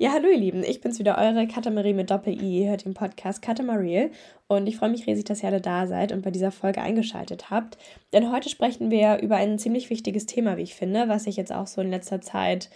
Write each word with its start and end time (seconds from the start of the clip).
Ja, 0.00 0.12
hallo 0.12 0.28
ihr 0.28 0.38
Lieben, 0.38 0.62
ich 0.62 0.80
bin's 0.80 1.00
wieder, 1.00 1.18
eure 1.18 1.48
Katamarie 1.48 1.92
mit 1.92 2.08
Doppel-I. 2.08 2.62
Ihr 2.62 2.70
hört 2.70 2.84
den 2.84 2.94
Podcast 2.94 3.42
Katamarie 3.42 4.12
und 4.46 4.68
ich 4.68 4.76
freue 4.76 4.90
mich 4.90 5.08
riesig, 5.08 5.24
dass 5.24 5.42
ihr 5.42 5.48
alle 5.48 5.60
da 5.60 5.88
seid 5.88 6.12
und 6.12 6.22
bei 6.22 6.30
dieser 6.30 6.52
Folge 6.52 6.80
eingeschaltet 6.80 7.50
habt. 7.50 7.78
Denn 8.12 8.30
heute 8.30 8.48
sprechen 8.48 8.92
wir 8.92 9.18
über 9.18 9.34
ein 9.34 9.58
ziemlich 9.58 9.90
wichtiges 9.90 10.26
Thema, 10.26 10.56
wie 10.56 10.62
ich 10.62 10.76
finde, 10.76 11.08
was 11.08 11.26
ich 11.26 11.36
jetzt 11.36 11.52
auch 11.52 11.66
so 11.66 11.80
in 11.80 11.90
letzter 11.90 12.20
Zeit 12.20 12.70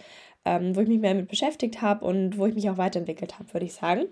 ähm, 0.45 0.75
wo 0.75 0.81
ich 0.81 0.87
mich 0.87 0.99
mehr 0.99 1.15
mit 1.15 1.29
beschäftigt 1.29 1.81
habe 1.81 2.05
und 2.05 2.37
wo 2.37 2.45
ich 2.45 2.55
mich 2.55 2.69
auch 2.69 2.77
weiterentwickelt 2.77 3.39
habe, 3.39 3.53
würde 3.53 3.65
ich 3.65 3.73
sagen. 3.73 4.05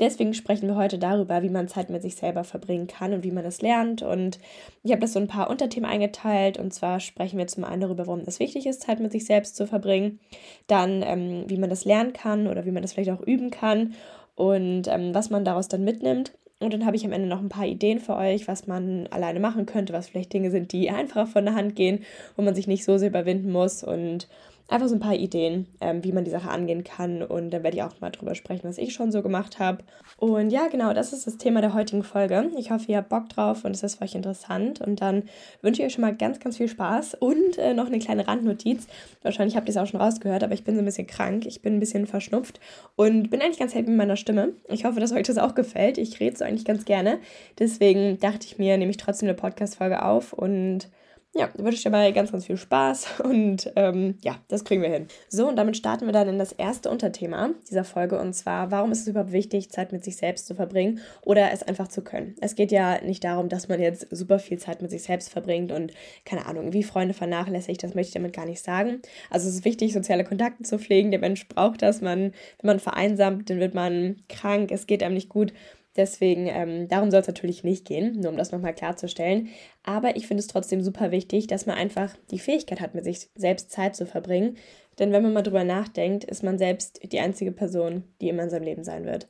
Deswegen 0.00 0.34
sprechen 0.34 0.66
wir 0.66 0.76
heute 0.76 0.98
darüber, 0.98 1.42
wie 1.42 1.48
man 1.48 1.68
Zeit 1.68 1.90
mit 1.90 2.02
sich 2.02 2.16
selber 2.16 2.44
verbringen 2.44 2.88
kann 2.88 3.12
und 3.12 3.22
wie 3.22 3.30
man 3.30 3.44
das 3.44 3.62
lernt. 3.62 4.02
Und 4.02 4.40
ich 4.82 4.90
habe 4.90 5.00
das 5.00 5.12
so 5.12 5.20
ein 5.20 5.28
paar 5.28 5.48
Unterthemen 5.48 5.88
eingeteilt. 5.88 6.58
Und 6.58 6.74
zwar 6.74 6.98
sprechen 6.98 7.38
wir 7.38 7.46
zum 7.46 7.64
einen 7.64 7.82
darüber, 7.82 8.06
warum 8.06 8.22
es 8.26 8.40
wichtig 8.40 8.66
ist, 8.66 8.82
Zeit 8.82 8.98
mit 8.98 9.12
sich 9.12 9.26
selbst 9.26 9.54
zu 9.56 9.66
verbringen. 9.66 10.18
Dann, 10.66 11.02
ähm, 11.02 11.44
wie 11.46 11.58
man 11.58 11.70
das 11.70 11.84
lernen 11.84 12.12
kann 12.12 12.48
oder 12.48 12.64
wie 12.64 12.72
man 12.72 12.82
das 12.82 12.92
vielleicht 12.92 13.10
auch 13.10 13.22
üben 13.22 13.50
kann 13.50 13.94
und 14.34 14.88
ähm, 14.88 15.14
was 15.14 15.30
man 15.30 15.44
daraus 15.44 15.68
dann 15.68 15.84
mitnimmt. 15.84 16.32
Und 16.58 16.72
dann 16.72 16.86
habe 16.86 16.96
ich 16.96 17.04
am 17.04 17.12
Ende 17.12 17.28
noch 17.28 17.40
ein 17.40 17.50
paar 17.50 17.66
Ideen 17.66 18.00
für 18.00 18.16
euch, 18.16 18.48
was 18.48 18.66
man 18.66 19.06
alleine 19.08 19.40
machen 19.40 19.66
könnte, 19.66 19.92
was 19.92 20.08
vielleicht 20.08 20.32
Dinge 20.32 20.50
sind, 20.50 20.72
die 20.72 20.88
einfacher 20.90 21.26
von 21.26 21.44
der 21.44 21.54
Hand 21.54 21.76
gehen, 21.76 22.04
wo 22.34 22.42
man 22.42 22.54
sich 22.54 22.66
nicht 22.66 22.84
so 22.84 22.96
sehr 22.96 23.10
überwinden 23.10 23.52
muss. 23.52 23.84
Und 23.84 24.26
einfach 24.68 24.88
so 24.88 24.94
ein 24.94 25.00
paar 25.00 25.14
Ideen, 25.14 25.66
ähm, 25.80 26.02
wie 26.02 26.12
man 26.12 26.24
die 26.24 26.30
Sache 26.30 26.50
angehen 26.50 26.82
kann. 26.82 27.22
Und 27.22 27.50
dann 27.50 27.62
werde 27.62 27.76
ich 27.76 27.82
auch 27.82 28.00
mal 28.00 28.10
drüber 28.10 28.34
sprechen, 28.34 28.68
was 28.68 28.78
ich 28.78 28.92
schon 28.92 29.12
so 29.12 29.22
gemacht 29.22 29.58
habe. 29.58 29.84
Und 30.18 30.50
ja, 30.50 30.68
genau, 30.68 30.92
das 30.92 31.12
ist 31.12 31.26
das 31.26 31.36
Thema 31.36 31.60
der 31.60 31.74
heutigen 31.74 32.02
Folge. 32.02 32.50
Ich 32.58 32.70
hoffe, 32.70 32.90
ihr 32.90 32.98
habt 32.98 33.08
Bock 33.08 33.28
drauf 33.28 33.64
und 33.64 33.72
es 33.72 33.82
ist 33.82 33.96
für 33.96 34.04
euch 34.04 34.14
interessant. 34.14 34.80
Und 34.80 35.00
dann 35.00 35.24
wünsche 35.62 35.82
ich 35.82 35.86
euch 35.86 35.92
schon 35.94 36.02
mal 36.02 36.16
ganz, 36.16 36.40
ganz 36.40 36.56
viel 36.56 36.68
Spaß 36.68 37.14
und 37.14 37.58
äh, 37.58 37.74
noch 37.74 37.86
eine 37.86 37.98
kleine 37.98 38.26
Randnotiz. 38.26 38.86
Wahrscheinlich 39.22 39.56
habt 39.56 39.68
ihr 39.68 39.70
es 39.70 39.76
auch 39.76 39.86
schon 39.86 40.00
rausgehört, 40.00 40.42
aber 40.42 40.54
ich 40.54 40.64
bin 40.64 40.74
so 40.74 40.82
ein 40.82 40.84
bisschen 40.84 41.06
krank. 41.06 41.46
Ich 41.46 41.62
bin 41.62 41.74
ein 41.74 41.80
bisschen 41.80 42.06
verschnupft 42.06 42.60
und 42.96 43.30
bin 43.30 43.40
eigentlich 43.40 43.58
ganz 43.58 43.74
happy 43.74 43.88
mit 43.88 43.98
meiner 43.98 44.16
Stimme. 44.16 44.54
Ich 44.68 44.84
hoffe, 44.84 44.98
dass 45.00 45.12
euch 45.12 45.26
das 45.26 45.38
auch 45.38 45.54
gefällt. 45.54 45.98
Ich 45.98 46.18
rede 46.18 46.36
so 46.36 46.44
eigentlich 46.44 46.64
ganz 46.64 46.84
gerne. 46.84 47.18
Deswegen 47.58 48.18
dachte 48.18 48.46
ich 48.46 48.58
mir, 48.58 48.76
nehme 48.78 48.90
ich 48.90 48.96
trotzdem 48.96 49.28
eine 49.28 49.36
Podcast-Folge 49.36 50.04
auf 50.04 50.32
und 50.32 50.88
ja, 51.36 51.50
wünsche 51.56 51.76
ich 51.76 51.82
dir 51.82 51.90
mal 51.90 52.12
ganz, 52.12 52.32
ganz 52.32 52.46
viel 52.46 52.56
Spaß 52.56 53.20
und 53.24 53.72
ähm, 53.76 54.18
ja, 54.22 54.36
das 54.48 54.64
kriegen 54.64 54.82
wir 54.82 54.90
hin. 54.90 55.06
So, 55.28 55.48
und 55.48 55.56
damit 55.56 55.76
starten 55.76 56.06
wir 56.06 56.12
dann 56.12 56.28
in 56.28 56.38
das 56.38 56.52
erste 56.52 56.90
Unterthema 56.90 57.50
dieser 57.68 57.84
Folge 57.84 58.18
und 58.18 58.34
zwar, 58.34 58.70
warum 58.70 58.92
ist 58.92 59.02
es 59.02 59.08
überhaupt 59.08 59.32
wichtig, 59.32 59.70
Zeit 59.70 59.92
mit 59.92 60.04
sich 60.04 60.16
selbst 60.16 60.46
zu 60.46 60.54
verbringen 60.54 61.00
oder 61.22 61.52
es 61.52 61.62
einfach 61.62 61.88
zu 61.88 62.02
können? 62.02 62.34
Es 62.40 62.54
geht 62.54 62.72
ja 62.72 63.00
nicht 63.02 63.24
darum, 63.24 63.48
dass 63.48 63.68
man 63.68 63.80
jetzt 63.80 64.06
super 64.10 64.38
viel 64.38 64.58
Zeit 64.58 64.82
mit 64.82 64.90
sich 64.90 65.02
selbst 65.02 65.30
verbringt 65.30 65.72
und 65.72 65.92
keine 66.24 66.46
Ahnung, 66.46 66.72
wie 66.72 66.82
Freunde 66.82 67.14
vernachlässigt, 67.14 67.82
das 67.82 67.94
möchte 67.94 68.08
ich 68.08 68.14
damit 68.14 68.32
gar 68.32 68.46
nicht 68.46 68.62
sagen. 68.62 69.00
Also 69.30 69.48
es 69.48 69.56
ist 69.56 69.64
wichtig, 69.64 69.92
soziale 69.92 70.24
Kontakte 70.24 70.62
zu 70.62 70.78
pflegen. 70.78 71.10
Der 71.10 71.20
Mensch 71.20 71.46
braucht 71.48 71.82
das. 71.82 72.00
Man, 72.00 72.32
wenn 72.60 72.66
man 72.66 72.80
vereinsamt, 72.80 73.50
dann 73.50 73.60
wird 73.60 73.74
man 73.74 74.16
krank, 74.28 74.70
es 74.70 74.86
geht 74.86 75.02
einem 75.02 75.14
nicht 75.14 75.28
gut. 75.28 75.52
Deswegen, 75.96 76.46
ähm, 76.48 76.88
darum 76.88 77.10
soll 77.10 77.20
es 77.20 77.26
natürlich 77.26 77.64
nicht 77.64 77.86
gehen, 77.86 78.20
nur 78.20 78.30
um 78.30 78.36
das 78.36 78.52
nochmal 78.52 78.74
klarzustellen. 78.74 79.48
Aber 79.82 80.16
ich 80.16 80.26
finde 80.26 80.40
es 80.40 80.46
trotzdem 80.46 80.82
super 80.82 81.10
wichtig, 81.10 81.46
dass 81.46 81.66
man 81.66 81.76
einfach 81.76 82.14
die 82.30 82.38
Fähigkeit 82.38 82.80
hat, 82.80 82.94
mit 82.94 83.04
sich 83.04 83.30
selbst 83.34 83.70
Zeit 83.70 83.96
zu 83.96 84.06
verbringen. 84.06 84.56
Denn 84.98 85.12
wenn 85.12 85.22
man 85.22 85.32
mal 85.32 85.42
drüber 85.42 85.64
nachdenkt, 85.64 86.24
ist 86.24 86.42
man 86.42 86.58
selbst 86.58 87.00
die 87.12 87.20
einzige 87.20 87.52
Person, 87.52 88.04
die 88.20 88.28
immer 88.28 88.44
in 88.44 88.50
seinem 88.50 88.64
Leben 88.64 88.84
sein 88.84 89.04
wird. 89.04 89.28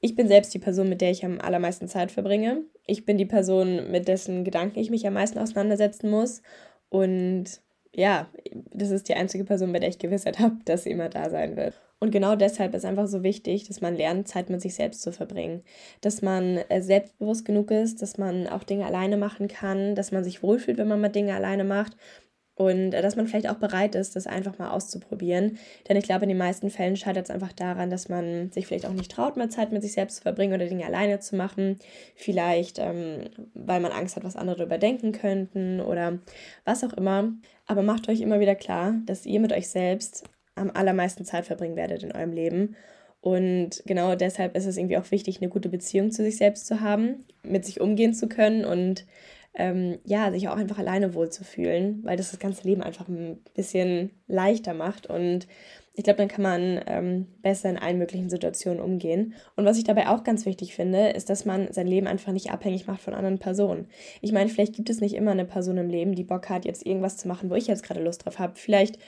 Ich 0.00 0.14
bin 0.14 0.28
selbst 0.28 0.54
die 0.54 0.60
Person, 0.60 0.88
mit 0.88 1.00
der 1.00 1.10
ich 1.10 1.24
am 1.24 1.40
allermeisten 1.40 1.88
Zeit 1.88 2.12
verbringe. 2.12 2.62
Ich 2.86 3.04
bin 3.04 3.18
die 3.18 3.26
Person, 3.26 3.90
mit 3.90 4.06
dessen 4.06 4.44
Gedanken 4.44 4.78
ich 4.78 4.90
mich 4.90 5.06
am 5.06 5.14
meisten 5.14 5.38
auseinandersetzen 5.38 6.10
muss. 6.10 6.42
Und 6.88 7.60
ja, 7.92 8.28
das 8.72 8.90
ist 8.90 9.08
die 9.08 9.14
einzige 9.14 9.44
Person, 9.44 9.72
bei 9.72 9.80
der 9.80 9.88
ich 9.88 9.98
Gewissheit 9.98 10.38
habe, 10.38 10.56
dass 10.64 10.84
sie 10.84 10.90
immer 10.90 11.08
da 11.08 11.30
sein 11.30 11.56
wird. 11.56 11.80
Und 12.00 12.12
genau 12.12 12.36
deshalb 12.36 12.74
ist 12.74 12.84
einfach 12.84 13.08
so 13.08 13.22
wichtig, 13.22 13.66
dass 13.66 13.80
man 13.80 13.96
lernt, 13.96 14.28
Zeit 14.28 14.50
mit 14.50 14.60
sich 14.60 14.74
selbst 14.74 15.02
zu 15.02 15.12
verbringen. 15.12 15.64
Dass 16.00 16.22
man 16.22 16.58
äh, 16.68 16.80
selbstbewusst 16.80 17.44
genug 17.44 17.70
ist, 17.70 18.02
dass 18.02 18.18
man 18.18 18.46
auch 18.46 18.62
Dinge 18.62 18.86
alleine 18.86 19.16
machen 19.16 19.48
kann, 19.48 19.94
dass 19.94 20.12
man 20.12 20.22
sich 20.22 20.42
wohlfühlt, 20.42 20.78
wenn 20.78 20.88
man 20.88 21.00
mal 21.00 21.08
Dinge 21.08 21.34
alleine 21.34 21.64
macht. 21.64 21.96
Und 22.54 22.92
äh, 22.92 23.02
dass 23.02 23.16
man 23.16 23.26
vielleicht 23.26 23.48
auch 23.48 23.56
bereit 23.58 23.96
ist, 23.96 24.14
das 24.14 24.28
einfach 24.28 24.58
mal 24.58 24.70
auszuprobieren. 24.70 25.58
Denn 25.88 25.96
ich 25.96 26.04
glaube, 26.04 26.24
in 26.24 26.28
den 26.28 26.38
meisten 26.38 26.70
Fällen 26.70 26.96
scheitert 26.96 27.26
es 27.26 27.30
einfach 27.30 27.52
daran, 27.52 27.90
dass 27.90 28.08
man 28.08 28.52
sich 28.52 28.66
vielleicht 28.68 28.86
auch 28.86 28.92
nicht 28.92 29.10
traut, 29.10 29.36
mal 29.36 29.48
Zeit 29.48 29.72
mit 29.72 29.82
sich 29.82 29.92
selbst 29.92 30.18
zu 30.18 30.22
verbringen 30.22 30.54
oder 30.54 30.66
Dinge 30.66 30.86
alleine 30.86 31.18
zu 31.18 31.34
machen. 31.34 31.78
Vielleicht, 32.14 32.78
ähm, 32.78 33.30
weil 33.54 33.80
man 33.80 33.92
Angst 33.92 34.14
hat, 34.16 34.24
was 34.24 34.36
andere 34.36 34.64
überdenken 34.64 35.10
könnten 35.12 35.80
oder 35.80 36.18
was 36.64 36.84
auch 36.84 36.92
immer. 36.92 37.32
Aber 37.66 37.82
macht 37.82 38.08
euch 38.08 38.20
immer 38.20 38.40
wieder 38.40 38.54
klar, 38.54 38.94
dass 39.06 39.26
ihr 39.26 39.40
mit 39.40 39.52
euch 39.52 39.68
selbst 39.68 40.24
am 40.58 40.70
allermeisten 40.70 41.24
Zeit 41.24 41.46
verbringen 41.46 41.76
werdet 41.76 42.02
in 42.02 42.12
eurem 42.12 42.32
Leben. 42.32 42.76
Und 43.20 43.82
genau 43.86 44.14
deshalb 44.14 44.56
ist 44.56 44.66
es 44.66 44.76
irgendwie 44.76 44.98
auch 44.98 45.10
wichtig, 45.10 45.40
eine 45.40 45.50
gute 45.50 45.68
Beziehung 45.68 46.10
zu 46.10 46.22
sich 46.22 46.36
selbst 46.36 46.66
zu 46.66 46.80
haben, 46.80 47.24
mit 47.42 47.64
sich 47.64 47.80
umgehen 47.80 48.14
zu 48.14 48.28
können 48.28 48.64
und 48.64 49.06
ähm, 49.54 49.98
ja, 50.04 50.30
sich 50.30 50.48
auch 50.48 50.56
einfach 50.56 50.78
alleine 50.78 51.14
wohlzufühlen, 51.14 52.00
weil 52.04 52.16
das 52.16 52.30
das 52.30 52.38
ganze 52.38 52.66
Leben 52.66 52.82
einfach 52.82 53.08
ein 53.08 53.40
bisschen 53.54 54.10
leichter 54.28 54.72
macht. 54.72 55.08
Und 55.08 55.48
ich 55.94 56.04
glaube, 56.04 56.18
dann 56.18 56.28
kann 56.28 56.42
man 56.42 56.80
ähm, 56.86 57.26
besser 57.42 57.68
in 57.68 57.76
allen 57.76 57.98
möglichen 57.98 58.30
Situationen 58.30 58.80
umgehen. 58.80 59.34
Und 59.56 59.64
was 59.64 59.78
ich 59.78 59.82
dabei 59.82 60.06
auch 60.08 60.22
ganz 60.22 60.46
wichtig 60.46 60.76
finde, 60.76 61.08
ist, 61.08 61.28
dass 61.28 61.44
man 61.44 61.72
sein 61.72 61.88
Leben 61.88 62.06
einfach 62.06 62.30
nicht 62.30 62.52
abhängig 62.52 62.86
macht 62.86 63.00
von 63.00 63.14
anderen 63.14 63.40
Personen. 63.40 63.88
Ich 64.20 64.30
meine, 64.30 64.48
vielleicht 64.48 64.76
gibt 64.76 64.90
es 64.90 65.00
nicht 65.00 65.16
immer 65.16 65.32
eine 65.32 65.44
Person 65.44 65.76
im 65.76 65.90
Leben, 65.90 66.14
die 66.14 66.22
Bock 66.22 66.50
hat, 66.50 66.64
jetzt 66.64 66.86
irgendwas 66.86 67.16
zu 67.16 67.26
machen, 67.26 67.50
wo 67.50 67.56
ich 67.56 67.66
jetzt 67.66 67.82
gerade 67.82 68.00
Lust 68.00 68.24
drauf 68.24 68.38
habe. 68.38 68.52
Vielleicht 68.54 69.00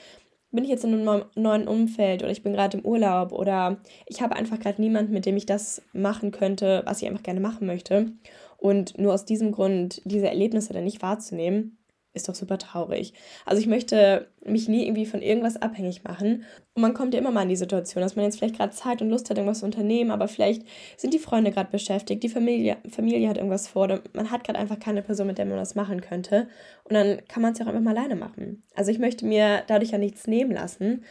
bin 0.51 0.63
ich 0.63 0.69
jetzt 0.69 0.83
in 0.83 0.93
einem 0.93 1.25
neuen 1.35 1.67
Umfeld 1.67 2.23
oder 2.23 2.31
ich 2.31 2.43
bin 2.43 2.53
gerade 2.53 2.77
im 2.77 2.85
Urlaub 2.85 3.31
oder 3.31 3.77
ich 4.05 4.21
habe 4.21 4.35
einfach 4.35 4.59
gerade 4.59 4.81
niemanden, 4.81 5.13
mit 5.13 5.25
dem 5.25 5.37
ich 5.37 5.45
das 5.45 5.81
machen 5.93 6.31
könnte, 6.31 6.83
was 6.85 7.01
ich 7.01 7.07
einfach 7.07 7.23
gerne 7.23 7.39
machen 7.39 7.65
möchte. 7.67 8.11
Und 8.57 8.97
nur 8.97 9.13
aus 9.13 9.25
diesem 9.25 9.51
Grund 9.51 10.01
diese 10.05 10.27
Erlebnisse 10.27 10.73
dann 10.73 10.83
nicht 10.83 11.01
wahrzunehmen, 11.01 11.77
ist 12.13 12.27
doch 12.27 12.35
super 12.35 12.57
traurig. 12.57 13.13
Also 13.45 13.61
ich 13.61 13.67
möchte 13.67 14.27
mich 14.43 14.67
nie 14.67 14.85
irgendwie 14.85 15.05
von 15.05 15.21
irgendwas 15.21 15.61
abhängig 15.61 16.03
machen. 16.03 16.43
Und 16.73 16.81
man 16.81 16.93
kommt 16.93 17.13
ja 17.13 17.19
immer 17.19 17.31
mal 17.31 17.43
in 17.43 17.49
die 17.49 17.55
Situation, 17.55 18.01
dass 18.01 18.15
man 18.15 18.25
jetzt 18.25 18.37
vielleicht 18.37 18.57
gerade 18.57 18.73
Zeit 18.73 19.01
und 19.01 19.09
Lust 19.09 19.29
hat, 19.29 19.37
irgendwas 19.37 19.59
zu 19.59 19.65
unternehmen, 19.65 20.11
aber 20.11 20.27
vielleicht 20.27 20.63
sind 20.97 21.13
die 21.13 21.19
Freunde 21.19 21.51
gerade 21.51 21.71
beschäftigt, 21.71 22.23
die 22.23 22.29
Familie, 22.29 22.77
Familie 22.89 23.29
hat 23.29 23.37
irgendwas 23.37 23.67
vor, 23.67 23.83
oder 23.83 24.01
man 24.13 24.31
hat 24.31 24.43
gerade 24.43 24.59
einfach 24.59 24.79
keine 24.79 25.01
Person, 25.01 25.27
mit 25.27 25.37
der 25.37 25.45
man 25.45 25.57
das 25.57 25.75
machen 25.75 26.01
könnte. 26.01 26.47
Und 26.83 26.93
dann 26.95 27.21
kann 27.27 27.41
man 27.41 27.53
es 27.53 27.59
ja 27.59 27.65
auch 27.65 27.69
einfach 27.69 27.81
mal 27.81 27.97
alleine 27.97 28.15
machen. 28.15 28.63
Also 28.75 28.91
ich 28.91 28.99
möchte 28.99 29.25
mir 29.25 29.63
dadurch 29.67 29.91
ja 29.91 29.97
nichts 29.97 30.27
nehmen 30.27 30.51
lassen. 30.51 31.03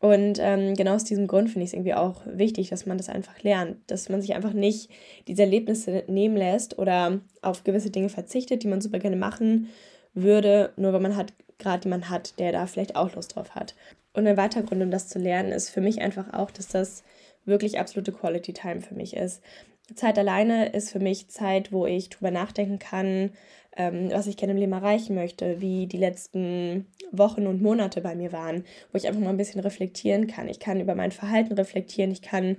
Und 0.00 0.38
ähm, 0.38 0.74
genau 0.74 0.96
aus 0.96 1.04
diesem 1.04 1.26
Grund 1.26 1.48
finde 1.48 1.64
ich 1.64 1.70
es 1.70 1.72
irgendwie 1.72 1.94
auch 1.94 2.20
wichtig, 2.26 2.68
dass 2.68 2.84
man 2.84 2.98
das 2.98 3.08
einfach 3.08 3.42
lernt, 3.42 3.78
dass 3.86 4.10
man 4.10 4.20
sich 4.20 4.34
einfach 4.34 4.52
nicht 4.52 4.90
diese 5.28 5.42
Erlebnisse 5.42 6.04
nehmen 6.08 6.36
lässt 6.36 6.78
oder 6.78 7.20
auf 7.40 7.64
gewisse 7.64 7.88
Dinge 7.88 8.10
verzichtet, 8.10 8.62
die 8.62 8.68
man 8.68 8.82
super 8.82 8.98
gerne 8.98 9.16
machen 9.16 9.68
würde, 10.14 10.72
nur 10.76 10.92
weil 10.92 11.00
man 11.00 11.16
halt 11.16 11.32
gerade 11.58 11.84
jemanden 11.84 12.10
hat, 12.10 12.38
der 12.38 12.52
da 12.52 12.66
vielleicht 12.66 12.96
auch 12.96 13.14
Lust 13.14 13.36
drauf 13.36 13.54
hat. 13.54 13.74
Und 14.12 14.26
ein 14.26 14.36
weiterer 14.36 14.62
Grund, 14.62 14.82
um 14.82 14.90
das 14.90 15.08
zu 15.08 15.18
lernen, 15.18 15.52
ist 15.52 15.70
für 15.70 15.80
mich 15.80 16.00
einfach 16.00 16.32
auch, 16.32 16.50
dass 16.50 16.68
das 16.68 17.02
wirklich 17.44 17.78
absolute 17.78 18.12
Quality 18.12 18.52
Time 18.52 18.80
für 18.80 18.94
mich 18.94 19.16
ist. 19.16 19.42
Zeit 19.94 20.18
alleine 20.18 20.70
ist 20.70 20.90
für 20.90 20.98
mich 20.98 21.28
Zeit, 21.28 21.72
wo 21.72 21.84
ich 21.84 22.08
drüber 22.08 22.30
nachdenken 22.30 22.78
kann, 22.78 23.32
ähm, 23.76 24.08
was 24.10 24.26
ich 24.26 24.36
gerne 24.36 24.52
im 24.52 24.58
Leben 24.58 24.72
erreichen 24.72 25.14
möchte, 25.14 25.60
wie 25.60 25.86
die 25.86 25.98
letzten 25.98 26.86
Wochen 27.10 27.46
und 27.46 27.60
Monate 27.60 28.00
bei 28.00 28.14
mir 28.14 28.32
waren, 28.32 28.64
wo 28.92 28.96
ich 28.96 29.06
einfach 29.06 29.20
mal 29.20 29.30
ein 29.30 29.36
bisschen 29.36 29.60
reflektieren 29.60 30.26
kann. 30.26 30.48
Ich 30.48 30.60
kann 30.60 30.80
über 30.80 30.94
mein 30.94 31.12
Verhalten 31.12 31.52
reflektieren, 31.54 32.12
ich 32.12 32.22
kann 32.22 32.56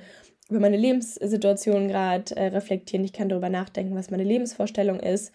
über 0.49 0.59
meine 0.59 0.77
Lebenssituation 0.77 1.87
gerade 1.87 2.35
äh, 2.35 2.47
reflektieren, 2.47 3.05
ich 3.05 3.13
kann 3.13 3.29
darüber 3.29 3.49
nachdenken, 3.49 3.95
was 3.95 4.11
meine 4.11 4.23
Lebensvorstellung 4.23 4.99
ist 4.99 5.31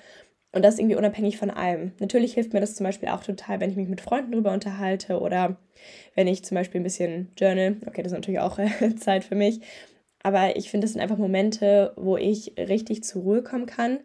und 0.52 0.64
das 0.64 0.78
irgendwie 0.78 0.96
unabhängig 0.96 1.36
von 1.36 1.50
allem. 1.50 1.92
Natürlich 2.00 2.34
hilft 2.34 2.52
mir 2.52 2.60
das 2.60 2.74
zum 2.74 2.84
Beispiel 2.84 3.08
auch 3.08 3.22
total, 3.22 3.60
wenn 3.60 3.70
ich 3.70 3.76
mich 3.76 3.88
mit 3.88 4.00
Freunden 4.00 4.32
drüber 4.32 4.52
unterhalte 4.52 5.20
oder 5.20 5.56
wenn 6.14 6.26
ich 6.26 6.44
zum 6.44 6.56
Beispiel 6.56 6.80
ein 6.80 6.84
bisschen 6.84 7.30
journal. 7.38 7.76
Okay, 7.86 8.02
das 8.02 8.12
ist 8.12 8.18
natürlich 8.18 8.40
auch 8.40 8.58
äh, 8.58 8.94
Zeit 8.96 9.24
für 9.24 9.36
mich. 9.36 9.60
Aber 10.22 10.56
ich 10.56 10.70
finde, 10.70 10.84
das 10.84 10.92
sind 10.92 11.00
einfach 11.00 11.16
Momente, 11.16 11.92
wo 11.96 12.16
ich 12.16 12.54
richtig 12.58 13.04
zur 13.04 13.22
Ruhe 13.22 13.42
kommen 13.42 13.66
kann, 13.66 14.00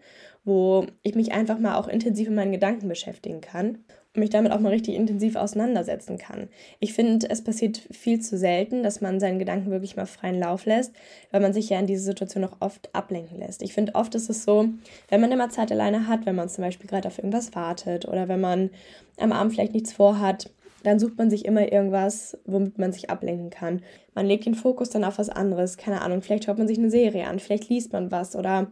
wo 0.45 0.85
ich 1.01 1.15
mich 1.15 1.33
einfach 1.33 1.59
mal 1.59 1.75
auch 1.75 1.87
intensiv 1.87 2.27
mit 2.29 2.37
meinen 2.37 2.51
Gedanken 2.53 2.87
beschäftigen 2.87 3.41
kann 3.41 3.79
mich 4.17 4.29
damit 4.29 4.51
auch 4.51 4.59
mal 4.59 4.69
richtig 4.69 4.95
intensiv 4.95 5.35
auseinandersetzen 5.35 6.17
kann. 6.17 6.47
Ich 6.79 6.93
finde, 6.93 7.29
es 7.29 7.43
passiert 7.43 7.81
viel 7.91 8.21
zu 8.21 8.37
selten, 8.37 8.83
dass 8.83 9.01
man 9.01 9.19
seinen 9.19 9.39
Gedanken 9.39 9.71
wirklich 9.71 9.95
mal 9.95 10.05
freien 10.05 10.39
Lauf 10.39 10.65
lässt, 10.65 10.93
weil 11.31 11.41
man 11.41 11.53
sich 11.53 11.69
ja 11.69 11.79
in 11.79 11.87
diese 11.87 12.03
Situation 12.03 12.43
auch 12.43 12.57
oft 12.59 12.93
ablenken 12.93 13.39
lässt. 13.39 13.61
Ich 13.61 13.73
finde, 13.73 13.95
oft 13.95 14.15
ist 14.15 14.29
es 14.29 14.43
so, 14.43 14.69
wenn 15.09 15.21
man 15.21 15.31
immer 15.31 15.49
Zeit 15.49 15.71
alleine 15.71 16.07
hat, 16.07 16.25
wenn 16.25 16.35
man 16.35 16.49
zum 16.49 16.63
Beispiel 16.63 16.87
gerade 16.87 17.07
auf 17.07 17.17
irgendwas 17.17 17.55
wartet 17.55 18.07
oder 18.07 18.27
wenn 18.27 18.41
man 18.41 18.69
am 19.17 19.31
Abend 19.31 19.53
vielleicht 19.53 19.73
nichts 19.73 19.93
vorhat, 19.93 20.49
dann 20.83 20.99
sucht 20.99 21.17
man 21.17 21.29
sich 21.29 21.45
immer 21.45 21.71
irgendwas, 21.71 22.37
womit 22.45 22.77
man 22.77 22.93
sich 22.93 23.09
ablenken 23.09 23.49
kann. 23.49 23.81
Man 24.13 24.27
legt 24.27 24.45
den 24.45 24.55
Fokus 24.55 24.89
dann 24.91 25.03
auf 25.03 25.17
was 25.17 25.29
anderes. 25.29 25.77
Keine 25.77 26.01
Ahnung, 26.01 26.21
vielleicht 26.21 26.45
schaut 26.45 26.59
man 26.59 26.67
sich 26.67 26.77
eine 26.77 26.91
Serie 26.91 27.27
an, 27.27 27.39
vielleicht 27.39 27.69
liest 27.69 27.91
man 27.91 28.11
was 28.11 28.35
oder 28.35 28.67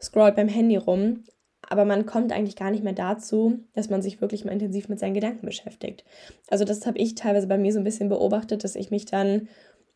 scrollt 0.00 0.36
beim 0.36 0.48
Handy 0.48 0.76
rum 0.76 1.24
aber 1.68 1.84
man 1.84 2.06
kommt 2.06 2.32
eigentlich 2.32 2.56
gar 2.56 2.70
nicht 2.70 2.84
mehr 2.84 2.92
dazu, 2.92 3.60
dass 3.74 3.90
man 3.90 4.02
sich 4.02 4.20
wirklich 4.20 4.44
mal 4.44 4.52
intensiv 4.52 4.88
mit 4.88 4.98
seinen 4.98 5.14
Gedanken 5.14 5.46
beschäftigt. 5.46 6.04
Also 6.48 6.64
das 6.64 6.86
habe 6.86 6.98
ich 6.98 7.14
teilweise 7.14 7.46
bei 7.46 7.58
mir 7.58 7.72
so 7.72 7.78
ein 7.78 7.84
bisschen 7.84 8.08
beobachtet, 8.08 8.64
dass 8.64 8.74
ich 8.74 8.90
mich 8.90 9.04
dann 9.04 9.48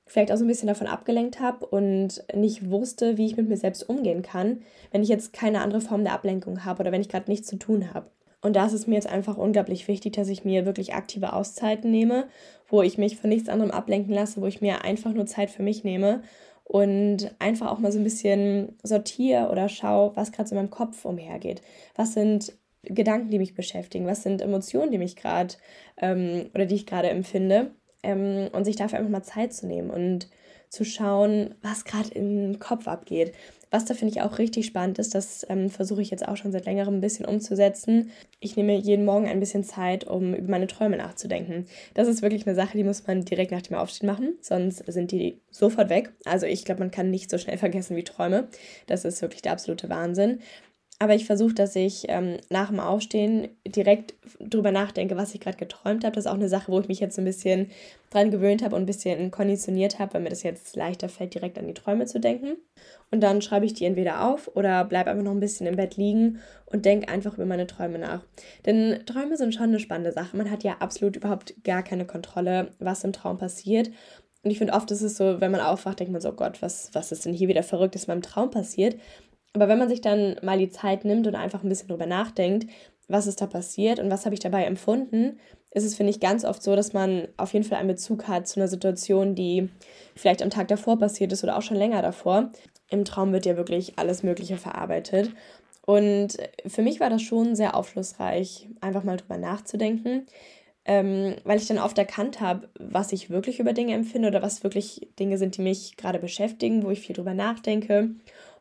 vielleicht 0.06 0.30
auch 0.30 0.36
so 0.36 0.44
ein 0.44 0.48
bisschen 0.48 0.68
davon 0.68 0.86
abgelenkt 0.86 1.40
habe 1.40 1.64
und 1.64 2.24
nicht 2.34 2.70
wusste, 2.70 3.16
wie 3.16 3.26
ich 3.26 3.36
mit 3.36 3.48
mir 3.48 3.56
selbst 3.56 3.88
umgehen 3.88 4.22
kann, 4.22 4.60
wenn 4.90 5.02
ich 5.02 5.08
jetzt 5.08 5.32
keine 5.32 5.62
andere 5.62 5.80
Form 5.80 6.04
der 6.04 6.12
Ablenkung 6.12 6.64
habe 6.64 6.80
oder 6.80 6.92
wenn 6.92 7.00
ich 7.00 7.08
gerade 7.08 7.30
nichts 7.30 7.48
zu 7.48 7.56
tun 7.56 7.94
habe. 7.94 8.06
Und 8.42 8.56
da 8.56 8.66
ist 8.66 8.72
es 8.72 8.88
mir 8.88 8.96
jetzt 8.96 9.08
einfach 9.08 9.36
unglaublich 9.36 9.86
wichtig, 9.86 10.14
dass 10.14 10.28
ich 10.28 10.44
mir 10.44 10.66
wirklich 10.66 10.94
aktive 10.94 11.32
Auszeiten 11.32 11.92
nehme, 11.92 12.26
wo 12.68 12.82
ich 12.82 12.98
mich 12.98 13.16
von 13.16 13.30
nichts 13.30 13.48
anderem 13.48 13.70
ablenken 13.70 14.12
lasse, 14.12 14.40
wo 14.40 14.46
ich 14.46 14.60
mir 14.60 14.84
einfach 14.84 15.12
nur 15.12 15.26
Zeit 15.26 15.48
für 15.48 15.62
mich 15.62 15.84
nehme 15.84 16.22
und 16.64 17.34
einfach 17.38 17.70
auch 17.70 17.78
mal 17.78 17.92
so 17.92 17.98
ein 17.98 18.04
bisschen 18.04 18.78
sortiere 18.82 19.50
oder 19.50 19.68
schaue, 19.68 20.16
was 20.16 20.32
gerade 20.32 20.48
so 20.48 20.54
in 20.54 20.62
meinem 20.62 20.70
Kopf 20.70 21.04
umhergeht. 21.04 21.62
Was 21.94 22.14
sind 22.14 22.52
Gedanken, 22.82 23.30
die 23.30 23.38
mich 23.38 23.54
beschäftigen? 23.54 24.06
Was 24.06 24.22
sind 24.22 24.40
Emotionen, 24.40 24.90
die 24.90 24.98
mich 24.98 25.16
gerade 25.16 25.54
ähm, 25.98 26.50
oder 26.54 26.66
die 26.66 26.76
ich 26.76 26.86
gerade 26.86 27.10
empfinde? 27.10 27.72
Ähm, 28.02 28.48
und 28.52 28.64
sich 28.64 28.76
dafür 28.76 28.98
einfach 28.98 29.10
mal 29.10 29.22
Zeit 29.22 29.52
zu 29.52 29.66
nehmen 29.66 29.90
und 29.90 30.28
zu 30.68 30.84
schauen, 30.84 31.54
was 31.62 31.84
gerade 31.84 32.10
im 32.14 32.58
Kopf 32.58 32.88
abgeht. 32.88 33.32
Was 33.72 33.86
da 33.86 33.94
finde 33.94 34.12
ich 34.12 34.20
auch 34.20 34.38
richtig 34.38 34.66
spannend 34.66 34.98
ist, 34.98 35.14
das 35.14 35.46
ähm, 35.48 35.70
versuche 35.70 36.02
ich 36.02 36.10
jetzt 36.10 36.28
auch 36.28 36.36
schon 36.36 36.52
seit 36.52 36.66
längerem 36.66 36.96
ein 36.96 37.00
bisschen 37.00 37.24
umzusetzen. 37.24 38.10
Ich 38.38 38.54
nehme 38.54 38.76
jeden 38.76 39.06
Morgen 39.06 39.26
ein 39.26 39.40
bisschen 39.40 39.64
Zeit, 39.64 40.06
um 40.06 40.34
über 40.34 40.50
meine 40.50 40.66
Träume 40.66 40.98
nachzudenken. 40.98 41.64
Das 41.94 42.06
ist 42.06 42.20
wirklich 42.20 42.46
eine 42.46 42.54
Sache, 42.54 42.76
die 42.76 42.84
muss 42.84 43.06
man 43.06 43.24
direkt 43.24 43.50
nach 43.50 43.62
dem 43.62 43.78
Aufstehen 43.78 44.08
machen, 44.08 44.34
sonst 44.42 44.84
sind 44.92 45.10
die 45.10 45.40
sofort 45.50 45.88
weg. 45.88 46.12
Also 46.26 46.44
ich 46.44 46.66
glaube, 46.66 46.80
man 46.80 46.90
kann 46.90 47.10
nicht 47.10 47.30
so 47.30 47.38
schnell 47.38 47.56
vergessen 47.58 47.96
wie 47.96 48.04
Träume. 48.04 48.48
Das 48.88 49.06
ist 49.06 49.22
wirklich 49.22 49.40
der 49.40 49.52
absolute 49.52 49.88
Wahnsinn. 49.88 50.40
Aber 51.02 51.16
ich 51.16 51.24
versuche, 51.24 51.52
dass 51.52 51.74
ich 51.74 52.04
ähm, 52.10 52.36
nach 52.48 52.68
dem 52.68 52.78
Aufstehen 52.78 53.48
direkt 53.66 54.14
drüber 54.38 54.70
nachdenke, 54.70 55.16
was 55.16 55.34
ich 55.34 55.40
gerade 55.40 55.56
geträumt 55.56 56.04
habe. 56.04 56.14
Das 56.14 56.26
ist 56.26 56.30
auch 56.30 56.36
eine 56.36 56.48
Sache, 56.48 56.70
wo 56.70 56.78
ich 56.78 56.86
mich 56.86 57.00
jetzt 57.00 57.18
ein 57.18 57.24
bisschen 57.24 57.72
dran 58.10 58.30
gewöhnt 58.30 58.62
habe 58.62 58.76
und 58.76 58.82
ein 58.82 58.86
bisschen 58.86 59.32
konditioniert 59.32 59.98
habe, 59.98 60.14
weil 60.14 60.20
mir 60.20 60.28
das 60.28 60.44
jetzt 60.44 60.76
leichter 60.76 61.08
fällt, 61.08 61.34
direkt 61.34 61.58
an 61.58 61.66
die 61.66 61.74
Träume 61.74 62.06
zu 62.06 62.20
denken. 62.20 62.56
Und 63.10 63.20
dann 63.20 63.42
schreibe 63.42 63.66
ich 63.66 63.74
die 63.74 63.84
entweder 63.84 64.28
auf 64.28 64.48
oder 64.54 64.84
bleibe 64.84 65.10
einfach 65.10 65.24
noch 65.24 65.32
ein 65.32 65.40
bisschen 65.40 65.66
im 65.66 65.74
Bett 65.74 65.96
liegen 65.96 66.38
und 66.66 66.84
denke 66.84 67.08
einfach 67.08 67.34
über 67.34 67.46
meine 67.46 67.66
Träume 67.66 67.98
nach. 67.98 68.22
Denn 68.64 69.04
Träume 69.04 69.36
sind 69.36 69.56
schon 69.56 69.70
eine 69.70 69.80
spannende 69.80 70.12
Sache. 70.12 70.36
Man 70.36 70.52
hat 70.52 70.62
ja 70.62 70.76
absolut 70.78 71.16
überhaupt 71.16 71.64
gar 71.64 71.82
keine 71.82 72.04
Kontrolle, 72.04 72.68
was 72.78 73.02
im 73.02 73.12
Traum 73.12 73.38
passiert. 73.38 73.90
Und 74.44 74.52
ich 74.52 74.58
finde 74.58 74.74
oft 74.74 74.88
ist 74.92 75.02
es 75.02 75.16
so, 75.16 75.40
wenn 75.40 75.50
man 75.50 75.60
aufwacht, 75.60 75.98
denkt 75.98 76.12
man 76.12 76.22
so, 76.22 76.28
oh 76.28 76.36
Gott, 76.36 76.62
was, 76.62 76.90
was 76.92 77.10
ist 77.10 77.24
denn 77.24 77.32
hier 77.34 77.48
wieder 77.48 77.64
Verrücktes 77.64 78.04
in 78.04 78.12
meinem 78.12 78.22
Traum 78.22 78.52
passiert? 78.52 78.94
Aber 79.54 79.68
wenn 79.68 79.78
man 79.78 79.88
sich 79.88 80.00
dann 80.00 80.36
mal 80.42 80.58
die 80.58 80.70
Zeit 80.70 81.04
nimmt 81.04 81.26
und 81.26 81.34
einfach 81.34 81.62
ein 81.62 81.68
bisschen 81.68 81.88
drüber 81.88 82.06
nachdenkt, 82.06 82.70
was 83.08 83.26
ist 83.26 83.40
da 83.40 83.46
passiert 83.46 83.98
und 83.98 84.10
was 84.10 84.24
habe 84.24 84.34
ich 84.34 84.40
dabei 84.40 84.64
empfunden, 84.64 85.38
ist 85.70 85.84
es, 85.84 85.94
finde 85.94 86.10
ich, 86.10 86.20
ganz 86.20 86.44
oft 86.44 86.62
so, 86.62 86.76
dass 86.76 86.92
man 86.92 87.28
auf 87.36 87.52
jeden 87.52 87.64
Fall 87.64 87.78
einen 87.78 87.88
Bezug 87.88 88.28
hat 88.28 88.46
zu 88.46 88.60
einer 88.60 88.68
Situation, 88.68 89.34
die 89.34 89.68
vielleicht 90.14 90.42
am 90.42 90.50
Tag 90.50 90.68
davor 90.68 90.98
passiert 90.98 91.32
ist 91.32 91.42
oder 91.44 91.56
auch 91.56 91.62
schon 91.62 91.76
länger 91.76 92.02
davor. 92.02 92.50
Im 92.88 93.04
Traum 93.04 93.32
wird 93.32 93.46
ja 93.46 93.56
wirklich 93.56 93.98
alles 93.98 94.22
Mögliche 94.22 94.56
verarbeitet. 94.56 95.30
Und 95.84 96.36
für 96.66 96.82
mich 96.82 97.00
war 97.00 97.10
das 97.10 97.22
schon 97.22 97.56
sehr 97.56 97.74
aufschlussreich, 97.74 98.68
einfach 98.80 99.02
mal 99.02 99.16
drüber 99.16 99.38
nachzudenken, 99.38 100.26
ähm, 100.84 101.36
weil 101.44 101.58
ich 101.58 101.66
dann 101.66 101.78
oft 101.78 101.98
erkannt 101.98 102.40
habe, 102.40 102.68
was 102.78 103.12
ich 103.12 103.30
wirklich 103.30 103.58
über 103.58 103.72
Dinge 103.72 103.94
empfinde 103.94 104.28
oder 104.28 104.42
was 104.42 104.62
wirklich 104.62 105.08
Dinge 105.18 105.38
sind, 105.38 105.56
die 105.56 105.62
mich 105.62 105.96
gerade 105.96 106.18
beschäftigen, 106.18 106.84
wo 106.84 106.90
ich 106.90 107.00
viel 107.00 107.16
drüber 107.16 107.34
nachdenke 107.34 108.10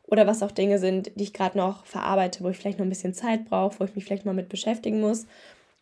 oder 0.06 0.26
was 0.26 0.42
auch 0.42 0.50
Dinge 0.50 0.78
sind, 0.78 1.12
die 1.14 1.24
ich 1.24 1.32
gerade 1.32 1.56
noch 1.56 1.86
verarbeite, 1.86 2.44
wo 2.44 2.48
ich 2.48 2.56
vielleicht 2.56 2.78
noch 2.78 2.86
ein 2.86 2.90
bisschen 2.90 3.14
Zeit 3.14 3.44
brauche, 3.46 3.80
wo 3.80 3.84
ich 3.84 3.94
mich 3.94 4.04
vielleicht 4.04 4.26
mal 4.26 4.34
mit 4.34 4.48
beschäftigen 4.48 5.00
muss. 5.00 5.26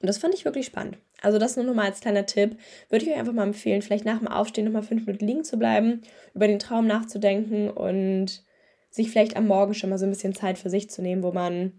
Und 0.01 0.07
das 0.07 0.19
fand 0.19 0.35
ich 0.35 0.45
wirklich 0.45 0.67
spannend. 0.67 0.99
Also 1.21 1.39
das 1.39 1.57
nur 1.57 1.67
nochmal 1.67 1.87
als 1.87 2.01
kleiner 2.01 2.27
Tipp. 2.27 2.57
Würde 2.89 3.05
ich 3.05 3.11
euch 3.11 3.19
einfach 3.19 3.33
mal 3.33 3.47
empfehlen, 3.47 3.83
vielleicht 3.83 4.05
nach 4.05 4.19
dem 4.19 4.29
Aufstehen 4.29 4.65
nochmal 4.65 4.83
fünf 4.83 5.07
Minuten 5.07 5.27
liegen 5.27 5.45
zu 5.45 5.59
bleiben, 5.59 6.03
über 6.35 6.47
den 6.47 6.59
Traum 6.59 6.87
nachzudenken 6.87 7.71
und 7.71 8.43
sich 8.91 9.11
vielleicht 9.11 9.37
am 9.37 9.47
Morgen 9.47 9.75
schon 9.75 9.91
mal 9.91 9.99
so 9.99 10.07
ein 10.07 10.11
bisschen 10.11 10.35
Zeit 10.35 10.59
für 10.59 10.71
sich 10.71 10.91
zu 10.91 11.03
nehmen, 11.03 11.23
wo 11.23 11.33
man 11.33 11.73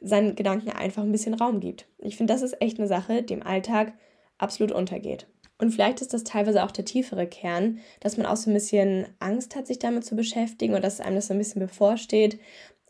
seinen 0.00 0.36
Gedanken 0.36 0.70
einfach 0.70 1.02
ein 1.02 1.12
bisschen 1.12 1.34
Raum 1.34 1.60
gibt. 1.60 1.86
Ich 1.98 2.16
finde, 2.16 2.32
das 2.32 2.42
ist 2.42 2.60
echt 2.60 2.78
eine 2.78 2.88
Sache, 2.88 3.22
die 3.22 3.32
im 3.32 3.42
Alltag 3.42 3.94
absolut 4.38 4.72
untergeht. 4.72 5.26
Und 5.58 5.70
vielleicht 5.70 6.00
ist 6.02 6.12
das 6.12 6.24
teilweise 6.24 6.64
auch 6.64 6.70
der 6.70 6.84
tiefere 6.84 7.26
Kern, 7.26 7.78
dass 8.00 8.16
man 8.16 8.26
auch 8.26 8.36
so 8.36 8.50
ein 8.50 8.54
bisschen 8.54 9.06
Angst 9.18 9.56
hat, 9.56 9.66
sich 9.66 9.78
damit 9.78 10.04
zu 10.04 10.14
beschäftigen 10.14 10.74
und 10.74 10.84
dass 10.84 11.00
einem 11.00 11.16
das 11.16 11.28
so 11.28 11.34
ein 11.34 11.38
bisschen 11.38 11.60
bevorsteht. 11.60 12.38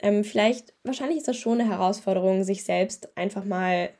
Ähm, 0.00 0.24
vielleicht, 0.24 0.74
wahrscheinlich 0.82 1.18
ist 1.18 1.28
das 1.28 1.36
schon 1.36 1.60
eine 1.60 1.70
Herausforderung, 1.70 2.44
sich 2.44 2.64
selbst 2.64 3.16
einfach 3.16 3.44
mal 3.44 3.90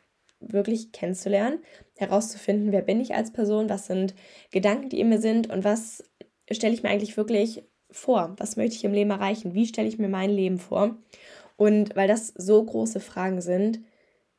wirklich 0.40 0.92
kennenzulernen, 0.92 1.60
herauszufinden, 1.96 2.72
wer 2.72 2.82
bin 2.82 3.00
ich 3.00 3.14
als 3.14 3.32
Person, 3.32 3.70
was 3.70 3.86
sind 3.86 4.14
Gedanken, 4.50 4.90
die 4.90 5.00
in 5.00 5.08
mir 5.08 5.20
sind 5.20 5.48
und 5.50 5.64
was 5.64 6.04
stelle 6.50 6.74
ich 6.74 6.82
mir 6.82 6.90
eigentlich 6.90 7.16
wirklich 7.16 7.64
vor, 7.90 8.34
was 8.38 8.56
möchte 8.56 8.76
ich 8.76 8.84
im 8.84 8.92
Leben 8.92 9.10
erreichen, 9.10 9.54
wie 9.54 9.66
stelle 9.66 9.88
ich 9.88 9.98
mir 9.98 10.08
mein 10.08 10.30
Leben 10.30 10.58
vor. 10.58 10.96
Und 11.56 11.96
weil 11.96 12.08
das 12.08 12.28
so 12.36 12.62
große 12.62 13.00
Fragen 13.00 13.40
sind, 13.40 13.80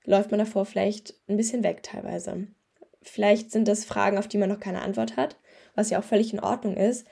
läuft 0.06 0.31
man 0.31 0.39
davor 0.39 0.65
vielleicht 0.65 1.15
ein 1.27 1.38
bisschen 1.38 1.63
weg 1.63 1.81
teilweise. 1.81 2.47
Vielleicht 3.07 3.51
sind 3.51 3.68
das 3.68 3.86
Fragen, 3.86 4.18
auf 4.18 4.27
die 4.27 4.38
man 4.38 4.50
noch 4.50 4.59
keine 4.59 4.81
Antwort 4.81 5.18
hat, 5.18 5.38
was 5.75 5.89
ja 5.89 6.00
auch 6.00 6.04
völlig 6.04 6.33
in 6.33 6.39
Ordnung 6.39 6.75
ist. 6.75 7.07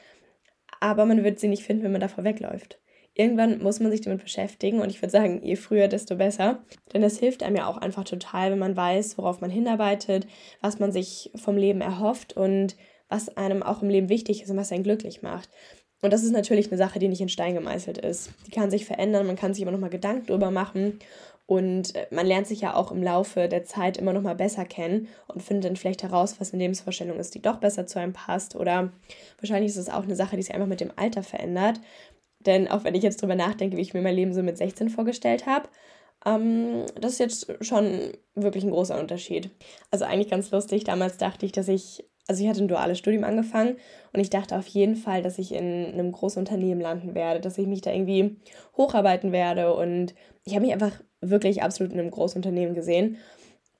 Aber 0.79 1.05
man 1.05 1.23
wird 1.23 1.39
sie 1.39 1.47
nicht 1.47 1.63
finden, 1.63 1.83
wenn 1.83 1.91
man 1.91 2.01
davor 2.01 2.23
wegläuft. 2.23 2.79
Irgendwann 3.13 3.63
muss 3.63 3.79
man 3.79 3.91
sich 3.91 4.01
damit 4.01 4.21
beschäftigen 4.21 4.81
und 4.81 4.89
ich 4.89 5.01
würde 5.01 5.11
sagen, 5.11 5.41
je 5.41 5.55
früher, 5.55 5.87
desto 5.87 6.17
besser. 6.17 6.63
Denn 6.93 7.01
es 7.01 7.17
hilft 7.17 7.43
einem 7.43 7.55
ja 7.55 7.67
auch 7.67 7.77
einfach 7.77 8.03
total, 8.03 8.51
wenn 8.51 8.59
man 8.59 8.75
weiß, 8.75 9.17
worauf 9.17 9.39
man 9.39 9.49
hinarbeitet, 9.49 10.27
was 10.61 10.79
man 10.79 10.91
sich 10.91 11.31
vom 11.35 11.55
Leben 11.55 11.79
erhofft 11.79 12.35
und 12.35 12.75
was 13.07 13.35
einem 13.37 13.63
auch 13.63 13.81
im 13.81 13.89
Leben 13.89 14.09
wichtig 14.09 14.43
ist 14.43 14.49
und 14.49 14.57
was 14.57 14.73
einen 14.73 14.83
glücklich 14.83 15.21
macht. 15.21 15.49
Und 16.01 16.11
das 16.11 16.23
ist 16.23 16.33
natürlich 16.33 16.67
eine 16.67 16.77
Sache, 16.77 16.99
die 16.99 17.07
nicht 17.07 17.21
in 17.21 17.29
Stein 17.29 17.55
gemeißelt 17.55 17.97
ist. 17.97 18.31
Die 18.45 18.51
kann 18.51 18.69
sich 18.69 18.85
verändern, 18.85 19.25
man 19.25 19.37
kann 19.37 19.53
sich 19.53 19.61
immer 19.61 19.71
noch 19.71 19.79
mal 19.79 19.89
Gedanken 19.89 20.27
drüber 20.27 20.51
machen 20.51 20.99
und 21.47 21.95
äh, 21.95 22.07
man 22.11 22.25
lernt 22.25 22.47
sich 22.47 22.61
ja 22.61 22.75
auch 22.75 22.91
im 22.91 23.03
Laufe 23.03 23.47
der 23.47 23.63
Zeit 23.65 23.97
immer 23.97 24.13
noch 24.13 24.21
mal 24.21 24.35
besser 24.35 24.65
kennen 24.65 25.07
und 25.27 25.43
findet 25.43 25.65
dann 25.65 25.75
vielleicht 25.75 26.03
heraus, 26.03 26.39
was 26.39 26.53
eine 26.53 26.63
Lebensvorstellung 26.63 27.19
ist, 27.19 27.35
die 27.35 27.41
doch 27.41 27.57
besser 27.57 27.85
zu 27.85 27.99
einem 27.99 28.13
passt. 28.13 28.55
Oder 28.55 28.91
wahrscheinlich 29.39 29.71
ist 29.71 29.77
es 29.77 29.89
auch 29.89 30.03
eine 30.03 30.15
Sache, 30.15 30.35
die 30.35 30.41
sich 30.41 30.53
einfach 30.55 30.67
mit 30.67 30.81
dem 30.81 30.91
Alter 30.95 31.21
verändert. 31.21 31.79
Denn 32.39 32.67
auch 32.67 32.83
wenn 32.83 32.95
ich 32.95 33.03
jetzt 33.03 33.21
drüber 33.21 33.35
nachdenke, 33.35 33.77
wie 33.77 33.81
ich 33.81 33.93
mir 33.93 34.01
mein 34.01 34.15
Leben 34.15 34.33
so 34.33 34.41
mit 34.41 34.57
16 34.57 34.89
vorgestellt 34.89 35.45
habe, 35.45 35.69
ähm, 36.25 36.85
das 36.99 37.13
ist 37.13 37.19
jetzt 37.19 37.65
schon 37.65 38.13
wirklich 38.33 38.63
ein 38.63 38.71
großer 38.71 38.99
Unterschied. 38.99 39.51
Also 39.91 40.05
eigentlich 40.05 40.29
ganz 40.29 40.49
lustig. 40.51 40.83
Damals 40.83 41.17
dachte 41.17 41.45
ich, 41.45 41.51
dass 41.51 41.67
ich 41.67 42.05
also 42.27 42.43
ich 42.43 42.49
hatte 42.49 42.63
ein 42.63 42.67
duales 42.67 42.97
Studium 42.97 43.23
angefangen 43.23 43.77
und 44.11 44.19
ich 44.19 44.31
dachte 44.31 44.57
auf 44.57 44.65
jeden 44.65 44.95
Fall, 44.95 45.21
dass 45.21 45.37
ich 45.37 45.53
in 45.53 45.93
einem 45.93 46.11
großen 46.11 46.39
Unternehmen 46.39 46.81
landen 46.81 47.13
werde, 47.13 47.39
dass 47.39 47.59
ich 47.59 47.67
mich 47.67 47.81
da 47.81 47.91
irgendwie 47.91 48.37
hocharbeiten 48.75 49.31
werde 49.31 49.75
und 49.75 50.15
ich 50.43 50.55
habe 50.55 50.65
mich 50.65 50.73
einfach 50.73 51.01
wirklich 51.29 51.63
absolut 51.63 51.93
in 51.93 51.99
einem 51.99 52.11
großen 52.11 52.37
Unternehmen 52.37 52.75
gesehen. 52.75 53.17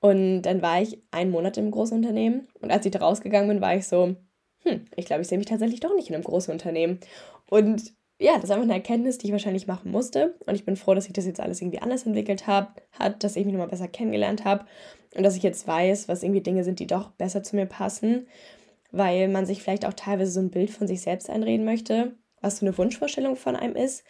Und 0.00 0.42
dann 0.42 0.62
war 0.62 0.80
ich 0.82 1.02
einen 1.10 1.30
Monat 1.30 1.56
im 1.56 1.70
großen 1.70 1.96
Unternehmen 1.96 2.48
und 2.60 2.70
als 2.70 2.84
ich 2.84 2.92
da 2.92 3.00
rausgegangen 3.00 3.48
bin, 3.48 3.60
war 3.60 3.74
ich 3.74 3.88
so, 3.88 4.16
hm, 4.62 4.84
ich 4.94 5.06
glaube, 5.06 5.22
ich 5.22 5.28
sehe 5.28 5.38
mich 5.38 5.46
tatsächlich 5.46 5.80
doch 5.80 5.94
nicht 5.94 6.08
in 6.08 6.14
einem 6.14 6.24
großen 6.24 6.52
Unternehmen. 6.52 7.00
Und 7.48 7.94
ja, 8.18 8.34
das 8.34 8.44
ist 8.44 8.50
einfach 8.50 8.64
eine 8.64 8.74
Erkenntnis, 8.74 9.18
die 9.18 9.26
ich 9.26 9.32
wahrscheinlich 9.32 9.66
machen 9.66 9.90
musste. 9.90 10.36
Und 10.46 10.54
ich 10.54 10.64
bin 10.64 10.76
froh, 10.76 10.94
dass 10.94 11.04
sich 11.04 11.12
das 11.12 11.26
jetzt 11.26 11.40
alles 11.40 11.60
irgendwie 11.60 11.80
anders 11.80 12.06
entwickelt 12.06 12.46
hab, 12.46 12.80
hat, 12.92 13.22
dass 13.22 13.36
ich 13.36 13.44
mich 13.44 13.52
nochmal 13.52 13.68
besser 13.68 13.88
kennengelernt 13.88 14.44
habe 14.44 14.64
und 15.14 15.22
dass 15.22 15.36
ich 15.36 15.42
jetzt 15.42 15.66
weiß, 15.66 16.08
was 16.08 16.22
irgendwie 16.22 16.40
Dinge 16.40 16.64
sind, 16.64 16.78
die 16.78 16.86
doch 16.86 17.10
besser 17.12 17.42
zu 17.42 17.56
mir 17.56 17.66
passen, 17.66 18.26
weil 18.90 19.28
man 19.28 19.46
sich 19.46 19.62
vielleicht 19.62 19.84
auch 19.84 19.92
teilweise 19.92 20.30
so 20.30 20.40
ein 20.40 20.50
Bild 20.50 20.70
von 20.70 20.86
sich 20.86 21.02
selbst 21.02 21.28
einreden 21.28 21.64
möchte, 21.66 22.14
was 22.40 22.58
so 22.58 22.66
eine 22.66 22.76
Wunschvorstellung 22.76 23.36
von 23.36 23.56
einem 23.56 23.76
ist, 23.76 24.04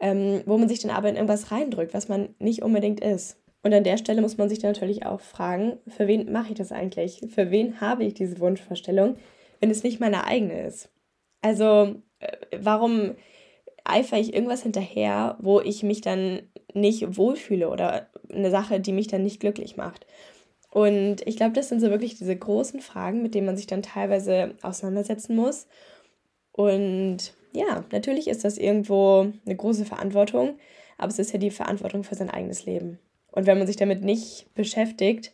ähm, 0.00 0.42
wo 0.46 0.56
man 0.58 0.68
sich 0.68 0.80
dann 0.80 0.90
aber 0.90 1.08
in 1.08 1.16
irgendwas 1.16 1.50
reindrückt, 1.50 1.94
was 1.94 2.08
man 2.08 2.34
nicht 2.38 2.62
unbedingt 2.62 3.00
ist. 3.00 3.36
Und 3.62 3.74
an 3.74 3.84
der 3.84 3.98
Stelle 3.98 4.22
muss 4.22 4.38
man 4.38 4.48
sich 4.48 4.58
dann 4.58 4.72
natürlich 4.72 5.04
auch 5.04 5.20
fragen, 5.20 5.78
für 5.86 6.06
wen 6.06 6.32
mache 6.32 6.50
ich 6.50 6.58
das 6.58 6.72
eigentlich? 6.72 7.20
Für 7.28 7.50
wen 7.50 7.80
habe 7.80 8.04
ich 8.04 8.14
diese 8.14 8.40
Wunschvorstellung, 8.40 9.16
wenn 9.60 9.70
es 9.70 9.82
nicht 9.82 10.00
meine 10.00 10.24
eigene 10.24 10.66
ist? 10.66 10.90
Also, 11.42 11.96
äh, 12.20 12.36
warum 12.58 13.16
eifere 13.84 14.20
ich 14.20 14.34
irgendwas 14.34 14.62
hinterher, 14.62 15.36
wo 15.40 15.60
ich 15.60 15.82
mich 15.82 16.00
dann 16.00 16.42
nicht 16.74 17.16
wohlfühle 17.16 17.68
oder 17.68 18.08
eine 18.32 18.50
Sache, 18.50 18.80
die 18.80 18.92
mich 18.92 19.08
dann 19.08 19.22
nicht 19.22 19.40
glücklich 19.40 19.76
macht. 19.76 20.06
Und 20.70 21.26
ich 21.26 21.36
glaube, 21.36 21.52
das 21.52 21.68
sind 21.68 21.80
so 21.80 21.90
wirklich 21.90 22.16
diese 22.16 22.36
großen 22.36 22.80
Fragen, 22.80 23.22
mit 23.22 23.34
denen 23.34 23.46
man 23.46 23.56
sich 23.56 23.66
dann 23.66 23.82
teilweise 23.82 24.54
auseinandersetzen 24.62 25.34
muss. 25.34 25.66
Und 26.52 27.34
ja, 27.52 27.84
natürlich 27.92 28.28
ist 28.28 28.44
das 28.44 28.58
irgendwo 28.58 29.32
eine 29.44 29.56
große 29.56 29.84
Verantwortung, 29.84 30.58
aber 30.98 31.08
es 31.08 31.18
ist 31.18 31.32
ja 31.32 31.38
die 31.38 31.50
Verantwortung 31.50 32.04
für 32.04 32.14
sein 32.14 32.30
eigenes 32.30 32.66
Leben. 32.66 32.98
Und 33.32 33.46
wenn 33.46 33.58
man 33.58 33.66
sich 33.66 33.76
damit 33.76 34.02
nicht 34.02 34.52
beschäftigt, 34.54 35.32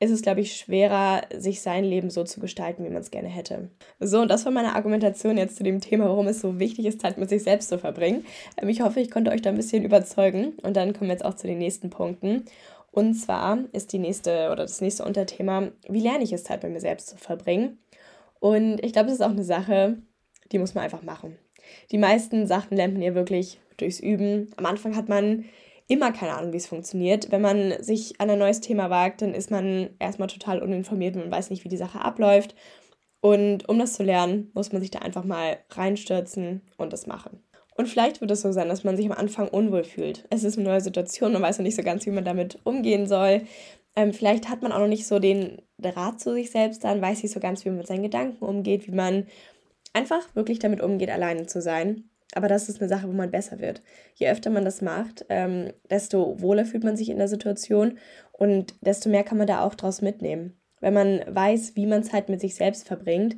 ist 0.00 0.10
es, 0.10 0.22
glaube 0.22 0.40
ich, 0.40 0.56
schwerer, 0.56 1.22
sich 1.36 1.60
sein 1.60 1.84
Leben 1.84 2.10
so 2.10 2.22
zu 2.22 2.38
gestalten, 2.38 2.84
wie 2.84 2.90
man 2.90 3.02
es 3.02 3.10
gerne 3.10 3.28
hätte. 3.28 3.70
So, 3.98 4.20
und 4.20 4.30
das 4.30 4.44
war 4.44 4.52
meine 4.52 4.76
Argumentation 4.76 5.36
jetzt 5.36 5.56
zu 5.56 5.64
dem 5.64 5.80
Thema, 5.80 6.04
warum 6.04 6.28
es 6.28 6.40
so 6.40 6.60
wichtig 6.60 6.86
ist, 6.86 7.00
Zeit 7.00 7.18
mit 7.18 7.28
sich 7.28 7.42
selbst 7.42 7.68
zu 7.68 7.78
verbringen. 7.78 8.24
Ähm, 8.56 8.68
ich 8.68 8.80
hoffe, 8.80 9.00
ich 9.00 9.10
konnte 9.10 9.32
euch 9.32 9.42
da 9.42 9.50
ein 9.50 9.56
bisschen 9.56 9.82
überzeugen. 9.82 10.52
Und 10.62 10.76
dann 10.76 10.92
kommen 10.92 11.08
wir 11.08 11.14
jetzt 11.14 11.24
auch 11.24 11.34
zu 11.34 11.48
den 11.48 11.58
nächsten 11.58 11.90
Punkten. 11.90 12.44
Und 12.92 13.14
zwar 13.14 13.58
ist 13.72 13.92
die 13.92 13.98
nächste 13.98 14.50
oder 14.52 14.62
das 14.62 14.80
nächste 14.80 15.04
Unterthema, 15.04 15.68
wie 15.88 16.00
lerne 16.00 16.22
ich 16.22 16.32
es, 16.32 16.44
Zeit 16.44 16.62
mit 16.62 16.72
mir 16.72 16.80
selbst 16.80 17.08
zu 17.08 17.16
verbringen? 17.16 17.78
Und 18.40 18.82
ich 18.84 18.92
glaube, 18.92 19.06
das 19.08 19.16
ist 19.16 19.24
auch 19.24 19.30
eine 19.30 19.44
Sache, 19.44 19.98
die 20.52 20.58
muss 20.58 20.74
man 20.74 20.84
einfach 20.84 21.02
machen. 21.02 21.36
Die 21.90 21.98
meisten 21.98 22.46
Sachen 22.46 22.76
lernt 22.76 22.94
man 22.94 23.02
ja 23.02 23.14
wirklich 23.14 23.60
durchs 23.76 24.00
Üben. 24.00 24.50
Am 24.56 24.66
Anfang 24.66 24.96
hat 24.96 25.08
man 25.08 25.44
immer 25.88 26.12
keine 26.12 26.34
Ahnung, 26.34 26.52
wie 26.52 26.58
es 26.58 26.66
funktioniert. 26.66 27.30
Wenn 27.30 27.40
man 27.42 27.82
sich 27.82 28.20
an 28.20 28.30
ein 28.30 28.38
neues 28.38 28.60
Thema 28.60 28.90
wagt, 28.90 29.22
dann 29.22 29.34
ist 29.34 29.50
man 29.50 29.90
erstmal 29.98 30.28
total 30.28 30.62
uninformiert 30.62 31.16
und 31.16 31.22
man 31.22 31.32
weiß 31.32 31.50
nicht, 31.50 31.64
wie 31.64 31.68
die 31.68 31.76
Sache 31.76 32.00
abläuft. 32.00 32.54
Und 33.20 33.68
um 33.68 33.78
das 33.78 33.94
zu 33.94 34.02
lernen, 34.02 34.50
muss 34.54 34.72
man 34.72 34.80
sich 34.80 34.90
da 34.90 35.00
einfach 35.00 35.24
mal 35.24 35.58
reinstürzen 35.70 36.62
und 36.76 36.92
das 36.92 37.06
machen. 37.06 37.42
Und 37.76 37.88
vielleicht 37.88 38.20
wird 38.20 38.30
es 38.30 38.42
so 38.42 38.52
sein, 38.52 38.68
dass 38.68 38.84
man 38.84 38.96
sich 38.96 39.06
am 39.06 39.16
Anfang 39.16 39.48
unwohl 39.48 39.84
fühlt. 39.84 40.26
Es 40.30 40.44
ist 40.44 40.58
eine 40.58 40.68
neue 40.68 40.80
Situation, 40.80 41.32
man 41.32 41.42
weiß 41.42 41.58
noch 41.58 41.64
nicht 41.64 41.76
so 41.76 41.82
ganz, 41.82 42.06
wie 42.06 42.10
man 42.10 42.24
damit 42.24 42.58
umgehen 42.64 43.06
soll. 43.06 43.42
Ähm, 43.96 44.12
vielleicht 44.12 44.48
hat 44.48 44.62
man 44.62 44.72
auch 44.72 44.80
noch 44.80 44.88
nicht 44.88 45.06
so 45.06 45.18
den 45.18 45.62
Draht 45.78 46.20
zu 46.20 46.32
sich 46.32 46.50
selbst, 46.50 46.84
dann 46.84 47.00
weiß 47.00 47.22
nicht 47.22 47.32
so 47.32 47.40
ganz, 47.40 47.64
wie 47.64 47.68
man 47.70 47.78
mit 47.78 47.86
seinen 47.86 48.02
Gedanken 48.02 48.44
umgeht, 48.44 48.86
wie 48.86 48.94
man 48.94 49.26
einfach 49.92 50.34
wirklich 50.34 50.58
damit 50.58 50.80
umgeht, 50.80 51.10
alleine 51.10 51.46
zu 51.46 51.60
sein. 51.60 52.10
Aber 52.34 52.48
das 52.48 52.68
ist 52.68 52.80
eine 52.80 52.88
Sache, 52.88 53.08
wo 53.08 53.12
man 53.12 53.30
besser 53.30 53.58
wird. 53.58 53.82
Je 54.14 54.28
öfter 54.28 54.50
man 54.50 54.64
das 54.64 54.82
macht, 54.82 55.24
ähm, 55.28 55.72
desto 55.90 56.40
wohler 56.40 56.66
fühlt 56.66 56.84
man 56.84 56.96
sich 56.96 57.08
in 57.08 57.18
der 57.18 57.28
Situation 57.28 57.98
und 58.32 58.74
desto 58.82 59.08
mehr 59.08 59.24
kann 59.24 59.38
man 59.38 59.46
da 59.46 59.62
auch 59.62 59.74
draus 59.74 60.02
mitnehmen. 60.02 60.60
Wenn 60.80 60.94
man 60.94 61.22
weiß, 61.26 61.74
wie 61.74 61.86
man 61.86 62.04
Zeit 62.04 62.28
mit 62.28 62.40
sich 62.40 62.54
selbst 62.54 62.86
verbringt, 62.86 63.36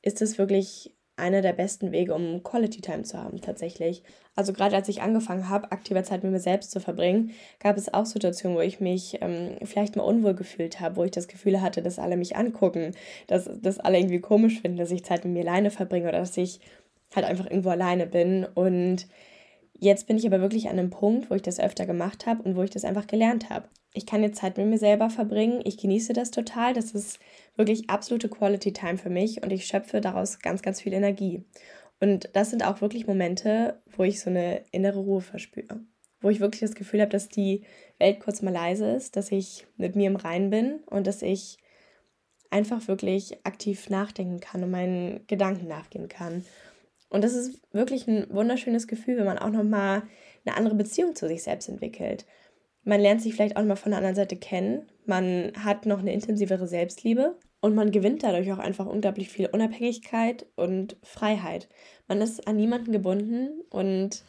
ist 0.00 0.22
es 0.22 0.38
wirklich 0.38 0.96
einer 1.22 1.40
der 1.40 1.52
besten 1.52 1.92
Wege, 1.92 2.14
um 2.14 2.42
Quality 2.42 2.80
Time 2.80 3.02
zu 3.02 3.16
haben, 3.16 3.40
tatsächlich. 3.40 4.02
Also 4.34 4.52
gerade 4.52 4.76
als 4.76 4.88
ich 4.88 5.00
angefangen 5.00 5.48
habe, 5.48 5.70
aktiver 5.70 6.02
Zeit 6.02 6.24
mit 6.24 6.32
mir 6.32 6.40
selbst 6.40 6.72
zu 6.72 6.80
verbringen, 6.80 7.30
gab 7.60 7.76
es 7.76 7.94
auch 7.94 8.04
Situationen, 8.04 8.56
wo 8.56 8.60
ich 8.60 8.80
mich 8.80 9.18
ähm, 9.22 9.56
vielleicht 9.62 9.96
mal 9.96 10.02
unwohl 10.02 10.34
gefühlt 10.34 10.80
habe, 10.80 10.96
wo 10.96 11.04
ich 11.04 11.12
das 11.12 11.28
Gefühl 11.28 11.62
hatte, 11.62 11.80
dass 11.80 11.98
alle 11.98 12.16
mich 12.16 12.36
angucken, 12.36 12.92
dass, 13.28 13.48
dass 13.60 13.78
alle 13.78 13.98
irgendwie 13.98 14.20
komisch 14.20 14.60
finden, 14.60 14.78
dass 14.78 14.90
ich 14.90 15.04
Zeit 15.04 15.24
mit 15.24 15.32
mir 15.32 15.48
alleine 15.48 15.70
verbringe 15.70 16.08
oder 16.08 16.18
dass 16.18 16.36
ich 16.36 16.60
halt 17.14 17.24
einfach 17.24 17.46
irgendwo 17.46 17.70
alleine 17.70 18.06
bin. 18.06 18.44
Und 18.44 19.06
jetzt 19.78 20.08
bin 20.08 20.16
ich 20.16 20.26
aber 20.26 20.40
wirklich 20.40 20.68
an 20.68 20.78
einem 20.78 20.90
Punkt, 20.90 21.30
wo 21.30 21.34
ich 21.34 21.42
das 21.42 21.60
öfter 21.60 21.86
gemacht 21.86 22.26
habe 22.26 22.42
und 22.42 22.56
wo 22.56 22.62
ich 22.62 22.70
das 22.70 22.84
einfach 22.84 23.06
gelernt 23.06 23.48
habe. 23.48 23.68
Ich 23.94 24.06
kann 24.06 24.22
jetzt 24.22 24.40
Zeit 24.40 24.56
mit 24.56 24.66
mir 24.66 24.78
selber 24.78 25.10
verbringen. 25.10 25.60
Ich 25.64 25.76
genieße 25.76 26.12
das 26.12 26.30
total. 26.30 26.72
Das 26.72 26.92
ist 26.92 27.18
wirklich 27.56 27.90
absolute 27.90 28.28
Quality 28.28 28.72
Time 28.72 28.96
für 28.96 29.10
mich 29.10 29.42
und 29.42 29.52
ich 29.52 29.66
schöpfe 29.66 30.00
daraus 30.00 30.38
ganz, 30.38 30.62
ganz 30.62 30.80
viel 30.80 30.94
Energie. 30.94 31.44
Und 32.00 32.30
das 32.32 32.50
sind 32.50 32.64
auch 32.64 32.80
wirklich 32.80 33.06
Momente, 33.06 33.80
wo 33.96 34.02
ich 34.02 34.20
so 34.20 34.30
eine 34.30 34.64
innere 34.72 35.00
Ruhe 35.00 35.20
verspüre. 35.20 35.80
Wo 36.20 36.30
ich 36.30 36.40
wirklich 36.40 36.60
das 36.60 36.74
Gefühl 36.74 37.00
habe, 37.00 37.10
dass 37.10 37.28
die 37.28 37.64
Welt 37.98 38.20
kurz 38.20 38.42
mal 38.42 38.52
leise 38.52 38.90
ist, 38.90 39.16
dass 39.16 39.30
ich 39.30 39.66
mit 39.76 39.94
mir 39.94 40.06
im 40.06 40.16
Reinen 40.16 40.50
bin 40.50 40.80
und 40.86 41.06
dass 41.06 41.22
ich 41.22 41.58
einfach 42.50 42.86
wirklich 42.88 43.38
aktiv 43.44 43.90
nachdenken 43.90 44.40
kann 44.40 44.62
und 44.62 44.70
meinen 44.70 45.26
Gedanken 45.26 45.68
nachgehen 45.68 46.08
kann. 46.08 46.44
Und 47.08 47.24
das 47.24 47.34
ist 47.34 47.60
wirklich 47.72 48.08
ein 48.08 48.26
wunderschönes 48.30 48.86
Gefühl, 48.88 49.18
wenn 49.18 49.26
man 49.26 49.38
auch 49.38 49.50
nochmal 49.50 50.02
eine 50.44 50.56
andere 50.56 50.74
Beziehung 50.74 51.14
zu 51.14 51.28
sich 51.28 51.42
selbst 51.42 51.68
entwickelt. 51.68 52.24
Man 52.84 53.00
lernt 53.00 53.22
sich 53.22 53.34
vielleicht 53.34 53.56
auch 53.56 53.60
nochmal 53.60 53.76
von 53.76 53.92
der 53.92 53.98
anderen 53.98 54.16
Seite 54.16 54.36
kennen. 54.36 54.86
Man 55.06 55.52
hat 55.56 55.86
noch 55.86 56.00
eine 56.00 56.12
intensivere 56.12 56.66
Selbstliebe 56.66 57.38
und 57.60 57.74
man 57.74 57.92
gewinnt 57.92 58.22
dadurch 58.22 58.52
auch 58.52 58.58
einfach 58.58 58.86
unglaublich 58.86 59.28
viel 59.28 59.46
Unabhängigkeit 59.46 60.46
und 60.56 60.96
Freiheit. 61.02 61.68
Man 62.08 62.20
ist 62.20 62.46
an 62.48 62.56
niemanden 62.56 62.92
gebunden 62.92 63.62
und 63.70 64.24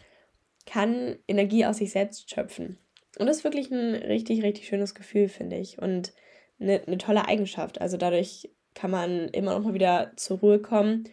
kann 0.65 1.17
Energie 1.27 1.65
aus 1.65 1.77
sich 1.77 1.91
selbst 1.91 2.29
schöpfen. 2.29 2.77
Und 3.17 3.27
das 3.27 3.37
ist 3.37 3.43
wirklich 3.43 3.71
ein 3.71 3.95
richtig, 3.95 4.43
richtig 4.43 4.67
schönes 4.67 4.95
Gefühl, 4.95 5.27
finde 5.27 5.57
ich. 5.57 5.79
Und 5.79 6.13
eine, 6.59 6.81
eine 6.85 6.97
tolle 6.97 7.27
Eigenschaft. 7.27 7.81
Also 7.81 7.97
dadurch 7.97 8.49
kann 8.75 8.91
man 8.91 9.29
immer 9.29 9.53
noch 9.53 9.65
mal 9.65 9.73
wieder 9.73 10.13
zur 10.15 10.39
Ruhe 10.39 10.59
kommen 10.59 11.05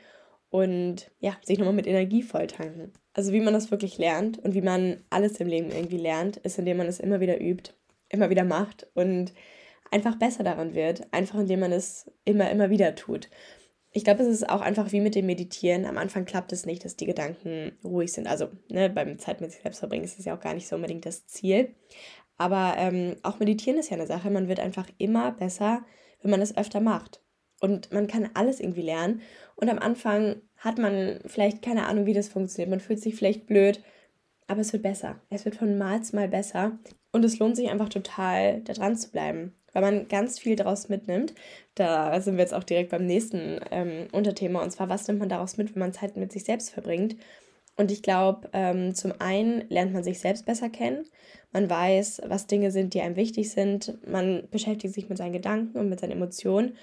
und 0.50 1.10
ja, 1.20 1.36
sich 1.42 1.58
nochmal 1.58 1.74
mit 1.74 1.86
Energie 1.86 2.22
voll 2.22 2.48
tanken. 2.48 2.92
Also 3.14 3.32
wie 3.32 3.40
man 3.40 3.54
das 3.54 3.70
wirklich 3.70 3.98
lernt 3.98 4.38
und 4.38 4.54
wie 4.54 4.62
man 4.62 5.02
alles 5.08 5.40
im 5.40 5.46
Leben 5.46 5.70
irgendwie 5.70 5.98
lernt, 5.98 6.36
ist, 6.38 6.58
indem 6.58 6.76
man 6.76 6.88
es 6.88 7.00
immer 7.00 7.20
wieder 7.20 7.40
übt, 7.40 7.72
immer 8.08 8.30
wieder 8.30 8.44
macht 8.44 8.88
und 8.94 9.32
einfach 9.90 10.16
besser 10.16 10.44
daran 10.44 10.74
wird, 10.74 11.12
einfach 11.12 11.38
indem 11.38 11.60
man 11.60 11.72
es 11.72 12.10
immer, 12.24 12.50
immer 12.50 12.70
wieder 12.70 12.94
tut. 12.94 13.28
Ich 13.92 14.04
glaube, 14.04 14.22
es 14.22 14.28
ist 14.28 14.48
auch 14.48 14.60
einfach 14.60 14.92
wie 14.92 15.00
mit 15.00 15.16
dem 15.16 15.26
Meditieren. 15.26 15.84
Am 15.84 15.98
Anfang 15.98 16.24
klappt 16.24 16.52
es 16.52 16.64
nicht, 16.64 16.84
dass 16.84 16.96
die 16.96 17.06
Gedanken 17.06 17.72
ruhig 17.82 18.12
sind. 18.12 18.28
Also 18.28 18.48
ne, 18.68 18.88
beim 18.88 19.18
Zeit 19.18 19.40
mit 19.40 19.50
sich 19.50 19.62
selbst 19.62 19.80
verbringen 19.80 20.04
ist 20.04 20.18
es 20.18 20.24
ja 20.24 20.36
auch 20.36 20.40
gar 20.40 20.54
nicht 20.54 20.68
so 20.68 20.76
unbedingt 20.76 21.06
das 21.06 21.26
Ziel. 21.26 21.74
Aber 22.36 22.74
ähm, 22.78 23.16
auch 23.22 23.40
Meditieren 23.40 23.78
ist 23.78 23.90
ja 23.90 23.96
eine 23.96 24.06
Sache. 24.06 24.30
Man 24.30 24.46
wird 24.46 24.60
einfach 24.60 24.86
immer 24.98 25.32
besser, 25.32 25.84
wenn 26.22 26.30
man 26.30 26.40
es 26.40 26.56
öfter 26.56 26.80
macht. 26.80 27.20
Und 27.60 27.92
man 27.92 28.06
kann 28.06 28.30
alles 28.34 28.58
irgendwie 28.58 28.82
lernen. 28.82 29.20
Und 29.54 29.68
am 29.68 29.78
Anfang 29.78 30.36
hat 30.56 30.78
man 30.78 31.20
vielleicht 31.26 31.62
keine 31.62 31.86
Ahnung, 31.86 32.06
wie 32.06 32.14
das 32.14 32.28
funktioniert. 32.28 32.70
Man 32.70 32.80
fühlt 32.80 33.00
sich 33.00 33.14
vielleicht 33.14 33.46
blöd, 33.46 33.82
aber 34.46 34.62
es 34.62 34.72
wird 34.72 34.82
besser. 34.82 35.20
Es 35.30 35.44
wird 35.44 35.56
von 35.56 35.78
Mal 35.78 36.02
zu 36.02 36.16
Mal 36.16 36.28
besser. 36.28 36.78
Und 37.12 37.24
es 37.24 37.38
lohnt 37.38 37.56
sich 37.56 37.70
einfach 37.70 37.88
total, 37.88 38.62
da 38.62 38.72
dran 38.72 38.96
zu 38.96 39.10
bleiben, 39.10 39.54
weil 39.72 39.82
man 39.82 40.08
ganz 40.08 40.38
viel 40.38 40.56
daraus 40.56 40.88
mitnimmt. 40.88 41.34
Da 41.74 42.20
sind 42.20 42.36
wir 42.36 42.42
jetzt 42.42 42.54
auch 42.54 42.64
direkt 42.64 42.90
beim 42.90 43.06
nächsten 43.06 43.60
ähm, 43.70 44.08
Unterthema. 44.12 44.62
Und 44.62 44.70
zwar, 44.70 44.88
was 44.88 45.06
nimmt 45.06 45.20
man 45.20 45.28
daraus 45.28 45.56
mit, 45.56 45.74
wenn 45.74 45.80
man 45.80 45.92
Zeit 45.92 46.16
mit 46.16 46.32
sich 46.32 46.44
selbst 46.44 46.70
verbringt? 46.70 47.16
Und 47.76 47.90
ich 47.90 48.02
glaube, 48.02 48.48
ähm, 48.52 48.94
zum 48.94 49.12
einen 49.20 49.64
lernt 49.70 49.92
man 49.92 50.04
sich 50.04 50.20
selbst 50.20 50.46
besser 50.46 50.68
kennen. 50.68 51.06
Man 51.52 51.70
weiß, 51.70 52.22
was 52.26 52.46
Dinge 52.46 52.70
sind, 52.70 52.94
die 52.94 53.00
einem 53.00 53.16
wichtig 53.16 53.50
sind. 53.50 53.98
Man 54.06 54.48
beschäftigt 54.50 54.94
sich 54.94 55.08
mit 55.08 55.18
seinen 55.18 55.32
Gedanken 55.32 55.78
und 55.78 55.88
mit 55.88 56.00
seinen 56.00 56.12
Emotionen. 56.12 56.76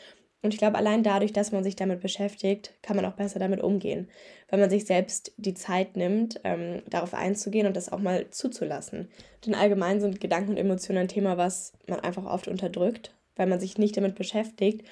Und 0.43 0.53
ich 0.53 0.59
glaube, 0.59 0.77
allein 0.77 1.03
dadurch, 1.03 1.33
dass 1.33 1.51
man 1.51 1.63
sich 1.63 1.75
damit 1.75 1.99
beschäftigt, 1.99 2.73
kann 2.83 2.95
man 2.95 3.05
auch 3.05 3.15
besser 3.15 3.39
damit 3.39 3.61
umgehen, 3.61 4.07
weil 4.49 4.59
man 4.59 4.69
sich 4.69 4.85
selbst 4.85 5.33
die 5.37 5.55
Zeit 5.55 5.97
nimmt, 5.97 6.39
ähm, 6.43 6.83
darauf 6.89 7.13
einzugehen 7.13 7.65
und 7.65 7.75
das 7.75 7.91
auch 7.91 7.99
mal 7.99 8.29
zuzulassen. 8.29 9.09
Denn 9.45 9.55
allgemein 9.55 9.99
sind 9.99 10.21
Gedanken 10.21 10.51
und 10.51 10.57
Emotionen 10.57 10.99
ein 10.99 11.07
Thema, 11.07 11.37
was 11.37 11.73
man 11.87 11.99
einfach 11.99 12.25
oft 12.25 12.47
unterdrückt, 12.47 13.15
weil 13.35 13.47
man 13.47 13.59
sich 13.59 13.77
nicht 13.77 13.97
damit 13.97 14.15
beschäftigt 14.15 14.85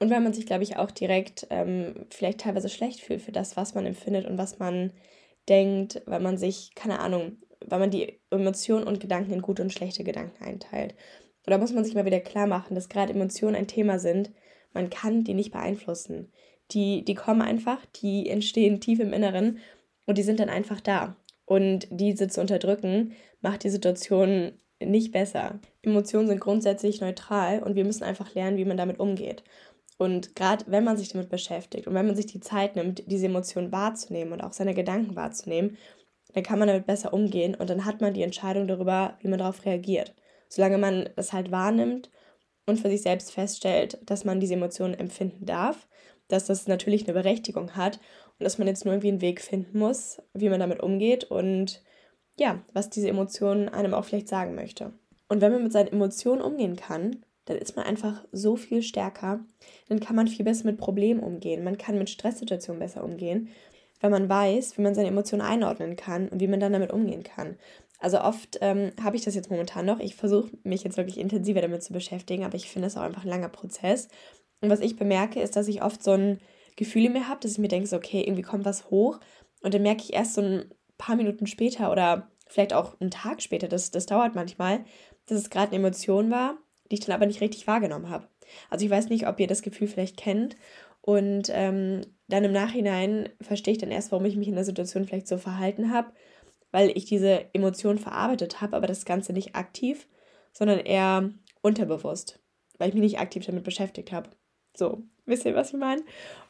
und 0.00 0.10
weil 0.10 0.20
man 0.20 0.32
sich, 0.32 0.46
glaube 0.46 0.64
ich, 0.64 0.76
auch 0.76 0.90
direkt 0.90 1.46
ähm, 1.50 2.06
vielleicht 2.10 2.40
teilweise 2.40 2.68
schlecht 2.68 3.00
fühlt 3.00 3.22
für 3.22 3.32
das, 3.32 3.56
was 3.56 3.74
man 3.74 3.86
empfindet 3.86 4.26
und 4.26 4.36
was 4.36 4.58
man 4.58 4.92
denkt, 5.48 6.02
weil 6.06 6.20
man 6.20 6.38
sich, 6.38 6.74
keine 6.74 6.98
Ahnung, 6.98 7.38
weil 7.64 7.78
man 7.78 7.90
die 7.90 8.20
Emotionen 8.30 8.86
und 8.86 9.00
Gedanken 9.00 9.32
in 9.32 9.42
gute 9.42 9.62
und 9.62 9.72
schlechte 9.72 10.04
Gedanken 10.04 10.42
einteilt. 10.44 10.94
Und 11.46 11.50
da 11.50 11.58
muss 11.58 11.72
man 11.72 11.84
sich 11.84 11.94
mal 11.94 12.04
wieder 12.04 12.20
klar 12.20 12.46
machen, 12.46 12.74
dass 12.74 12.88
gerade 12.88 13.12
Emotionen 13.12 13.56
ein 13.56 13.66
Thema 13.66 13.98
sind, 13.98 14.30
man 14.72 14.90
kann 14.90 15.24
die 15.24 15.34
nicht 15.34 15.52
beeinflussen. 15.52 16.32
Die, 16.70 17.04
die 17.04 17.14
kommen 17.14 17.42
einfach, 17.42 17.84
die 17.96 18.28
entstehen 18.28 18.80
tief 18.80 19.00
im 19.00 19.12
Inneren 19.12 19.58
und 20.06 20.18
die 20.18 20.22
sind 20.22 20.40
dann 20.40 20.50
einfach 20.50 20.80
da. 20.80 21.16
Und 21.44 21.88
diese 21.90 22.28
zu 22.28 22.40
unterdrücken, 22.40 23.12
macht 23.40 23.64
die 23.64 23.70
Situation 23.70 24.52
nicht 24.80 25.12
besser. 25.12 25.58
Emotionen 25.82 26.28
sind 26.28 26.40
grundsätzlich 26.40 27.00
neutral 27.00 27.62
und 27.62 27.74
wir 27.74 27.84
müssen 27.84 28.04
einfach 28.04 28.34
lernen, 28.34 28.58
wie 28.58 28.64
man 28.64 28.76
damit 28.76 29.00
umgeht. 29.00 29.42
Und 29.96 30.36
gerade 30.36 30.64
wenn 30.68 30.84
man 30.84 30.96
sich 30.96 31.08
damit 31.08 31.28
beschäftigt 31.28 31.86
und 31.86 31.94
wenn 31.94 32.06
man 32.06 32.14
sich 32.14 32.26
die 32.26 32.40
Zeit 32.40 32.76
nimmt, 32.76 33.02
diese 33.10 33.26
Emotionen 33.26 33.72
wahrzunehmen 33.72 34.32
und 34.32 34.42
auch 34.42 34.52
seine 34.52 34.74
Gedanken 34.74 35.16
wahrzunehmen, 35.16 35.76
dann 36.34 36.44
kann 36.44 36.58
man 36.58 36.68
damit 36.68 36.86
besser 36.86 37.12
umgehen 37.12 37.54
und 37.54 37.68
dann 37.68 37.84
hat 37.84 38.00
man 38.00 38.14
die 38.14 38.22
Entscheidung 38.22 38.68
darüber, 38.68 39.18
wie 39.20 39.28
man 39.28 39.38
darauf 39.38 39.64
reagiert. 39.64 40.14
Solange 40.48 40.78
man 40.78 41.08
es 41.16 41.32
halt 41.32 41.50
wahrnimmt 41.50 42.10
und 42.68 42.78
für 42.78 42.90
sich 42.90 43.02
selbst 43.02 43.32
feststellt, 43.32 43.98
dass 44.04 44.24
man 44.24 44.40
diese 44.40 44.54
Emotionen 44.54 44.94
empfinden 44.94 45.46
darf, 45.46 45.88
dass 46.28 46.46
das 46.46 46.68
natürlich 46.68 47.04
eine 47.04 47.14
Berechtigung 47.14 47.74
hat 47.74 47.98
und 48.38 48.44
dass 48.44 48.58
man 48.58 48.68
jetzt 48.68 48.84
nur 48.84 48.94
irgendwie 48.94 49.08
einen 49.08 49.20
Weg 49.20 49.40
finden 49.40 49.78
muss, 49.78 50.22
wie 50.34 50.48
man 50.48 50.60
damit 50.60 50.80
umgeht 50.80 51.24
und 51.24 51.82
ja, 52.38 52.62
was 52.72 52.90
diese 52.90 53.08
Emotionen 53.08 53.68
einem 53.68 53.94
auch 53.94 54.04
vielleicht 54.04 54.28
sagen 54.28 54.54
möchte. 54.54 54.92
Und 55.28 55.40
wenn 55.40 55.52
man 55.52 55.62
mit 55.62 55.72
seinen 55.72 55.88
Emotionen 55.88 56.40
umgehen 56.40 56.76
kann, 56.76 57.24
dann 57.46 57.56
ist 57.56 57.76
man 57.76 57.86
einfach 57.86 58.24
so 58.30 58.56
viel 58.56 58.82
stärker, 58.82 59.40
dann 59.88 60.00
kann 60.00 60.14
man 60.14 60.28
viel 60.28 60.44
besser 60.44 60.66
mit 60.66 60.78
Problemen 60.78 61.20
umgehen, 61.20 61.64
man 61.64 61.78
kann 61.78 61.98
mit 61.98 62.10
Stresssituationen 62.10 62.78
besser 62.78 63.02
umgehen, 63.02 63.48
weil 64.00 64.10
man 64.10 64.28
weiß, 64.28 64.76
wie 64.76 64.82
man 64.82 64.94
seine 64.94 65.08
Emotionen 65.08 65.42
einordnen 65.42 65.96
kann 65.96 66.28
und 66.28 66.40
wie 66.40 66.46
man 66.46 66.60
dann 66.60 66.72
damit 66.72 66.92
umgehen 66.92 67.24
kann. 67.24 67.56
Also 67.98 68.20
oft 68.20 68.58
ähm, 68.60 68.92
habe 69.02 69.16
ich 69.16 69.22
das 69.22 69.34
jetzt 69.34 69.50
momentan 69.50 69.84
noch. 69.84 69.98
Ich 69.98 70.14
versuche 70.14 70.50
mich 70.62 70.84
jetzt 70.84 70.96
wirklich 70.96 71.18
intensiver 71.18 71.60
damit 71.60 71.82
zu 71.82 71.92
beschäftigen, 71.92 72.44
aber 72.44 72.54
ich 72.54 72.68
finde 72.68 72.86
es 72.86 72.96
auch 72.96 73.02
einfach 73.02 73.24
ein 73.24 73.30
langer 73.30 73.48
Prozess. 73.48 74.08
Und 74.60 74.70
was 74.70 74.80
ich 74.80 74.96
bemerke, 74.96 75.40
ist, 75.40 75.56
dass 75.56 75.68
ich 75.68 75.82
oft 75.82 76.02
so 76.02 76.12
ein 76.12 76.38
Gefühl 76.76 77.06
in 77.06 77.12
mir 77.12 77.28
habe, 77.28 77.40
dass 77.40 77.52
ich 77.52 77.58
mir 77.58 77.68
denke, 77.68 77.88
so, 77.88 77.96
okay, 77.96 78.22
irgendwie 78.22 78.42
kommt 78.42 78.64
was 78.64 78.90
hoch. 78.90 79.18
Und 79.62 79.74
dann 79.74 79.82
merke 79.82 80.02
ich 80.02 80.12
erst 80.12 80.34
so 80.34 80.42
ein 80.42 80.70
paar 80.96 81.16
Minuten 81.16 81.46
später 81.46 81.90
oder 81.90 82.30
vielleicht 82.46 82.72
auch 82.72 83.00
einen 83.00 83.10
Tag 83.10 83.42
später, 83.42 83.68
das, 83.68 83.90
das 83.90 84.06
dauert 84.06 84.34
manchmal, 84.34 84.84
dass 85.26 85.38
es 85.38 85.50
gerade 85.50 85.68
eine 85.68 85.76
Emotion 85.76 86.30
war, 86.30 86.56
die 86.90 86.94
ich 86.94 87.00
dann 87.00 87.14
aber 87.14 87.26
nicht 87.26 87.40
richtig 87.40 87.66
wahrgenommen 87.66 88.10
habe. 88.10 88.28
Also 88.70 88.84
ich 88.84 88.90
weiß 88.90 89.08
nicht, 89.08 89.26
ob 89.26 89.38
ihr 89.40 89.46
das 89.46 89.62
Gefühl 89.62 89.88
vielleicht 89.88 90.16
kennt. 90.16 90.56
Und 91.00 91.50
ähm, 91.52 92.02
dann 92.28 92.44
im 92.44 92.52
Nachhinein 92.52 93.28
verstehe 93.40 93.72
ich 93.72 93.78
dann 93.78 93.90
erst, 93.90 94.12
warum 94.12 94.24
ich 94.24 94.36
mich 94.36 94.48
in 94.48 94.54
der 94.54 94.64
Situation 94.64 95.04
vielleicht 95.04 95.28
so 95.28 95.36
verhalten 95.36 95.92
habe 95.92 96.12
weil 96.70 96.90
ich 96.96 97.04
diese 97.06 97.52
Emotionen 97.54 97.98
verarbeitet 97.98 98.60
habe, 98.60 98.76
aber 98.76 98.86
das 98.86 99.04
Ganze 99.04 99.32
nicht 99.32 99.54
aktiv, 99.54 100.08
sondern 100.52 100.80
eher 100.80 101.30
unterbewusst, 101.62 102.40
weil 102.78 102.88
ich 102.88 102.94
mich 102.94 103.02
nicht 103.02 103.20
aktiv 103.20 103.44
damit 103.46 103.64
beschäftigt 103.64 104.12
habe. 104.12 104.30
So, 104.76 105.02
Wisst 105.28 105.44
ihr, 105.44 105.54
was 105.54 105.74
ich 105.74 105.78
meine? 105.78 106.02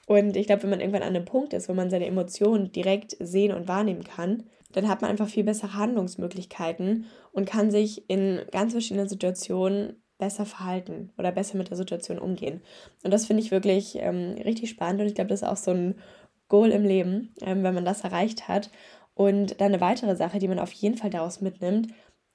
Und 0.06 0.36
ich 0.36 0.46
glaube, 0.46 0.62
wenn 0.62 0.70
man 0.70 0.80
irgendwann 0.80 1.02
an 1.02 1.16
einem 1.16 1.24
Punkt 1.24 1.52
ist, 1.52 1.68
wo 1.68 1.74
man 1.74 1.90
seine 1.90 2.06
Emotionen 2.06 2.70
direkt 2.70 3.16
sehen 3.18 3.52
und 3.52 3.66
wahrnehmen 3.66 4.04
kann, 4.04 4.44
dann 4.72 4.88
hat 4.88 5.02
man 5.02 5.10
einfach 5.10 5.28
viel 5.28 5.42
bessere 5.42 5.74
Handlungsmöglichkeiten 5.74 7.06
und 7.32 7.48
kann 7.48 7.72
sich 7.72 8.08
in 8.08 8.40
ganz 8.52 8.72
verschiedenen 8.72 9.08
Situationen 9.08 10.00
besser 10.16 10.46
verhalten 10.46 11.10
oder 11.18 11.32
besser 11.32 11.58
mit 11.58 11.70
der 11.70 11.76
Situation 11.76 12.20
umgehen. 12.20 12.62
Und 13.02 13.12
das 13.12 13.26
finde 13.26 13.42
ich 13.42 13.50
wirklich 13.50 13.96
ähm, 13.96 14.36
richtig 14.44 14.70
spannend 14.70 15.00
und 15.00 15.08
ich 15.08 15.14
glaube, 15.14 15.30
das 15.30 15.42
ist 15.42 15.48
auch 15.48 15.56
so 15.56 15.72
ein 15.72 15.96
Goal 16.48 16.70
im 16.70 16.84
Leben, 16.84 17.34
ähm, 17.42 17.64
wenn 17.64 17.74
man 17.74 17.84
das 17.84 18.02
erreicht 18.02 18.46
hat. 18.46 18.70
Und 19.18 19.60
dann 19.60 19.72
eine 19.72 19.80
weitere 19.80 20.14
Sache, 20.14 20.38
die 20.38 20.46
man 20.46 20.60
auf 20.60 20.70
jeden 20.70 20.96
Fall 20.96 21.10
daraus 21.10 21.40
mitnimmt, 21.40 21.88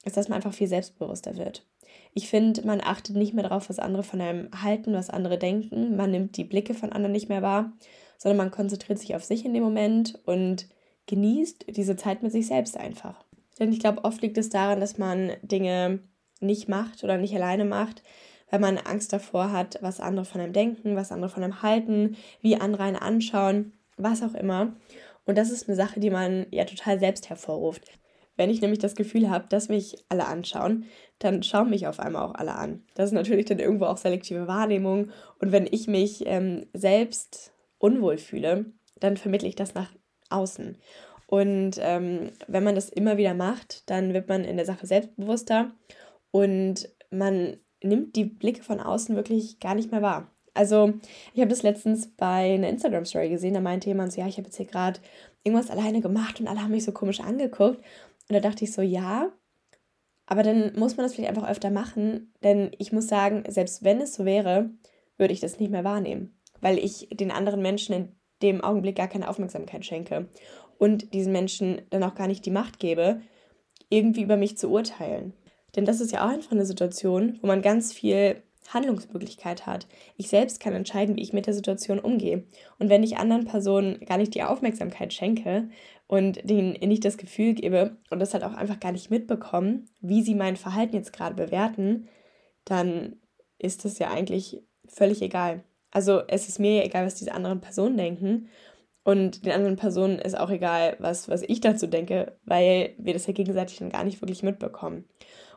ist, 0.04 0.18
dass 0.18 0.28
man 0.28 0.36
einfach 0.36 0.54
viel 0.54 0.68
selbstbewusster 0.68 1.38
wird. 1.38 1.66
Ich 2.14 2.28
finde, 2.28 2.68
man 2.68 2.82
achtet 2.82 3.16
nicht 3.16 3.34
mehr 3.34 3.44
darauf, 3.44 3.70
was 3.70 3.80
andere 3.80 4.04
von 4.04 4.20
einem 4.20 4.50
halten, 4.62 4.92
was 4.92 5.10
andere 5.10 5.38
denken. 5.38 5.96
Man 5.96 6.12
nimmt 6.12 6.36
die 6.36 6.44
Blicke 6.44 6.74
von 6.74 6.92
anderen 6.92 7.14
nicht 7.14 7.30
mehr 7.30 7.42
wahr, 7.42 7.72
sondern 8.18 8.36
man 8.36 8.52
konzentriert 8.52 9.00
sich 9.00 9.16
auf 9.16 9.24
sich 9.24 9.46
in 9.46 9.54
dem 9.54 9.64
Moment 9.64 10.20
und 10.26 10.68
genießt 11.08 11.68
diese 11.74 11.96
Zeit 11.96 12.22
mit 12.22 12.34
sich 12.34 12.48
selbst 12.48 12.76
einfach. 12.76 13.24
Denn 13.58 13.72
ich 13.72 13.80
glaube, 13.80 14.04
oft 14.04 14.22
liegt 14.22 14.38
es 14.38 14.50
daran, 14.50 14.82
dass 14.82 14.98
man 14.98 15.32
Dinge 15.42 16.00
nicht 16.42 16.68
macht 16.68 17.06
oder 17.06 17.18
nicht 17.18 17.34
alleine 17.34 17.64
macht, 17.64 18.04
weil 18.50 18.60
man 18.60 18.78
Angst 18.78 19.14
davor 19.14 19.54
hat, 19.54 19.78
was 19.80 20.02
andere 20.02 20.26
von 20.26 20.42
einem 20.42 20.52
denken, 20.52 20.98
was 20.98 21.14
andere 21.14 21.30
von 21.30 21.44
einem 21.44 21.62
halten, 21.62 22.18
wie 22.42 22.58
andere 22.58 22.84
einen 22.84 22.98
anschauen, 22.98 23.72
was 23.96 24.22
auch 24.22 24.34
immer. 24.34 24.74
Und 25.26 25.38
das 25.38 25.52
ist 25.52 25.68
eine 25.68 25.76
Sache, 25.76 26.00
die 26.00 26.10
man 26.10 26.46
ja 26.52 26.66
total 26.66 27.00
selbst 27.00 27.30
hervorruft. 27.30 27.84
Wenn 28.36 28.50
ich 28.50 28.62
nämlich 28.62 28.80
das 28.80 28.96
Gefühl 28.96 29.30
habe, 29.30 29.48
dass 29.48 29.70
mich 29.70 30.04
alle 30.10 30.26
anschauen, 30.26 30.86
dann 31.20 31.44
schauen 31.44 31.70
mich 31.70 31.86
auf 31.88 32.00
einmal 32.00 32.24
auch 32.24 32.34
alle 32.34 32.56
an. 32.56 32.84
Das 32.96 33.08
ist 33.08 33.14
natürlich 33.14 33.46
dann 33.46 33.60
irgendwo 33.60 33.86
auch 33.86 33.98
selektive 33.98 34.48
Wahrnehmung. 34.48 35.12
Und 35.40 35.52
wenn 35.52 35.68
ich 35.70 35.88
mich 35.88 36.24
ähm, 36.26 36.66
selbst 36.74 37.54
unwohl 37.78 38.18
fühle, 38.18 38.66
dann 39.00 39.18
vermittle 39.18 39.48
ich 39.48 39.56
das 39.56 39.76
nach 39.76 39.94
außen. 40.30 40.78
Und 41.28 41.78
ähm, 41.80 42.32
wenn 42.48 42.64
man 42.64 42.76
das 42.76 42.90
immer 42.90 43.18
wieder 43.18 43.34
macht, 43.34 43.90
dann 43.90 44.14
wird 44.14 44.28
man 44.30 44.44
in 44.44 44.58
der 44.58 44.66
Sache 44.66 44.88
selbstbewusster 44.88 45.72
und 46.32 46.90
man 47.12 47.58
nimmt 47.82 48.16
die 48.16 48.26
Blicke 48.26 48.64
von 48.64 48.80
außen 48.80 49.16
wirklich 49.16 49.60
gar 49.60 49.76
nicht 49.76 49.92
mehr 49.92 50.02
wahr. 50.02 50.32
Also, 50.54 50.94
ich 51.34 51.42
habe 51.42 51.50
das 51.50 51.64
letztens 51.64 52.08
bei 52.16 52.54
einer 52.54 52.70
Instagram-Story 52.70 53.30
gesehen, 53.30 53.56
da 53.56 53.62
meinte 53.62 53.90
jemand 53.90 54.14
so, 54.14 54.22
ja, 54.22 54.28
ich 54.28 54.38
habe 54.38 54.48
jetzt 54.48 54.58
hier 54.58 54.68
gerade 54.68 55.00
irgendwas 55.44 55.72
alleine 55.72 56.02
gemacht 56.02 56.40
und 56.40 56.48
alle 56.48 56.62
haben 56.62 56.72
mich 56.72 56.84
so 56.84 56.92
komisch 56.92 57.20
angeguckt. 57.20 57.78
Und 57.78 58.34
da 58.36 58.40
dachte 58.40 58.64
ich 58.64 58.72
so, 58.72 58.82
ja, 58.82 59.32
aber 60.26 60.44
dann 60.44 60.74
muss 60.78 60.96
man 60.96 61.06
das 61.06 61.14
vielleicht 61.14 61.30
einfach 61.30 61.50
öfter 61.50 61.70
machen, 61.70 62.34
denn 62.44 62.72
ich 62.78 62.92
muss 62.92 63.08
sagen, 63.08 63.44
selbst 63.48 63.84
wenn 63.84 64.00
es 64.00 64.14
so 64.16 64.26
wäre, 64.26 64.70
würde 65.18 65.34
ich 65.34 65.42
das 65.42 65.60
nicht 65.60 65.72
mehr 65.72 65.84
wahrnehmen, 65.84 66.40
weil 66.62 66.78
ich 66.78 67.10
den 67.12 67.32
anderen 67.32 67.62
Menschen 67.62 67.94
in 67.94 68.16
dem 68.42 68.62
Augenblick 68.62 68.96
gar 68.96 69.08
keine 69.08 69.30
Aufmerksamkeit 69.30 69.86
schenke 69.86 70.30
und 70.78 71.14
diesen 71.14 71.34
Menschen 71.34 71.82
dann 71.90 72.04
auch 72.04 72.16
gar 72.16 72.28
nicht 72.28 72.46
die 72.46 72.52
Macht 72.52 72.80
gebe, 72.80 73.22
irgendwie 73.90 74.24
über 74.24 74.38
mich 74.38 74.58
zu 74.58 74.70
urteilen. 74.70 75.34
Denn 75.76 75.86
das 75.86 76.02
ist 76.02 76.12
ja 76.12 76.26
auch 76.26 76.32
einfach 76.32 76.52
eine 76.52 76.66
Situation, 76.66 77.40
wo 77.42 77.48
man 77.48 77.62
ganz 77.62 77.94
viel 77.94 78.42
Handlungsmöglichkeit 78.70 79.66
hat. 79.66 79.88
Ich 80.18 80.30
selbst 80.30 80.60
kann 80.60 80.74
entscheiden, 80.74 81.16
wie 81.16 81.22
ich 81.22 81.34
mit 81.34 81.48
der 81.48 81.54
Situation 81.54 82.00
umgehe. 82.00 82.44
Und 82.80 82.90
wenn 82.90 83.04
ich 83.04 83.18
anderen 83.18 83.46
Personen 83.46 84.00
gar 84.06 84.18
nicht 84.18 84.36
die 84.36 84.44
Aufmerksamkeit 84.44 85.14
schenke 85.14 85.70
und 86.08 86.48
denen 86.48 86.74
nicht 86.74 87.06
das 87.06 87.18
Gefühl 87.18 87.54
gebe 87.54 87.98
und 88.10 88.20
das 88.20 88.34
halt 88.34 88.44
auch 88.44 88.54
einfach 88.54 88.80
gar 88.80 88.92
nicht 88.92 89.10
mitbekommen, 89.10 89.90
wie 90.02 90.22
sie 90.22 90.36
mein 90.36 90.56
Verhalten 90.56 90.96
jetzt 90.96 91.14
gerade 91.14 91.36
bewerten, 91.36 92.08
dann 92.66 93.18
ist 93.58 93.86
das 93.86 94.00
ja 94.00 94.12
eigentlich 94.12 94.62
völlig 94.88 95.22
egal. 95.22 95.64
Also 95.92 96.22
es 96.28 96.50
ist 96.50 96.60
mir 96.60 96.78
ja 96.78 96.84
egal, 96.84 97.06
was 97.06 97.16
diese 97.16 97.34
anderen 97.34 97.62
Personen 97.62 97.98
denken. 97.98 98.50
Und 99.04 99.46
den 99.46 99.52
anderen 99.52 99.76
Personen 99.76 100.18
ist 100.18 100.38
auch 100.38 100.50
egal, 100.50 100.96
was, 101.00 101.28
was 101.28 101.42
ich 101.42 101.60
dazu 101.60 101.88
denke, 101.88 102.38
weil 102.46 102.96
wir 102.98 103.14
das 103.14 103.28
ja 103.28 103.34
gegenseitig 103.34 103.78
dann 103.80 103.90
gar 103.90 104.04
nicht 104.04 104.22
wirklich 104.22 104.44
mitbekommen. 104.44 105.06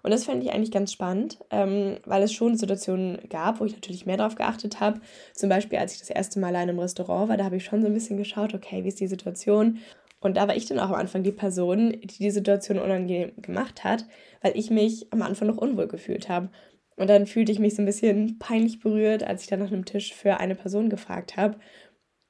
Und 0.07 0.13
das 0.13 0.25
fände 0.25 0.47
ich 0.47 0.53
eigentlich 0.53 0.71
ganz 0.71 0.93
spannend, 0.93 1.39
ähm, 1.51 1.97
weil 2.05 2.23
es 2.23 2.33
schon 2.33 2.57
Situationen 2.57 3.19
gab, 3.29 3.59
wo 3.59 3.65
ich 3.65 3.73
natürlich 3.73 4.07
mehr 4.07 4.17
darauf 4.17 4.37
geachtet 4.37 4.79
habe. 4.79 5.01
Zum 5.35 5.49
Beispiel, 5.49 5.81
als 5.81 5.95
ich 5.95 5.99
das 5.99 6.11
erste 6.11 6.39
Mal 6.39 6.55
allein 6.55 6.69
im 6.69 6.79
Restaurant 6.79 7.29
war, 7.29 7.37
da 7.37 7.43
habe 7.43 7.57
ich 7.57 7.65
schon 7.65 7.83
so 7.83 7.89
ein 7.89 7.93
bisschen 7.93 8.17
geschaut, 8.17 8.55
okay, 8.55 8.85
wie 8.85 8.89
ist 8.89 9.01
die 9.01 9.09
Situation? 9.09 9.79
Und 10.21 10.37
da 10.37 10.47
war 10.47 10.55
ich 10.55 10.67
dann 10.67 10.79
auch 10.79 10.91
am 10.91 10.95
Anfang 10.95 11.25
die 11.25 11.33
Person, 11.33 11.91
die 11.91 12.19
die 12.19 12.31
Situation 12.31 12.79
unangenehm 12.79 13.33
gemacht 13.43 13.83
hat, 13.83 14.07
weil 14.43 14.57
ich 14.57 14.71
mich 14.71 15.13
am 15.13 15.23
Anfang 15.23 15.49
noch 15.49 15.57
unwohl 15.57 15.89
gefühlt 15.89 16.29
habe. 16.29 16.51
Und 16.95 17.11
dann 17.11 17.27
fühlte 17.27 17.51
ich 17.51 17.59
mich 17.59 17.75
so 17.75 17.83
ein 17.83 17.87
bisschen 17.87 18.39
peinlich 18.39 18.79
berührt, 18.79 19.25
als 19.25 19.43
ich 19.43 19.49
dann 19.49 19.59
nach 19.59 19.73
einem 19.73 19.87
Tisch 19.87 20.15
für 20.15 20.39
eine 20.39 20.55
Person 20.55 20.89
gefragt 20.89 21.37
habe. 21.37 21.59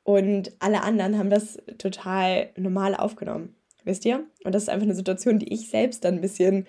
Und 0.03 0.51
alle 0.61 0.83
anderen 0.83 1.19
haben 1.19 1.29
das 1.29 1.59
total 1.77 2.49
normal 2.57 2.95
aufgenommen. 2.95 3.55
Wisst 3.85 4.07
ihr? 4.07 4.25
Und 4.45 4.55
das 4.55 4.63
ist 4.63 4.71
einfach 4.71 4.87
eine 4.87 4.95
Situation, 4.95 5.39
die 5.39 5.53
ich 5.53 5.69
selbst 5.69 6.07
dann 6.07 6.15
ein 6.15 6.21
bisschen 6.23 6.67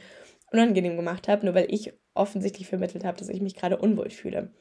unangenehm 0.52 0.96
gemacht 0.96 1.28
habe, 1.28 1.46
nur 1.46 1.56
weil 1.56 1.68
ich 1.70 1.94
offensichtlich 2.14 2.68
vermittelt 2.68 3.04
habe, 3.04 3.18
dass 3.18 3.30
ich 3.30 3.42
mich 3.42 3.56
gerade 3.56 3.78
unwohl 3.78 4.10
fühle. 4.10 4.52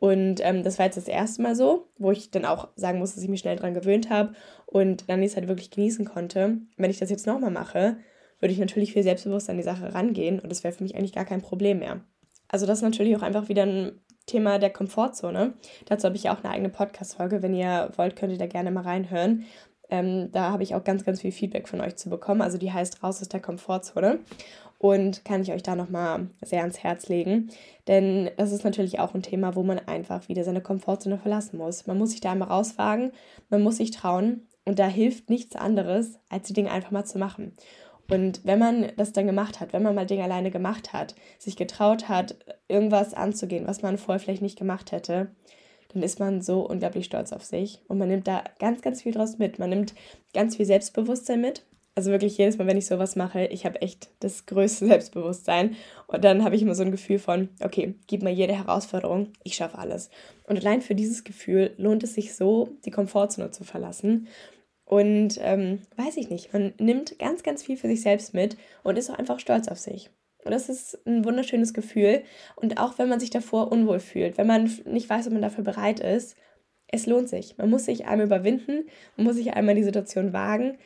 Und 0.00 0.40
ähm, 0.44 0.62
das 0.62 0.78
war 0.78 0.86
jetzt 0.86 0.96
das 0.96 1.08
erste 1.08 1.42
Mal 1.42 1.56
so, 1.56 1.88
wo 1.98 2.10
ich 2.10 2.30
dann 2.30 2.44
auch 2.44 2.68
sagen 2.76 2.98
muss, 2.98 3.14
dass 3.14 3.22
ich 3.22 3.30
mich 3.30 3.40
schnell 3.40 3.56
daran 3.56 3.74
gewöhnt 3.74 4.10
habe 4.10 4.34
und 4.66 5.08
dann 5.08 5.22
die 5.22 5.28
Zeit 5.28 5.48
wirklich 5.48 5.70
genießen 5.70 6.04
konnte. 6.04 6.58
Wenn 6.76 6.90
ich 6.90 6.98
das 6.98 7.10
jetzt 7.10 7.26
nochmal 7.26 7.50
mache, 7.50 7.96
würde 8.40 8.52
ich 8.52 8.58
natürlich 8.58 8.92
viel 8.92 9.02
selbstbewusster 9.02 9.52
an 9.52 9.56
die 9.56 9.64
Sache 9.64 9.94
rangehen 9.94 10.40
und 10.40 10.50
das 10.50 10.64
wäre 10.64 10.74
für 10.74 10.82
mich 10.82 10.94
eigentlich 10.94 11.14
gar 11.14 11.24
kein 11.24 11.40
Problem 11.40 11.78
mehr. 11.78 12.00
Also 12.48 12.66
das 12.66 12.78
ist 12.78 12.82
natürlich 12.82 13.16
auch 13.16 13.22
einfach 13.22 13.48
wieder 13.48 13.62
ein 13.62 14.00
Thema 14.26 14.58
der 14.58 14.70
Komfortzone. 14.70 15.54
Dazu 15.86 16.06
habe 16.06 16.16
ich 16.16 16.24
ja 16.24 16.34
auch 16.34 16.42
eine 16.42 16.52
eigene 16.52 16.70
Podcast-Folge. 16.70 17.42
Wenn 17.42 17.54
ihr 17.54 17.90
wollt, 17.96 18.16
könnt 18.16 18.32
ihr 18.32 18.38
da 18.38 18.46
gerne 18.46 18.70
mal 18.70 18.82
reinhören. 18.82 19.44
Ähm, 19.90 20.30
da 20.32 20.50
habe 20.50 20.62
ich 20.62 20.74
auch 20.74 20.84
ganz, 20.84 21.04
ganz 21.04 21.20
viel 21.20 21.32
Feedback 21.32 21.68
von 21.68 21.80
euch 21.80 21.96
zu 21.96 22.08
bekommen. 22.08 22.42
Also 22.42 22.58
die 22.58 22.72
heißt 22.72 23.02
Raus 23.02 23.20
aus 23.20 23.28
der 23.28 23.40
Komfortzone 23.40 24.20
und 24.84 25.24
kann 25.24 25.40
ich 25.40 25.50
euch 25.50 25.62
da 25.62 25.76
nochmal 25.76 26.28
sehr 26.42 26.60
ans 26.60 26.82
Herz 26.82 27.08
legen. 27.08 27.48
Denn 27.88 28.28
das 28.36 28.52
ist 28.52 28.64
natürlich 28.64 28.98
auch 28.98 29.14
ein 29.14 29.22
Thema, 29.22 29.56
wo 29.56 29.62
man 29.62 29.78
einfach 29.78 30.28
wieder 30.28 30.44
seine 30.44 30.60
Komfortzone 30.60 31.16
verlassen 31.16 31.56
muss. 31.56 31.86
Man 31.86 31.96
muss 31.96 32.10
sich 32.10 32.20
da 32.20 32.32
einmal 32.32 32.48
rauswagen, 32.48 33.10
man 33.48 33.62
muss 33.62 33.78
sich 33.78 33.92
trauen 33.92 34.46
und 34.66 34.78
da 34.78 34.86
hilft 34.86 35.30
nichts 35.30 35.56
anderes, 35.56 36.18
als 36.28 36.48
die 36.48 36.52
Dinge 36.52 36.70
einfach 36.70 36.90
mal 36.90 37.06
zu 37.06 37.18
machen. 37.18 37.56
Und 38.10 38.42
wenn 38.44 38.58
man 38.58 38.92
das 38.98 39.14
dann 39.14 39.24
gemacht 39.24 39.58
hat, 39.58 39.72
wenn 39.72 39.82
man 39.82 39.94
mal 39.94 40.04
Dinge 40.04 40.24
alleine 40.24 40.50
gemacht 40.50 40.92
hat, 40.92 41.14
sich 41.38 41.56
getraut 41.56 42.10
hat, 42.10 42.36
irgendwas 42.68 43.14
anzugehen, 43.14 43.66
was 43.66 43.80
man 43.80 43.96
vorher 43.96 44.20
vielleicht 44.20 44.42
nicht 44.42 44.58
gemacht 44.58 44.92
hätte, 44.92 45.30
dann 45.94 46.02
ist 46.02 46.20
man 46.20 46.42
so 46.42 46.60
unglaublich 46.60 47.06
stolz 47.06 47.32
auf 47.32 47.42
sich 47.42 47.80
und 47.88 47.96
man 47.96 48.08
nimmt 48.08 48.28
da 48.28 48.44
ganz, 48.58 48.82
ganz 48.82 49.00
viel 49.00 49.12
draus 49.12 49.38
mit. 49.38 49.58
Man 49.58 49.70
nimmt 49.70 49.94
ganz 50.34 50.56
viel 50.56 50.66
Selbstbewusstsein 50.66 51.40
mit 51.40 51.64
also 51.94 52.10
wirklich 52.10 52.36
jedes 52.36 52.58
Mal, 52.58 52.66
wenn 52.66 52.76
ich 52.76 52.86
sowas 52.86 53.14
mache, 53.14 53.46
ich 53.46 53.64
habe 53.64 53.80
echt 53.80 54.10
das 54.20 54.46
größte 54.46 54.86
Selbstbewusstsein. 54.88 55.76
Und 56.06 56.24
dann 56.24 56.44
habe 56.44 56.56
ich 56.56 56.62
immer 56.62 56.74
so 56.74 56.82
ein 56.82 56.90
Gefühl 56.90 57.18
von, 57.18 57.48
okay, 57.62 57.94
gib 58.06 58.22
mir 58.22 58.32
jede 58.32 58.54
Herausforderung, 58.54 59.32
ich 59.44 59.54
schaffe 59.54 59.78
alles. 59.78 60.10
Und 60.46 60.58
allein 60.58 60.82
für 60.82 60.94
dieses 60.94 61.24
Gefühl 61.24 61.72
lohnt 61.76 62.02
es 62.02 62.14
sich 62.14 62.34
so, 62.34 62.70
die 62.84 62.90
Komfortzone 62.90 63.50
zu 63.50 63.64
verlassen. 63.64 64.26
Und 64.84 65.38
ähm, 65.40 65.80
weiß 65.96 66.16
ich 66.18 66.28
nicht, 66.28 66.52
man 66.52 66.74
nimmt 66.78 67.18
ganz, 67.18 67.42
ganz 67.42 67.62
viel 67.62 67.76
für 67.76 67.88
sich 67.88 68.02
selbst 68.02 68.34
mit 68.34 68.56
und 68.82 68.98
ist 68.98 69.10
auch 69.10 69.18
einfach 69.18 69.38
stolz 69.40 69.68
auf 69.68 69.78
sich. 69.78 70.10
Und 70.44 70.50
das 70.50 70.68
ist 70.68 70.98
ein 71.06 71.24
wunderschönes 71.24 71.72
Gefühl. 71.72 72.22
Und 72.56 72.78
auch 72.78 72.98
wenn 72.98 73.08
man 73.08 73.18
sich 73.18 73.30
davor 73.30 73.72
unwohl 73.72 73.98
fühlt, 73.98 74.36
wenn 74.36 74.46
man 74.46 74.70
nicht 74.84 75.08
weiß, 75.08 75.26
ob 75.26 75.32
man 75.32 75.42
dafür 75.42 75.64
bereit 75.64 76.00
ist, 76.00 76.36
es 76.88 77.06
lohnt 77.06 77.30
sich. 77.30 77.56
Man 77.56 77.70
muss 77.70 77.86
sich 77.86 78.04
einmal 78.04 78.26
überwinden, 78.26 78.84
man 79.16 79.26
muss 79.26 79.36
sich 79.36 79.54
einmal 79.54 79.74
in 79.74 79.80
die 79.80 79.86
Situation 79.86 80.34
wagen 80.34 80.76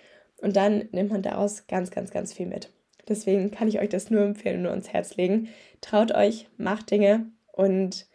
und 0.40 0.56
dann 0.56 0.88
nimmt 0.92 1.10
man 1.10 1.22
daraus 1.22 1.66
ganz, 1.66 1.90
ganz, 1.90 2.10
ganz 2.10 2.32
viel 2.32 2.46
mit. 2.46 2.70
Deswegen 3.08 3.50
kann 3.50 3.68
ich 3.68 3.80
euch 3.80 3.88
das 3.88 4.10
nur 4.10 4.22
empfehlen, 4.22 4.62
nur 4.62 4.70
ans 4.70 4.92
Herz 4.92 5.16
legen. 5.16 5.48
Traut 5.80 6.12
euch, 6.12 6.48
macht 6.58 6.90
Dinge 6.90 7.26
und 7.52 8.06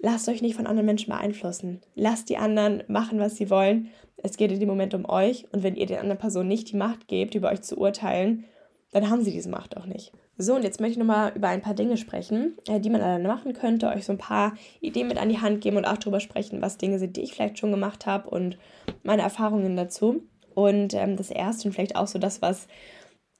lasst 0.00 0.28
euch 0.28 0.42
nicht 0.42 0.56
von 0.56 0.66
anderen 0.66 0.86
Menschen 0.86 1.10
beeinflussen. 1.10 1.80
Lasst 1.94 2.28
die 2.28 2.36
anderen 2.36 2.82
machen, 2.86 3.18
was 3.18 3.36
sie 3.36 3.50
wollen. 3.50 3.88
Es 4.18 4.36
geht 4.36 4.52
in 4.52 4.60
dem 4.60 4.68
Moment 4.68 4.94
um 4.94 5.08
euch 5.08 5.46
und 5.52 5.62
wenn 5.62 5.76
ihr 5.76 5.86
den 5.86 5.98
anderen 5.98 6.18
Personen 6.18 6.48
nicht 6.48 6.70
die 6.70 6.76
Macht 6.76 7.08
gebt, 7.08 7.34
über 7.34 7.50
euch 7.50 7.62
zu 7.62 7.78
urteilen, 7.78 8.44
dann 8.92 9.10
haben 9.10 9.22
sie 9.22 9.32
diese 9.32 9.50
Macht 9.50 9.76
auch 9.76 9.86
nicht. 9.86 10.12
So, 10.38 10.54
und 10.54 10.64
jetzt 10.64 10.80
möchte 10.80 10.92
ich 10.92 10.98
nochmal 10.98 11.32
über 11.34 11.48
ein 11.48 11.62
paar 11.62 11.74
Dinge 11.74 11.96
sprechen, 11.96 12.56
äh, 12.68 12.78
die 12.78 12.90
man 12.90 13.00
alleine 13.00 13.26
machen 13.26 13.54
könnte, 13.54 13.88
euch 13.88 14.04
so 14.04 14.12
ein 14.12 14.18
paar 14.18 14.54
Ideen 14.80 15.08
mit 15.08 15.16
an 15.18 15.30
die 15.30 15.40
Hand 15.40 15.62
geben 15.62 15.78
und 15.78 15.86
auch 15.86 15.96
darüber 15.96 16.20
sprechen, 16.20 16.60
was 16.60 16.76
Dinge 16.76 16.98
sind, 16.98 17.16
die 17.16 17.22
ich 17.22 17.32
vielleicht 17.32 17.58
schon 17.58 17.70
gemacht 17.70 18.04
habe 18.04 18.28
und 18.28 18.58
meine 19.02 19.22
Erfahrungen 19.22 19.76
dazu. 19.76 20.22
Und 20.56 20.94
ähm, 20.94 21.16
das 21.16 21.30
erste 21.30 21.68
und 21.68 21.74
vielleicht 21.74 21.96
auch 21.96 22.06
so 22.06 22.18
das, 22.18 22.40
was 22.40 22.66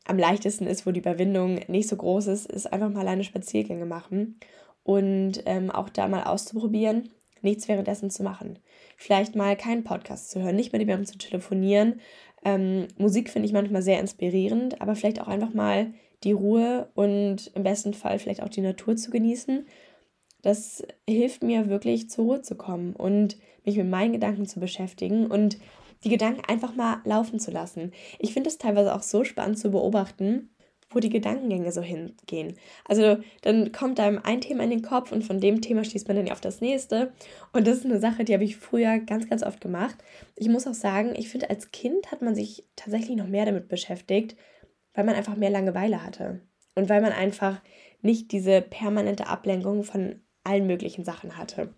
am 0.05 0.18
leichtesten 0.18 0.66
ist, 0.66 0.87
wo 0.87 0.92
die 0.92 1.00
Überwindung 1.00 1.61
nicht 1.66 1.88
so 1.88 1.96
groß 1.96 2.26
ist, 2.26 2.46
ist 2.46 2.72
einfach 2.72 2.90
mal 2.90 3.00
alleine 3.00 3.24
Spaziergänge 3.24 3.87
machen 3.87 4.38
und 4.85 5.42
ähm, 5.46 5.70
auch 5.70 5.88
da 5.88 6.07
mal 6.09 6.24
auszuprobieren, 6.24 7.09
nichts 7.40 7.68
währenddessen 7.68 8.11
zu 8.11 8.22
machen. 8.22 8.59
Vielleicht 8.96 9.35
mal 9.35 9.57
keinen 9.57 9.83
Podcast 9.83 10.31
zu 10.31 10.42
hören, 10.42 10.57
nicht 10.57 10.72
mit 10.72 10.83
jemandem 10.83 11.07
zu 11.07 11.16
telefonieren. 11.16 12.00
Ähm, 12.44 12.87
Musik 12.98 13.31
finde 13.31 13.46
ich 13.46 13.52
manchmal 13.55 13.83
sehr 13.83 13.98
inspirierend, 13.98 14.83
aber 14.83 14.94
vielleicht 14.94 15.20
auch 15.20 15.29
einfach 15.29 15.55
mal 15.55 15.94
die 16.22 16.33
Ruhe 16.33 16.90
und 16.94 17.50
im 17.55 17.62
besten 17.62 17.94
Fall 17.94 18.18
vielleicht 18.18 18.42
auch 18.42 18.50
die 18.50 18.61
Natur 18.61 18.96
zu 18.96 19.11
genießen 19.11 19.66
das 20.46 20.87
hilft 21.09 21.42
mir 21.42 21.68
wirklich 21.68 22.09
zur 22.09 22.24
Ruhe 22.24 22.40
zu 22.40 22.55
kommen 22.55 22.94
und 22.94 23.37
mich 23.64 23.76
mit 23.76 23.88
meinen 23.88 24.12
Gedanken 24.12 24.46
zu 24.46 24.61
beschäftigen 24.61 25.26
und 25.26 25.59
die 26.04 26.09
Gedanken 26.09 26.42
einfach 26.46 26.74
mal 26.74 27.00
laufen 27.04 27.38
zu 27.40 27.50
lassen. 27.50 27.92
Ich 28.18 28.32
finde 28.32 28.48
es 28.48 28.59
teilweise 28.59 28.94
auch 28.94 29.02
so 29.02 29.24
spannend 29.24 29.59
zu 29.59 29.70
beobachten, 29.70 30.50
wo 30.90 31.00
die 31.00 31.11
Gedankengänge 31.11 31.72
so 31.72 31.80
hingehen. 31.80 32.56
Also 32.85 33.18
dann 33.42 33.72
kommt 33.72 33.98
einem 33.98 34.20
ein 34.22 34.40
Thema 34.40 34.64
in 34.64 34.70
den 34.70 34.82
Kopf 34.82 35.11
und 35.11 35.24
von 35.24 35.40
dem 35.40 35.61
Thema 35.61 35.85
schließt 35.85 36.06
man 36.06 36.16
dann 36.16 36.30
auf 36.30 36.40
das 36.40 36.61
nächste. 36.61 37.12
Und 37.52 37.66
das 37.66 37.78
ist 37.78 37.87
eine 37.87 37.98
Sache, 37.98 38.24
die 38.24 38.35
habe 38.35 38.44
ich 38.44 38.56
früher 38.56 38.98
ganz, 39.00 39.28
ganz 39.28 39.42
oft 39.42 39.61
gemacht. 39.61 39.96
Ich 40.37 40.48
muss 40.48 40.66
auch 40.66 40.74
sagen, 40.74 41.14
ich 41.16 41.28
finde, 41.28 41.50
als 41.50 41.72
Kind 41.72 42.12
hat 42.12 42.22
man 42.22 42.35
sich 42.35 42.64
tatsächlich 42.76 43.16
noch 43.16 43.26
mehr 43.26 43.46
damit 43.46 43.68
beschäftigt, 43.68 44.37
weil 44.94 45.04
man 45.04 45.16
einfach 45.16 45.37
mehr 45.37 45.50
Langeweile 45.50 46.04
hatte. 46.04 46.40
Und 46.76 46.88
weil 46.88 47.00
man 47.00 47.12
einfach 47.12 47.61
nicht 48.02 48.30
diese 48.30 48.62
permanente 48.62 49.26
Ablenkung 49.26 49.82
von 49.82 50.20
allen 50.44 50.66
möglichen 50.66 51.04
Sachen 51.04 51.37
hatte. 51.37 51.74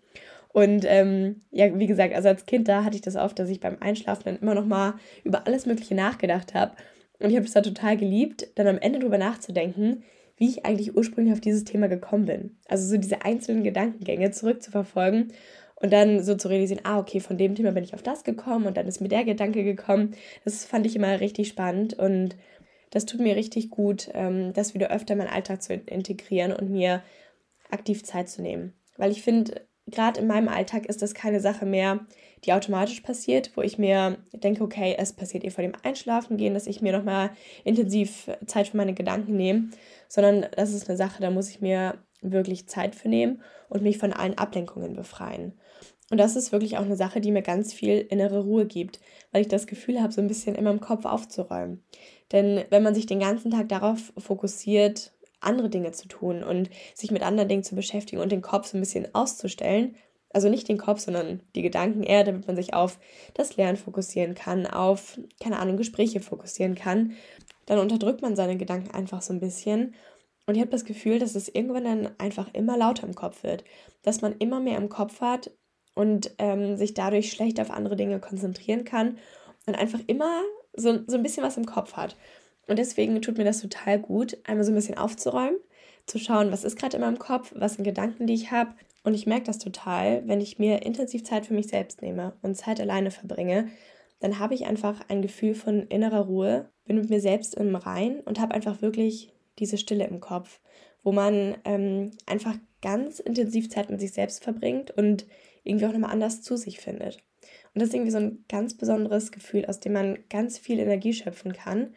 Und 0.51 0.83
ähm, 0.87 1.41
ja, 1.51 1.77
wie 1.77 1.87
gesagt, 1.87 2.15
also 2.15 2.27
als 2.27 2.45
Kind 2.45 2.67
da 2.67 2.83
hatte 2.83 2.95
ich 2.95 3.01
das 3.01 3.15
oft, 3.15 3.37
dass 3.37 3.49
ich 3.49 3.59
beim 3.59 3.77
Einschlafen 3.79 4.23
dann 4.25 4.39
immer 4.39 4.55
noch 4.55 4.65
mal 4.65 4.95
über 5.23 5.45
alles 5.45 5.65
Mögliche 5.65 5.95
nachgedacht 5.95 6.53
habe. 6.53 6.75
Und 7.19 7.29
ich 7.29 7.35
habe 7.35 7.45
es 7.45 7.53
da 7.53 7.61
total 7.61 7.97
geliebt, 7.97 8.47
dann 8.55 8.67
am 8.67 8.79
Ende 8.79 8.99
drüber 8.99 9.17
nachzudenken, 9.17 10.03
wie 10.37 10.47
ich 10.47 10.65
eigentlich 10.65 10.95
ursprünglich 10.95 11.33
auf 11.33 11.41
dieses 11.41 11.65
Thema 11.65 11.87
gekommen 11.87 12.25
bin. 12.25 12.57
Also 12.67 12.87
so 12.87 12.97
diese 12.97 13.23
einzelnen 13.23 13.63
Gedankengänge 13.63 14.31
zurückzuverfolgen 14.31 15.33
und 15.75 15.93
dann 15.93 16.23
so 16.23 16.35
zu 16.35 16.47
realisieren, 16.47 16.81
ah, 16.83 16.99
okay, 16.99 17.19
von 17.19 17.37
dem 17.37 17.55
Thema 17.55 17.71
bin 17.71 17.83
ich 17.83 17.93
auf 17.93 18.01
das 18.01 18.23
gekommen 18.23 18.65
und 18.65 18.77
dann 18.77 18.87
ist 18.87 19.01
mir 19.01 19.09
der 19.09 19.25
Gedanke 19.25 19.63
gekommen. 19.63 20.15
Das 20.45 20.65
fand 20.65 20.85
ich 20.85 20.95
immer 20.95 21.19
richtig 21.19 21.49
spannend 21.49 21.93
und 21.93 22.37
das 22.89 23.05
tut 23.05 23.19
mir 23.19 23.35
richtig 23.35 23.69
gut, 23.69 24.09
ähm, 24.13 24.53
das 24.53 24.73
wieder 24.73 24.89
öfter 24.89 25.13
in 25.13 25.19
meinen 25.19 25.29
Alltag 25.29 25.61
zu 25.61 25.73
integrieren 25.73 26.53
und 26.53 26.71
mir 26.71 27.03
aktiv 27.69 28.03
Zeit 28.03 28.29
zu 28.29 28.41
nehmen. 28.41 28.73
Weil 28.97 29.11
ich 29.11 29.21
finde, 29.21 29.61
gerade 29.91 30.19
in 30.19 30.27
meinem 30.27 30.47
Alltag 30.47 30.85
ist 30.85 31.01
das 31.01 31.13
keine 31.13 31.39
Sache 31.39 31.65
mehr, 31.65 32.05
die 32.45 32.53
automatisch 32.53 33.01
passiert, 33.01 33.51
wo 33.55 33.61
ich 33.61 33.77
mir 33.77 34.17
denke, 34.33 34.63
okay, 34.63 34.95
es 34.97 35.13
passiert 35.13 35.43
eh 35.43 35.49
vor 35.49 35.63
dem 35.63 35.73
Einschlafen 35.83 36.37
gehen, 36.37 36.53
dass 36.53 36.67
ich 36.67 36.81
mir 36.81 36.93
nochmal 36.93 37.31
intensiv 37.63 38.29
Zeit 38.45 38.69
für 38.69 38.77
meine 38.77 38.93
Gedanken 38.93 39.35
nehme, 39.35 39.69
sondern 40.07 40.45
das 40.55 40.73
ist 40.73 40.87
eine 40.87 40.97
Sache, 40.97 41.21
da 41.21 41.31
muss 41.31 41.49
ich 41.49 41.61
mir 41.61 41.95
wirklich 42.21 42.67
Zeit 42.67 42.95
für 42.95 43.09
nehmen 43.09 43.41
und 43.69 43.83
mich 43.83 43.97
von 43.97 44.13
allen 44.13 44.37
Ablenkungen 44.37 44.93
befreien. 44.93 45.53
Und 46.11 46.17
das 46.17 46.35
ist 46.35 46.51
wirklich 46.51 46.77
auch 46.77 46.85
eine 46.85 46.95
Sache, 46.95 47.21
die 47.21 47.31
mir 47.31 47.43
ganz 47.43 47.71
viel 47.71 47.99
innere 47.99 48.41
Ruhe 48.41 48.65
gibt, 48.65 48.99
weil 49.31 49.41
ich 49.41 49.47
das 49.47 49.67
Gefühl 49.67 50.01
habe, 50.01 50.11
so 50.11 50.21
ein 50.21 50.27
bisschen 50.27 50.55
immer 50.55 50.71
im 50.71 50.79
Kopf 50.79 51.05
aufzuräumen. 51.05 51.83
Denn 52.31 52.63
wenn 52.69 52.83
man 52.83 52.95
sich 52.95 53.05
den 53.05 53.19
ganzen 53.19 53.51
Tag 53.51 53.69
darauf 53.69 54.11
fokussiert, 54.17 55.13
andere 55.41 55.69
Dinge 55.69 55.91
zu 55.91 56.07
tun 56.07 56.43
und 56.43 56.69
sich 56.93 57.11
mit 57.11 57.23
anderen 57.23 57.49
Dingen 57.49 57.63
zu 57.63 57.75
beschäftigen 57.75 58.21
und 58.21 58.31
den 58.31 58.41
Kopf 58.41 58.67
so 58.67 58.77
ein 58.77 58.81
bisschen 58.81 59.13
auszustellen. 59.13 59.95
Also 60.31 60.47
nicht 60.47 60.67
den 60.69 60.77
Kopf, 60.77 60.99
sondern 60.99 61.41
die 61.55 61.63
Gedanken 61.63 62.03
eher, 62.03 62.23
damit 62.23 62.45
man 62.45 62.55
sich 62.55 62.73
auf 62.73 62.99
das 63.33 63.57
Lernen 63.57 63.77
fokussieren 63.77 64.35
kann, 64.35 64.67
auf, 64.67 65.19
keine 65.41 65.57
Ahnung, 65.57 65.77
Gespräche 65.77 66.19
fokussieren 66.19 66.75
kann. 66.75 67.13
Dann 67.65 67.79
unterdrückt 67.79 68.21
man 68.21 68.35
seine 68.35 68.57
Gedanken 68.57 68.91
einfach 68.91 69.21
so 69.21 69.33
ein 69.33 69.39
bisschen. 69.39 69.95
Und 70.45 70.55
ich 70.55 70.61
habe 70.61 70.71
das 70.71 70.85
Gefühl, 70.85 71.19
dass 71.19 71.35
es 71.35 71.47
irgendwann 71.47 71.83
dann 71.83 72.09
einfach 72.19 72.53
immer 72.53 72.77
lauter 72.77 73.07
im 73.07 73.15
Kopf 73.15 73.43
wird. 73.43 73.63
Dass 74.03 74.21
man 74.21 74.35
immer 74.37 74.59
mehr 74.59 74.77
im 74.77 74.89
Kopf 74.89 75.21
hat 75.21 75.51
und 75.95 76.31
ähm, 76.37 76.77
sich 76.77 76.93
dadurch 76.93 77.31
schlecht 77.31 77.59
auf 77.59 77.71
andere 77.71 77.95
Dinge 77.95 78.19
konzentrieren 78.19 78.83
kann 78.83 79.17
und 79.65 79.75
einfach 79.75 79.99
immer 80.07 80.43
so, 80.73 80.99
so 81.07 81.17
ein 81.17 81.23
bisschen 81.23 81.43
was 81.43 81.57
im 81.57 81.65
Kopf 81.65 81.93
hat. 81.93 82.15
Und 82.69 82.77
deswegen 82.77 83.19
tut 83.21 83.37
mir 83.37 83.43
das 83.43 83.61
total 83.61 83.99
gut, 83.99 84.37
einmal 84.43 84.63
so 84.63 84.71
ein 84.71 84.75
bisschen 84.75 84.97
aufzuräumen, 84.97 85.57
zu 86.05 86.19
schauen, 86.19 86.51
was 86.51 86.63
ist 86.63 86.77
gerade 86.77 86.97
in 86.97 87.01
meinem 87.01 87.17
Kopf, 87.17 87.51
was 87.55 87.73
sind 87.73 87.83
Gedanken, 87.83 88.27
die 88.27 88.35
ich 88.35 88.51
habe. 88.51 88.75
Und 89.03 89.15
ich 89.15 89.25
merke 89.25 89.45
das 89.45 89.57
total, 89.57 90.27
wenn 90.27 90.39
ich 90.39 90.59
mir 90.59 90.83
intensiv 90.83 91.23
Zeit 91.23 91.47
für 91.47 91.55
mich 91.55 91.67
selbst 91.67 92.03
nehme 92.03 92.33
und 92.43 92.55
Zeit 92.55 92.79
alleine 92.79 93.09
verbringe, 93.09 93.69
dann 94.19 94.37
habe 94.37 94.53
ich 94.53 94.67
einfach 94.67 95.01
ein 95.07 95.23
Gefühl 95.23 95.55
von 95.55 95.87
innerer 95.87 96.25
Ruhe, 96.25 96.69
bin 96.85 96.97
mit 96.97 97.09
mir 97.09 97.21
selbst 97.21 97.55
im 97.55 97.75
Rein 97.75 98.19
und 98.19 98.39
habe 98.39 98.53
einfach 98.53 98.83
wirklich 98.83 99.33
diese 99.57 99.79
Stille 99.79 100.05
im 100.05 100.19
Kopf, 100.19 100.59
wo 101.03 101.11
man 101.11 101.57
ähm, 101.65 102.11
einfach 102.27 102.55
ganz 102.83 103.19
intensiv 103.19 103.69
Zeit 103.69 103.89
mit 103.89 103.99
sich 103.99 104.13
selbst 104.13 104.43
verbringt 104.43 104.91
und 104.91 105.25
irgendwie 105.63 105.87
auch 105.87 105.93
nochmal 105.93 106.11
anders 106.11 106.43
zu 106.43 106.55
sich 106.55 106.79
findet. 106.79 107.17
Und 107.73 107.81
das 107.81 107.89
ist 107.89 107.95
irgendwie 107.95 108.11
so 108.11 108.17
ein 108.19 108.45
ganz 108.47 108.77
besonderes 108.77 109.31
Gefühl, 109.31 109.65
aus 109.65 109.79
dem 109.79 109.93
man 109.93 110.19
ganz 110.29 110.59
viel 110.59 110.79
Energie 110.79 111.13
schöpfen 111.13 111.53
kann 111.53 111.95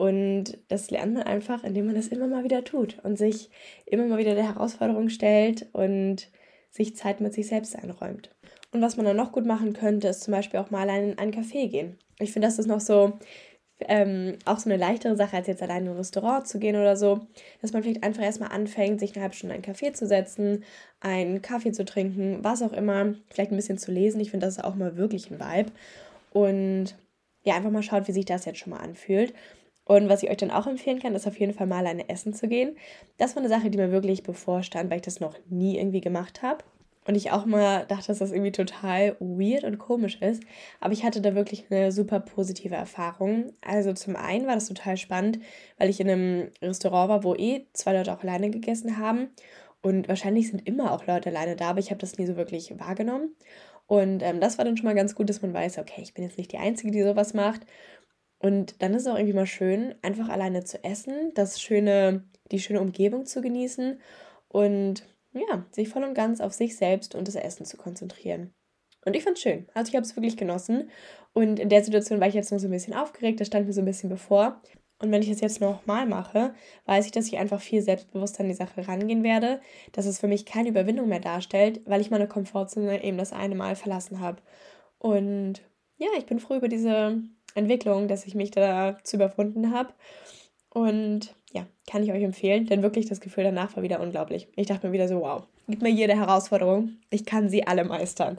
und 0.00 0.56
das 0.68 0.90
lernt 0.90 1.12
man 1.12 1.24
einfach, 1.24 1.62
indem 1.62 1.84
man 1.84 1.94
das 1.94 2.08
immer 2.08 2.26
mal 2.26 2.42
wieder 2.42 2.64
tut 2.64 2.98
und 3.02 3.18
sich 3.18 3.50
immer 3.84 4.06
mal 4.06 4.16
wieder 4.16 4.34
der 4.34 4.54
Herausforderung 4.54 5.10
stellt 5.10 5.66
und 5.74 6.30
sich 6.70 6.96
Zeit 6.96 7.20
mit 7.20 7.34
sich 7.34 7.48
selbst 7.48 7.76
einräumt. 7.76 8.30
Und 8.72 8.80
was 8.80 8.96
man 8.96 9.04
dann 9.04 9.18
noch 9.18 9.30
gut 9.30 9.44
machen 9.44 9.74
könnte, 9.74 10.08
ist 10.08 10.22
zum 10.22 10.32
Beispiel 10.32 10.58
auch 10.58 10.70
mal 10.70 10.88
in 10.88 11.18
einen 11.18 11.34
Café 11.34 11.68
gehen. 11.68 11.98
Ich 12.18 12.32
finde, 12.32 12.48
das 12.48 12.58
ist 12.58 12.66
noch 12.66 12.80
so 12.80 13.18
ähm, 13.80 14.38
auch 14.46 14.58
so 14.58 14.70
eine 14.70 14.78
leichtere 14.78 15.16
Sache, 15.16 15.36
als 15.36 15.48
jetzt 15.48 15.62
allein 15.62 15.84
in 15.84 15.90
ein 15.90 15.96
Restaurant 15.98 16.48
zu 16.48 16.58
gehen 16.58 16.76
oder 16.76 16.96
so, 16.96 17.20
dass 17.60 17.74
man 17.74 17.82
vielleicht 17.82 18.02
einfach 18.02 18.22
erstmal 18.22 18.52
anfängt, 18.52 19.00
sich 19.00 19.12
eine 19.12 19.20
halbe 19.24 19.34
Stunde 19.34 19.54
in 19.54 19.62
einen 19.62 19.74
Café 19.74 19.92
zu 19.92 20.06
setzen, 20.06 20.64
einen 21.00 21.42
Kaffee 21.42 21.72
zu 21.72 21.84
trinken, 21.84 22.38
was 22.40 22.62
auch 22.62 22.72
immer, 22.72 23.16
vielleicht 23.28 23.52
ein 23.52 23.56
bisschen 23.56 23.76
zu 23.76 23.92
lesen. 23.92 24.18
Ich 24.22 24.30
finde, 24.30 24.46
das 24.46 24.56
ist 24.56 24.64
auch 24.64 24.76
mal 24.76 24.96
wirklich 24.96 25.30
ein 25.30 25.38
Vibe. 25.38 25.72
Und 26.32 26.96
ja, 27.42 27.56
einfach 27.56 27.70
mal 27.70 27.82
schaut, 27.82 28.08
wie 28.08 28.12
sich 28.12 28.24
das 28.24 28.46
jetzt 28.46 28.60
schon 28.60 28.70
mal 28.70 28.80
anfühlt. 28.80 29.34
Und 29.90 30.08
was 30.08 30.22
ich 30.22 30.30
euch 30.30 30.36
dann 30.36 30.52
auch 30.52 30.68
empfehlen 30.68 31.00
kann, 31.00 31.16
ist 31.16 31.26
auf 31.26 31.40
jeden 31.40 31.52
Fall 31.52 31.66
mal 31.66 31.78
alleine 31.78 32.08
essen 32.08 32.32
zu 32.32 32.46
gehen. 32.46 32.76
Das 33.18 33.34
war 33.34 33.42
eine 33.42 33.48
Sache, 33.48 33.70
die 33.70 33.76
mir 33.76 33.90
wirklich 33.90 34.22
bevorstand, 34.22 34.88
weil 34.88 34.98
ich 34.98 35.02
das 35.02 35.18
noch 35.18 35.34
nie 35.48 35.78
irgendwie 35.78 36.00
gemacht 36.00 36.42
habe. 36.42 36.62
Und 37.08 37.16
ich 37.16 37.32
auch 37.32 37.44
mal 37.44 37.86
dachte, 37.88 38.06
dass 38.06 38.20
das 38.20 38.30
irgendwie 38.30 38.52
total 38.52 39.16
weird 39.18 39.64
und 39.64 39.78
komisch 39.78 40.18
ist. 40.20 40.44
Aber 40.78 40.92
ich 40.92 41.02
hatte 41.02 41.20
da 41.20 41.34
wirklich 41.34 41.64
eine 41.70 41.90
super 41.90 42.20
positive 42.20 42.76
Erfahrung. 42.76 43.52
Also 43.62 43.92
zum 43.92 44.14
einen 44.14 44.46
war 44.46 44.54
das 44.54 44.68
total 44.68 44.96
spannend, 44.96 45.40
weil 45.76 45.90
ich 45.90 45.98
in 45.98 46.08
einem 46.08 46.52
Restaurant 46.62 47.08
war, 47.08 47.24
wo 47.24 47.34
eh 47.34 47.66
zwei 47.72 47.92
Leute 47.92 48.12
auch 48.12 48.22
alleine 48.22 48.50
gegessen 48.50 48.96
haben. 48.96 49.30
Und 49.82 50.06
wahrscheinlich 50.06 50.52
sind 50.52 50.68
immer 50.68 50.92
auch 50.92 51.08
Leute 51.08 51.30
alleine 51.30 51.56
da, 51.56 51.70
aber 51.70 51.80
ich 51.80 51.90
habe 51.90 52.00
das 52.00 52.16
nie 52.16 52.26
so 52.26 52.36
wirklich 52.36 52.78
wahrgenommen. 52.78 53.34
Und 53.88 54.22
ähm, 54.22 54.38
das 54.38 54.56
war 54.56 54.64
dann 54.64 54.76
schon 54.76 54.86
mal 54.86 54.94
ganz 54.94 55.16
gut, 55.16 55.28
dass 55.28 55.42
man 55.42 55.52
weiß, 55.52 55.78
okay, 55.78 56.00
ich 56.00 56.14
bin 56.14 56.22
jetzt 56.22 56.38
nicht 56.38 56.52
die 56.52 56.58
Einzige, 56.58 56.92
die 56.92 57.02
sowas 57.02 57.34
macht. 57.34 57.62
Und 58.40 58.82
dann 58.82 58.94
ist 58.94 59.02
es 59.02 59.08
auch 59.08 59.16
irgendwie 59.16 59.34
mal 59.34 59.46
schön, 59.46 59.94
einfach 60.02 60.28
alleine 60.28 60.64
zu 60.64 60.82
essen, 60.82 61.32
das 61.34 61.60
schöne, 61.60 62.24
die 62.50 62.58
schöne 62.58 62.80
Umgebung 62.80 63.26
zu 63.26 63.42
genießen 63.42 64.00
und 64.48 65.06
ja, 65.32 65.66
sich 65.70 65.88
voll 65.88 66.02
und 66.02 66.14
ganz 66.14 66.40
auf 66.40 66.52
sich 66.52 66.76
selbst 66.76 67.14
und 67.14 67.28
das 67.28 67.36
Essen 67.36 67.66
zu 67.66 67.76
konzentrieren. 67.76 68.52
Und 69.04 69.14
ich 69.14 69.22
fand 69.24 69.36
es 69.36 69.42
schön. 69.42 69.66
Also 69.74 69.90
ich 69.90 69.96
habe 69.96 70.04
es 70.04 70.16
wirklich 70.16 70.36
genossen. 70.36 70.90
Und 71.32 71.60
in 71.60 71.68
der 71.68 71.84
Situation 71.84 72.20
war 72.20 72.28
ich 72.28 72.34
jetzt 72.34 72.50
noch 72.50 72.58
so 72.58 72.66
ein 72.66 72.72
bisschen 72.72 72.94
aufgeregt, 72.94 73.40
das 73.40 73.46
stand 73.46 73.66
mir 73.66 73.72
so 73.72 73.80
ein 73.82 73.86
bisschen 73.86 74.10
bevor. 74.10 74.60
Und 74.98 75.10
wenn 75.12 75.22
ich 75.22 75.30
das 75.30 75.40
jetzt 75.40 75.60
nochmal 75.60 76.06
mache, 76.06 76.54
weiß 76.84 77.06
ich, 77.06 77.12
dass 77.12 77.26
ich 77.26 77.38
einfach 77.38 77.60
viel 77.60 77.80
selbstbewusster 77.80 78.40
an 78.40 78.48
die 78.48 78.54
Sache 78.54 78.86
rangehen 78.86 79.22
werde, 79.22 79.60
dass 79.92 80.04
es 80.04 80.18
für 80.18 80.28
mich 80.28 80.44
keine 80.44 80.68
Überwindung 80.68 81.08
mehr 81.08 81.20
darstellt, 81.20 81.80
weil 81.86 82.02
ich 82.02 82.10
meine 82.10 82.28
Komfortzone 82.28 83.02
eben 83.02 83.16
das 83.16 83.32
eine 83.32 83.54
Mal 83.54 83.76
verlassen 83.76 84.20
habe. 84.20 84.42
Und 84.98 85.62
ja, 85.96 86.08
ich 86.18 86.26
bin 86.26 86.38
froh 86.38 86.56
über 86.56 86.68
diese 86.68 87.22
Entwicklung, 87.54 88.08
dass 88.08 88.26
ich 88.26 88.34
mich 88.34 88.50
dazu 88.50 89.16
überwunden 89.16 89.72
habe. 89.72 89.92
Und 90.70 91.34
ja, 91.52 91.66
kann 91.90 92.02
ich 92.02 92.12
euch 92.12 92.22
empfehlen, 92.22 92.66
denn 92.66 92.82
wirklich 92.82 93.06
das 93.06 93.20
Gefühl 93.20 93.44
danach 93.44 93.74
war 93.76 93.82
wieder 93.82 94.00
unglaublich. 94.00 94.48
Ich 94.56 94.68
dachte 94.68 94.86
mir 94.86 94.92
wieder 94.92 95.08
so, 95.08 95.20
wow, 95.20 95.42
gib 95.68 95.82
mir 95.82 95.90
jede 95.90 96.16
Herausforderung, 96.16 96.96
ich 97.10 97.24
kann 97.24 97.48
sie 97.48 97.66
alle 97.66 97.84
meistern. 97.84 98.38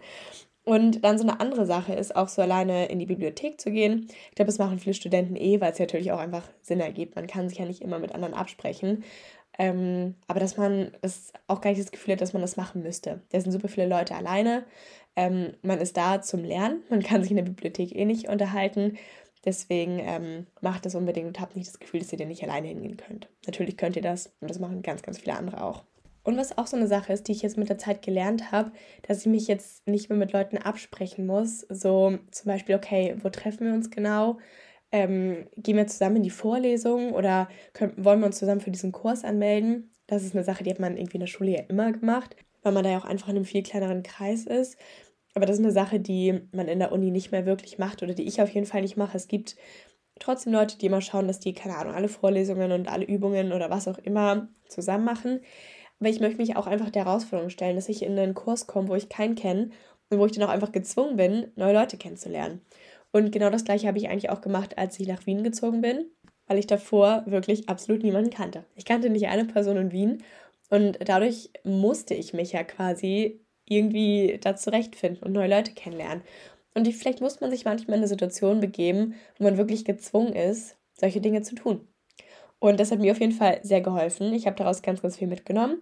Und 0.64 1.04
dann 1.04 1.18
so 1.18 1.28
eine 1.28 1.40
andere 1.40 1.66
Sache 1.66 1.94
ist 1.94 2.16
auch 2.16 2.28
so 2.28 2.42
alleine 2.42 2.86
in 2.86 3.00
die 3.00 3.08
Bibliothek 3.08 3.60
zu 3.60 3.72
gehen. 3.72 4.08
Ich 4.30 4.36
glaube, 4.36 4.48
das 4.48 4.60
machen 4.60 4.78
viele 4.78 4.94
Studenten 4.94 5.36
eh, 5.36 5.60
weil 5.60 5.72
es 5.72 5.80
natürlich 5.80 6.12
auch 6.12 6.20
einfach 6.20 6.44
Sinn 6.62 6.80
ergibt. 6.80 7.16
Man 7.16 7.26
kann 7.26 7.50
sich 7.50 7.58
ja 7.58 7.66
nicht 7.66 7.82
immer 7.82 7.98
mit 7.98 8.14
anderen 8.14 8.36
absprechen. 8.36 9.04
Ähm, 9.58 10.16
aber 10.28 10.40
dass 10.40 10.58
man 10.58 10.92
das 11.02 11.34
auch 11.48 11.62
gar 11.62 11.70
nicht 11.70 11.82
das 11.82 11.92
Gefühl 11.92 12.14
hat, 12.14 12.22
dass 12.22 12.34
man 12.34 12.42
das 12.42 12.58
machen 12.58 12.84
müsste. 12.84 13.22
Da 13.30 13.40
sind 13.40 13.52
super 13.52 13.68
viele 13.68 13.88
Leute 13.88 14.16
alleine. 14.16 14.66
Ähm, 15.16 15.54
man 15.62 15.80
ist 15.80 15.98
da 15.98 16.22
zum 16.22 16.44
Lernen. 16.44 16.84
Man 16.90 17.04
kann 17.04 17.22
sich 17.22 17.32
in 17.32 17.38
der 17.38 17.44
Bibliothek 17.44 17.96
eh 17.96 18.06
nicht 18.06 18.30
unterhalten. 18.30 18.98
Deswegen 19.44 20.00
ähm, 20.00 20.48
macht 20.62 20.86
das 20.86 20.96
unbedingt 20.96 21.28
und 21.28 21.40
habt 21.40 21.56
nicht 21.56 21.68
das 21.68 21.80
Gefühl, 21.80 22.00
dass 22.00 22.12
ihr 22.12 22.20
da 22.20 22.26
nicht 22.26 22.44
alleine 22.44 22.68
hingehen 22.68 22.98
könnt. 22.98 23.28
Natürlich 23.46 23.76
könnt 23.76 23.96
ihr 23.96 24.02
das 24.02 24.32
und 24.40 24.50
das 24.50 24.60
machen 24.60 24.84
ganz, 24.84 25.02
ganz 25.02 25.18
viele 25.18 25.36
andere 25.36 25.64
auch. 25.64 25.84
Und 26.24 26.38
was 26.38 26.58
auch 26.58 26.68
so 26.68 26.78
eine 26.78 26.88
Sache 26.88 27.14
ist, 27.14 27.28
die 27.28 27.32
ich 27.32 27.42
jetzt 27.42 27.58
mit 27.58 27.70
der 27.70 27.80
Zeit 27.80 28.04
gelernt 28.04 28.52
habe, 28.52 28.72
dass 29.08 29.22
ich 29.22 29.26
mich 29.26 29.48
jetzt 29.48 29.88
nicht 29.88 30.10
mehr 30.10 30.20
mit 30.20 30.34
Leuten 30.34 30.58
absprechen 30.60 31.26
muss. 31.26 31.62
So 31.62 32.20
zum 32.30 32.46
Beispiel, 32.46 32.76
okay, 32.76 33.16
wo 33.22 33.30
treffen 33.30 33.66
wir 33.66 33.74
uns 33.74 33.90
genau? 33.90 34.38
Ähm, 34.92 35.48
gehen 35.58 35.78
wir 35.78 35.88
zusammen 35.88 36.18
in 36.18 36.24
die 36.24 36.30
Vorlesung 36.30 37.14
oder 37.14 37.50
können, 37.74 37.94
wollen 37.98 38.20
wir 38.20 38.28
uns 38.28 38.40
zusammen 38.40 38.62
für 38.62 38.72
diesen 38.72 38.92
Kurs 38.92 39.24
anmelden? 39.24 39.92
Das 40.08 40.24
ist 40.24 40.36
eine 40.36 40.44
Sache, 40.44 40.64
die 40.64 40.70
hat 40.70 40.80
man 40.80 40.98
irgendwie 40.98 41.16
in 41.16 41.22
der 41.22 41.28
Schule 41.28 41.52
ja 41.52 41.62
immer 41.70 41.92
gemacht 41.94 42.36
weil 42.64 42.74
man 42.74 42.84
da 42.84 42.92
ja 42.92 42.98
auch 42.98 43.06
einfach 43.06 43.30
in 43.30 43.38
einem 43.38 43.46
viel 43.46 43.64
kleineren 43.64 44.04
Kreis 44.04 44.46
ist. 44.46 44.78
Aber 45.34 45.46
das 45.46 45.58
ist 45.58 45.64
eine 45.64 45.74
Sache, 45.74 46.00
die 46.00 46.42
man 46.52 46.68
in 46.68 46.80
der 46.80 46.92
Uni 46.92 47.12
nicht 47.12 47.32
mehr 47.32 47.46
wirklich 47.46 47.78
macht 47.78 48.04
oder 48.04 48.14
die 48.14 48.28
ich 48.28 48.42
auf 48.42 48.50
jeden 48.50 48.66
Fall 48.66 48.82
nicht 48.82 48.98
mache. 48.98 49.18
Es 49.18 49.28
gibt 49.28 49.56
trotzdem 50.20 50.54
Leute, 50.54 50.78
die 50.78 50.88
immer 50.88 51.02
schauen, 51.02 51.28
dass 51.28 51.40
die, 51.40 51.54
keine 51.54 51.78
Ahnung, 51.78 51.94
alle 51.94 52.10
Vorlesungen 52.10 52.72
und 52.72 52.88
alle 52.90 53.06
Übungen 53.06 53.54
oder 53.54 53.70
was 53.70 53.88
auch 53.88 53.98
immer 53.98 54.50
zusammen 54.68 55.06
machen. 55.06 55.40
Aber 56.00 56.10
ich 56.10 56.20
möchte 56.20 56.38
mich 56.38 56.58
auch 56.58 56.68
einfach 56.68 56.90
der 56.90 57.06
Herausforderung 57.06 57.50
stellen, 57.50 57.76
dass 57.76 57.90
ich 57.90 58.04
in 58.04 58.18
einen 58.18 58.34
Kurs 58.34 58.68
komme, 58.68 58.90
wo 58.90 58.96
ich 58.96 59.10
keinen 59.10 59.36
kenne 59.36 59.70
und 60.10 60.20
wo 60.20 60.26
ich 60.26 60.34
dann 60.34 60.44
auch 60.44 60.50
einfach 60.50 60.72
gezwungen 60.72 61.16
bin, 61.16 61.52
neue 61.56 61.74
Leute 61.74 61.98
kennenzulernen. 61.98 62.62
Und 63.12 63.32
genau 63.32 63.50
das 63.50 63.66
gleiche 63.66 63.88
habe 63.88 63.98
ich 63.98 64.10
eigentlich 64.10 64.30
auch 64.30 64.42
gemacht, 64.42 64.78
als 64.78 65.00
ich 65.00 65.08
nach 65.08 65.26
Wien 65.26 65.44
gezogen 65.44 65.82
bin, 65.82 66.06
weil 66.48 66.58
ich 66.58 66.68
davor 66.68 67.24
wirklich 67.26 67.70
absolut 67.70 68.04
niemanden 68.04 68.30
kannte. 68.30 68.66
Ich 68.76 68.86
kannte 68.86 69.10
nicht 69.10 69.28
eine 69.28 69.46
Person 69.46 69.78
in 69.78 69.92
Wien 69.92 70.24
und 70.70 70.98
dadurch 71.04 71.50
musste 71.64 72.14
ich 72.14 72.34
mich 72.34 72.54
ja 72.54 72.64
quasi 72.64 73.42
irgendwie 73.66 74.40
da 74.42 74.56
zurechtfinden 74.56 75.24
und 75.24 75.34
neue 75.34 75.50
Leute 75.50 75.74
kennenlernen. 75.74 76.24
Und 76.74 76.88
die, 76.88 76.94
vielleicht 76.94 77.22
muss 77.22 77.42
man 77.42 77.52
sich 77.52 77.66
manchmal 77.66 77.96
in 77.98 78.02
eine 78.02 78.08
Situation 78.08 78.62
begeben, 78.62 79.16
wo 79.38 79.44
man 79.44 79.58
wirklich 79.58 79.84
gezwungen 79.86 80.34
ist, 80.34 80.78
solche 80.94 81.20
Dinge 81.22 81.42
zu 81.42 81.56
tun. 81.56 81.88
Und 82.60 82.80
das 82.80 82.92
hat 82.92 83.00
mir 83.00 83.12
auf 83.12 83.20
jeden 83.20 83.34
Fall 83.34 83.60
sehr 83.64 83.82
geholfen. 83.82 84.34
Ich 84.34 84.46
habe 84.46 84.56
daraus 84.56 84.82
ganz, 84.82 85.02
ganz 85.02 85.18
viel 85.18 85.28
mitgenommen. 85.28 85.82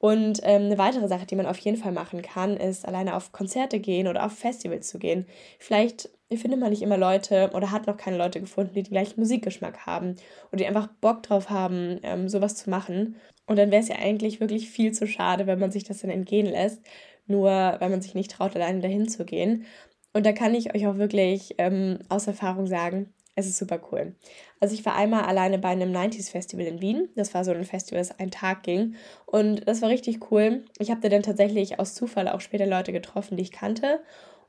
Und 0.00 0.40
ähm, 0.44 0.62
eine 0.62 0.78
weitere 0.78 1.08
Sache, 1.08 1.26
die 1.26 1.36
man 1.36 1.44
auf 1.44 1.58
jeden 1.58 1.76
Fall 1.76 1.92
machen 1.92 2.22
kann, 2.22 2.56
ist 2.56 2.88
alleine 2.88 3.14
auf 3.14 3.32
Konzerte 3.32 3.78
gehen 3.80 4.08
oder 4.08 4.24
auf 4.24 4.32
Festivals 4.32 4.88
zu 4.88 4.98
gehen. 4.98 5.26
Vielleicht 5.58 6.08
findet 6.32 6.58
man 6.58 6.70
nicht 6.70 6.80
immer 6.80 6.96
Leute 6.96 7.50
oder 7.52 7.70
hat 7.70 7.86
noch 7.86 7.98
keine 7.98 8.16
Leute 8.16 8.40
gefunden, 8.40 8.72
die 8.72 8.82
den 8.82 8.92
gleichen 8.92 9.20
Musikgeschmack 9.20 9.84
haben 9.84 10.16
oder 10.48 10.56
die 10.56 10.66
einfach 10.66 10.86
Bock 11.02 11.22
drauf 11.22 11.50
haben, 11.50 12.00
ähm, 12.02 12.30
sowas 12.30 12.56
zu 12.56 12.70
machen. 12.70 13.16
Und 13.46 13.58
dann 13.58 13.70
wäre 13.70 13.82
es 13.82 13.88
ja 13.88 13.96
eigentlich 13.96 14.40
wirklich 14.40 14.70
viel 14.70 14.92
zu 14.92 15.06
schade, 15.06 15.46
wenn 15.46 15.58
man 15.58 15.70
sich 15.70 15.84
das 15.84 15.98
dann 15.98 16.10
entgehen 16.10 16.46
lässt, 16.46 16.80
nur 17.26 17.50
weil 17.50 17.90
man 17.90 18.00
sich 18.00 18.14
nicht 18.14 18.30
traut, 18.30 18.56
alleine 18.56 18.80
dahin 18.80 19.06
zu 19.06 19.26
gehen. 19.26 19.66
Und 20.14 20.24
da 20.24 20.32
kann 20.32 20.54
ich 20.54 20.74
euch 20.74 20.86
auch 20.86 20.96
wirklich 20.96 21.56
ähm, 21.58 21.98
aus 22.08 22.26
Erfahrung 22.26 22.66
sagen, 22.66 23.12
es 23.34 23.46
ist 23.46 23.58
super 23.58 23.80
cool. 23.90 24.14
Also 24.58 24.74
ich 24.74 24.84
war 24.84 24.94
einmal 24.94 25.24
alleine 25.24 25.58
bei 25.58 25.68
einem 25.68 25.92
90s 25.92 26.30
Festival 26.30 26.66
in 26.66 26.80
Wien. 26.80 27.08
Das 27.16 27.32
war 27.34 27.44
so 27.44 27.52
ein 27.52 27.64
Festival, 27.64 28.00
das 28.00 28.18
einen 28.18 28.30
Tag 28.30 28.62
ging. 28.62 28.94
Und 29.26 29.66
das 29.66 29.82
war 29.82 29.88
richtig 29.88 30.30
cool. 30.30 30.64
Ich 30.78 30.90
habe 30.90 31.00
da 31.00 31.08
dann 31.08 31.22
tatsächlich 31.22 31.78
aus 31.78 31.94
Zufall 31.94 32.28
auch 32.28 32.40
später 32.40 32.66
Leute 32.66 32.92
getroffen, 32.92 33.36
die 33.36 33.42
ich 33.42 33.52
kannte. 33.52 34.00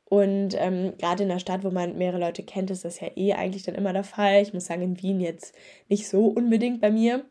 Und 0.05 0.55
ähm, 0.59 0.93
gerade 0.97 1.23
in 1.23 1.29
der 1.29 1.39
Stadt, 1.39 1.63
wo 1.63 1.69
man 1.69 1.97
mehrere 1.97 2.19
Leute 2.19 2.43
kennt, 2.43 2.69
ist 2.69 2.83
das 2.83 2.99
ja 2.99 3.07
eh 3.15 3.33
eigentlich 3.33 3.63
dann 3.63 3.75
immer 3.75 3.93
der 3.93 4.03
Fall. 4.03 4.41
Ich 4.41 4.53
muss 4.53 4.65
sagen, 4.65 4.81
in 4.81 5.01
Wien 5.01 5.21
jetzt 5.21 5.55
nicht 5.87 6.09
so 6.09 6.25
unbedingt 6.25 6.81
bei 6.81 6.91
mir. 6.91 7.23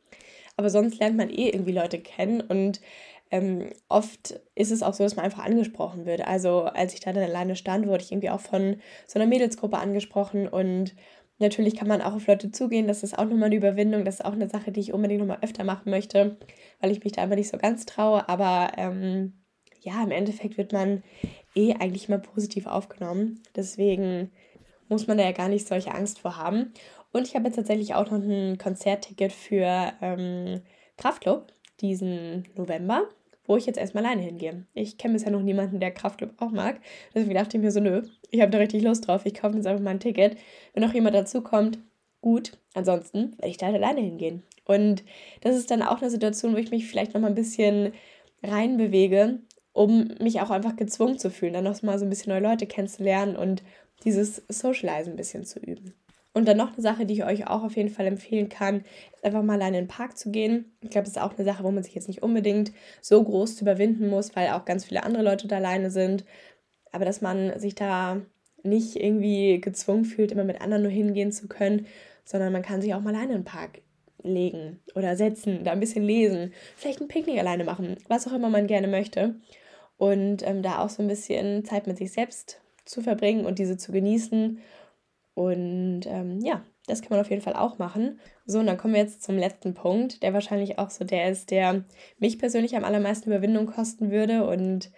Aber 0.56 0.70
sonst 0.70 0.98
lernt 0.98 1.16
man 1.16 1.30
eh 1.30 1.50
irgendwie 1.50 1.72
Leute 1.72 1.98
kennen. 1.98 2.40
Und 2.40 2.80
ähm, 3.30 3.70
oft 3.88 4.40
ist 4.54 4.70
es 4.70 4.82
auch 4.82 4.94
so, 4.94 5.04
dass 5.04 5.14
man 5.16 5.24
einfach 5.24 5.44
angesprochen 5.44 6.04
wird. 6.06 6.26
Also 6.26 6.62
als 6.62 6.94
ich 6.94 7.00
da 7.00 7.12
dann 7.12 7.22
alleine 7.22 7.54
stand, 7.54 7.86
wurde 7.86 8.02
ich 8.02 8.12
irgendwie 8.12 8.30
auch 8.30 8.40
von 8.40 8.76
so 9.06 9.18
einer 9.18 9.28
Mädelsgruppe 9.28 9.78
angesprochen 9.78 10.48
und 10.48 10.94
natürlich 11.40 11.76
kann 11.76 11.88
man 11.88 12.02
auch 12.02 12.14
auf 12.14 12.26
Leute 12.26 12.50
zugehen. 12.50 12.86
Das 12.86 13.02
ist 13.02 13.18
auch 13.18 13.24
nochmal 13.24 13.46
eine 13.46 13.56
Überwindung. 13.56 14.04
Das 14.04 14.16
ist 14.16 14.24
auch 14.24 14.32
eine 14.32 14.48
Sache, 14.48 14.72
die 14.72 14.80
ich 14.80 14.92
unbedingt 14.92 15.20
nochmal 15.20 15.38
öfter 15.42 15.64
machen 15.64 15.90
möchte, 15.90 16.36
weil 16.80 16.90
ich 16.90 17.02
mich 17.02 17.12
da 17.12 17.22
einfach 17.22 17.36
nicht 17.36 17.50
so 17.50 17.58
ganz 17.58 17.86
traue. 17.86 18.28
Aber 18.28 18.72
ähm, 18.76 19.34
ja, 19.80 20.02
im 20.02 20.10
Endeffekt 20.10 20.58
wird 20.58 20.72
man 20.72 21.02
eh 21.54 21.74
eigentlich 21.74 22.08
immer 22.08 22.18
positiv 22.18 22.66
aufgenommen. 22.66 23.42
Deswegen 23.56 24.30
muss 24.88 25.06
man 25.06 25.18
da 25.18 25.24
ja 25.24 25.32
gar 25.32 25.48
nicht 25.48 25.66
solche 25.66 25.94
Angst 25.94 26.18
vor 26.18 26.36
haben. 26.36 26.72
Und 27.12 27.26
ich 27.26 27.34
habe 27.34 27.46
jetzt 27.46 27.56
tatsächlich 27.56 27.94
auch 27.94 28.10
noch 28.10 28.22
ein 28.22 28.58
Konzertticket 28.58 29.32
für 29.32 29.92
ähm, 30.00 30.60
Kraftclub 30.96 31.52
diesen 31.80 32.46
November 32.54 33.08
wo 33.50 33.56
ich 33.56 33.66
jetzt 33.66 33.80
erstmal 33.80 34.06
alleine 34.06 34.22
hingehe. 34.22 34.64
Ich 34.74 34.96
kenne 34.96 35.14
bisher 35.14 35.32
noch 35.32 35.42
niemanden, 35.42 35.80
der 35.80 35.90
Kraftclub 35.90 36.34
auch 36.38 36.52
mag. 36.52 36.80
Deswegen 37.12 37.34
dachte 37.34 37.56
ich 37.56 37.60
mir 37.60 37.72
so, 37.72 37.80
nö, 37.80 38.02
ich 38.30 38.40
habe 38.40 38.52
da 38.52 38.58
richtig 38.58 38.84
Lust 38.84 39.08
drauf. 39.08 39.26
Ich 39.26 39.34
kaufe 39.34 39.56
jetzt 39.56 39.66
einfach 39.66 39.82
mal 39.82 39.90
ein 39.90 39.98
Ticket. 39.98 40.36
Wenn 40.72 40.84
noch 40.84 40.94
jemand 40.94 41.16
dazu 41.16 41.42
kommt, 41.42 41.80
gut. 42.20 42.56
Ansonsten 42.74 43.32
werde 43.38 43.48
ich 43.48 43.56
da 43.56 43.66
halt 43.66 43.74
alleine 43.74 44.02
hingehen. 44.02 44.44
Und 44.66 45.02
das 45.40 45.56
ist 45.56 45.68
dann 45.72 45.82
auch 45.82 46.00
eine 46.00 46.10
Situation, 46.10 46.52
wo 46.52 46.58
ich 46.58 46.70
mich 46.70 46.86
vielleicht 46.86 47.12
noch 47.12 47.20
mal 47.20 47.26
ein 47.26 47.34
bisschen 47.34 47.92
reinbewege, 48.44 49.40
um 49.72 50.12
mich 50.20 50.40
auch 50.40 50.50
einfach 50.50 50.76
gezwungen 50.76 51.18
zu 51.18 51.28
fühlen, 51.28 51.54
dann 51.54 51.64
noch 51.64 51.82
mal 51.82 51.98
so 51.98 52.06
ein 52.06 52.10
bisschen 52.10 52.32
neue 52.32 52.42
Leute 52.42 52.68
kennenzulernen 52.68 53.34
und 53.34 53.64
dieses 54.04 54.44
Socialize 54.48 55.10
ein 55.10 55.16
bisschen 55.16 55.44
zu 55.44 55.58
üben. 55.58 55.94
Und 56.32 56.46
dann 56.46 56.56
noch 56.56 56.72
eine 56.72 56.82
Sache, 56.82 57.06
die 57.06 57.14
ich 57.14 57.24
euch 57.24 57.48
auch 57.48 57.64
auf 57.64 57.76
jeden 57.76 57.88
Fall 57.88 58.06
empfehlen 58.06 58.48
kann, 58.48 58.84
ist 59.14 59.24
einfach 59.24 59.42
mal 59.42 59.54
alleine 59.54 59.78
in 59.78 59.84
den 59.84 59.88
Park 59.88 60.16
zu 60.16 60.30
gehen. 60.30 60.72
Ich 60.80 60.90
glaube, 60.90 61.06
das 61.06 61.16
ist 61.16 61.22
auch 61.22 61.34
eine 61.36 61.44
Sache, 61.44 61.64
wo 61.64 61.70
man 61.72 61.82
sich 61.82 61.94
jetzt 61.94 62.06
nicht 62.06 62.22
unbedingt 62.22 62.72
so 63.00 63.22
groß 63.22 63.56
zu 63.56 63.64
überwinden 63.64 64.08
muss, 64.08 64.36
weil 64.36 64.50
auch 64.50 64.64
ganz 64.64 64.84
viele 64.84 65.02
andere 65.02 65.24
Leute 65.24 65.48
da 65.48 65.56
alleine 65.56 65.90
sind. 65.90 66.24
Aber 66.92 67.04
dass 67.04 67.20
man 67.20 67.58
sich 67.58 67.74
da 67.74 68.20
nicht 68.62 68.96
irgendwie 68.96 69.60
gezwungen 69.60 70.04
fühlt, 70.04 70.30
immer 70.30 70.44
mit 70.44 70.60
anderen 70.60 70.82
nur 70.82 70.92
hingehen 70.92 71.32
zu 71.32 71.48
können, 71.48 71.86
sondern 72.24 72.52
man 72.52 72.62
kann 72.62 72.80
sich 72.80 72.94
auch 72.94 73.00
mal 73.00 73.14
alleine 73.14 73.32
in 73.32 73.40
den 73.40 73.44
Park 73.44 73.80
legen 74.22 74.80
oder 74.94 75.16
setzen, 75.16 75.64
da 75.64 75.72
ein 75.72 75.80
bisschen 75.80 76.04
lesen, 76.04 76.52
vielleicht 76.76 77.00
ein 77.00 77.08
Picknick 77.08 77.38
alleine 77.38 77.64
machen, 77.64 77.96
was 78.08 78.28
auch 78.28 78.32
immer 78.32 78.50
man 78.50 78.66
gerne 78.66 78.86
möchte. 78.86 79.36
Und 79.96 80.46
ähm, 80.46 80.62
da 80.62 80.78
auch 80.78 80.88
so 80.88 81.02
ein 81.02 81.08
bisschen 81.08 81.64
Zeit 81.64 81.86
mit 81.86 81.98
sich 81.98 82.12
selbst 82.12 82.60
zu 82.84 83.02
verbringen 83.02 83.44
und 83.44 83.58
diese 83.58 83.76
zu 83.76 83.92
genießen 83.92 84.58
und 85.34 86.02
ähm, 86.06 86.40
ja, 86.40 86.64
das 86.86 87.02
kann 87.02 87.10
man 87.10 87.20
auf 87.20 87.30
jeden 87.30 87.42
Fall 87.42 87.54
auch 87.54 87.78
machen. 87.78 88.20
So, 88.46 88.58
und 88.58 88.66
dann 88.66 88.76
kommen 88.76 88.94
wir 88.94 89.00
jetzt 89.00 89.22
zum 89.22 89.38
letzten 89.38 89.74
Punkt, 89.74 90.22
der 90.22 90.34
wahrscheinlich 90.34 90.78
auch 90.78 90.90
so 90.90 91.04
der 91.04 91.30
ist, 91.30 91.50
der 91.50 91.84
mich 92.18 92.38
persönlich 92.38 92.76
am 92.76 92.84
allermeisten 92.84 93.30
Überwindung 93.30 93.66
kosten 93.66 94.10
würde. 94.10 94.46
Und 94.46 94.90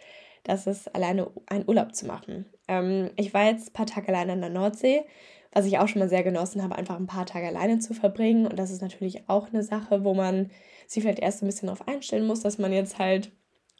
das 0.44 0.66
ist 0.66 0.94
alleine 0.94 1.30
einen 1.46 1.68
Urlaub 1.68 1.94
zu 1.94 2.06
machen. 2.06 2.46
Ähm, 2.66 3.10
ich 3.16 3.34
war 3.34 3.44
jetzt 3.44 3.70
ein 3.70 3.72
paar 3.74 3.86
Tage 3.86 4.08
alleine 4.08 4.32
an 4.32 4.40
der 4.40 4.50
Nordsee, 4.50 5.04
was 5.52 5.66
ich 5.66 5.78
auch 5.78 5.88
schon 5.88 6.00
mal 6.00 6.08
sehr 6.08 6.22
genossen 6.22 6.62
habe, 6.62 6.76
einfach 6.76 6.96
ein 6.96 7.06
paar 7.06 7.26
Tage 7.26 7.46
alleine 7.46 7.78
zu 7.78 7.94
verbringen. 7.94 8.46
Und 8.46 8.58
das 8.58 8.70
ist 8.70 8.82
natürlich 8.82 9.28
auch 9.28 9.48
eine 9.48 9.62
Sache, 9.62 10.02
wo 10.04 10.14
man 10.14 10.50
sich 10.86 11.02
vielleicht 11.02 11.20
erst 11.20 11.42
ein 11.42 11.46
bisschen 11.46 11.66
darauf 11.66 11.86
einstellen 11.86 12.26
muss, 12.26 12.40
dass 12.40 12.58
man 12.58 12.72
jetzt 12.72 12.98
halt 12.98 13.32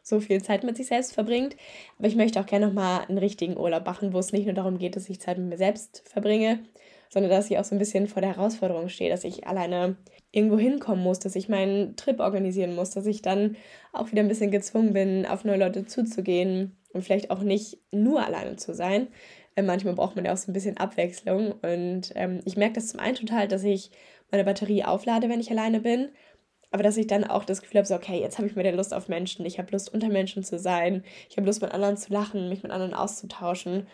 so 0.02 0.20
viel 0.20 0.42
Zeit 0.42 0.64
mit 0.64 0.76
sich 0.76 0.86
selbst 0.86 1.14
verbringt. 1.14 1.56
Aber 1.98 2.08
ich 2.08 2.16
möchte 2.16 2.40
auch 2.40 2.46
gerne 2.46 2.66
nochmal 2.66 3.04
einen 3.08 3.18
richtigen 3.18 3.56
Urlaub 3.56 3.86
machen, 3.86 4.12
wo 4.12 4.18
es 4.18 4.32
nicht 4.32 4.46
nur 4.46 4.54
darum 4.54 4.78
geht, 4.78 4.96
dass 4.96 5.08
ich 5.08 5.20
Zeit 5.20 5.38
mit 5.38 5.48
mir 5.48 5.58
selbst 5.58 6.02
verbringe, 6.06 6.60
sondern 7.08 7.30
dass 7.30 7.50
ich 7.50 7.58
auch 7.58 7.64
so 7.64 7.74
ein 7.74 7.78
bisschen 7.78 8.08
vor 8.08 8.22
der 8.22 8.36
Herausforderung 8.36 8.88
stehe, 8.88 9.10
dass 9.10 9.24
ich 9.24 9.46
alleine 9.46 9.96
irgendwo 10.32 10.58
hinkommen 10.58 11.02
muss, 11.02 11.18
dass 11.18 11.36
ich 11.36 11.48
meinen 11.48 11.94
Trip 11.96 12.20
organisieren 12.20 12.74
muss, 12.74 12.90
dass 12.90 13.06
ich 13.06 13.22
dann 13.22 13.56
auch 13.92 14.10
wieder 14.10 14.22
ein 14.22 14.28
bisschen 14.28 14.50
gezwungen 14.50 14.92
bin, 14.92 15.26
auf 15.26 15.44
neue 15.44 15.58
Leute 15.58 15.86
zuzugehen 15.86 16.76
und 16.92 17.02
vielleicht 17.04 17.30
auch 17.30 17.42
nicht 17.42 17.78
nur 17.92 18.24
alleine 18.24 18.56
zu 18.56 18.74
sein. 18.74 19.08
Manchmal 19.60 19.94
braucht 19.94 20.16
man 20.16 20.24
ja 20.24 20.32
auch 20.32 20.38
so 20.38 20.50
ein 20.50 20.54
bisschen 20.54 20.78
Abwechslung 20.78 21.52
und 21.52 22.12
ähm, 22.14 22.40
ich 22.46 22.56
merke 22.56 22.74
das 22.74 22.88
zum 22.88 23.00
einen 23.00 23.16
total, 23.16 23.48
dass 23.48 23.62
ich 23.64 23.90
meine 24.30 24.44
Batterie 24.44 24.84
auflade, 24.84 25.28
wenn 25.28 25.40
ich 25.40 25.50
alleine 25.50 25.80
bin 25.80 26.08
aber 26.72 26.82
dass 26.82 26.96
ich 26.96 27.06
dann 27.06 27.24
auch 27.24 27.44
das 27.44 27.60
Gefühl 27.62 27.78
habe, 27.78 27.86
so, 27.86 27.94
okay, 27.94 28.20
jetzt 28.20 28.38
habe 28.38 28.48
ich 28.48 28.56
wieder 28.56 28.72
Lust 28.72 28.94
auf 28.94 29.08
Menschen, 29.08 29.46
ich 29.46 29.58
habe 29.58 29.70
Lust, 29.72 29.92
unter 29.92 30.08
Menschen 30.08 30.42
zu 30.42 30.58
sein, 30.58 31.04
ich 31.28 31.36
habe 31.36 31.46
Lust, 31.46 31.62
mit 31.62 31.72
anderen 31.72 31.96
zu 31.96 32.12
lachen, 32.12 32.48
mich 32.48 32.62
mit 32.62 32.72
anderen 32.72 32.94
auszutauschen. 32.94 33.86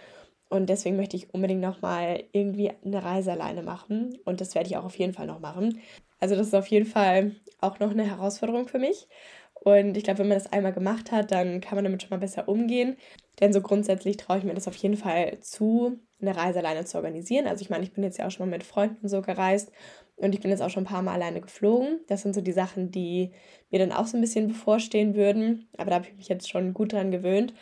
Und 0.48 0.70
deswegen 0.70 0.96
möchte 0.96 1.16
ich 1.16 1.34
unbedingt 1.34 1.60
nochmal 1.60 2.24
irgendwie 2.32 2.70
eine 2.84 3.04
Reise 3.04 3.32
alleine 3.32 3.62
machen. 3.62 4.16
Und 4.24 4.40
das 4.40 4.54
werde 4.54 4.68
ich 4.68 4.76
auch 4.78 4.84
auf 4.84 4.96
jeden 4.96 5.12
Fall 5.12 5.26
noch 5.26 5.40
machen. 5.40 5.80
Also 6.20 6.36
das 6.36 6.48
ist 6.48 6.54
auf 6.54 6.68
jeden 6.68 6.86
Fall 6.86 7.32
auch 7.60 7.78
noch 7.80 7.90
eine 7.90 8.04
Herausforderung 8.04 8.66
für 8.66 8.78
mich. 8.78 9.08
Und 9.54 9.96
ich 9.96 10.04
glaube, 10.04 10.20
wenn 10.20 10.28
man 10.28 10.38
das 10.38 10.52
einmal 10.52 10.72
gemacht 10.72 11.12
hat, 11.12 11.32
dann 11.32 11.60
kann 11.60 11.76
man 11.76 11.84
damit 11.84 12.02
schon 12.02 12.10
mal 12.10 12.18
besser 12.18 12.48
umgehen. 12.48 12.96
Denn 13.40 13.52
so 13.52 13.60
grundsätzlich 13.60 14.16
traue 14.16 14.38
ich 14.38 14.44
mir 14.44 14.54
das 14.54 14.68
auf 14.68 14.76
jeden 14.76 14.96
Fall 14.96 15.38
zu, 15.40 15.98
eine 16.20 16.36
Reise 16.36 16.60
alleine 16.60 16.84
zu 16.84 16.96
organisieren. 16.96 17.46
Also 17.46 17.62
ich 17.62 17.70
meine, 17.70 17.84
ich 17.84 17.92
bin 17.92 18.04
jetzt 18.04 18.18
ja 18.18 18.26
auch 18.26 18.30
schon 18.30 18.48
mal 18.48 18.56
mit 18.56 18.64
Freunden 18.64 19.08
so 19.08 19.20
gereist 19.20 19.70
und 20.18 20.34
ich 20.34 20.40
bin 20.40 20.50
jetzt 20.50 20.62
auch 20.62 20.70
schon 20.70 20.82
ein 20.82 20.88
paar 20.88 21.02
Mal 21.02 21.14
alleine 21.14 21.40
geflogen. 21.40 22.00
Das 22.08 22.22
sind 22.22 22.34
so 22.34 22.40
die 22.40 22.52
Sachen, 22.52 22.90
die 22.90 23.32
mir 23.70 23.78
dann 23.78 23.92
auch 23.92 24.06
so 24.06 24.16
ein 24.16 24.20
bisschen 24.20 24.48
bevorstehen 24.48 25.14
würden. 25.14 25.68
Aber 25.76 25.90
da 25.90 25.96
habe 25.96 26.06
ich 26.06 26.16
mich 26.16 26.28
jetzt 26.28 26.48
schon 26.48 26.74
gut 26.74 26.92
dran 26.92 27.12
gewöhnt. 27.12 27.54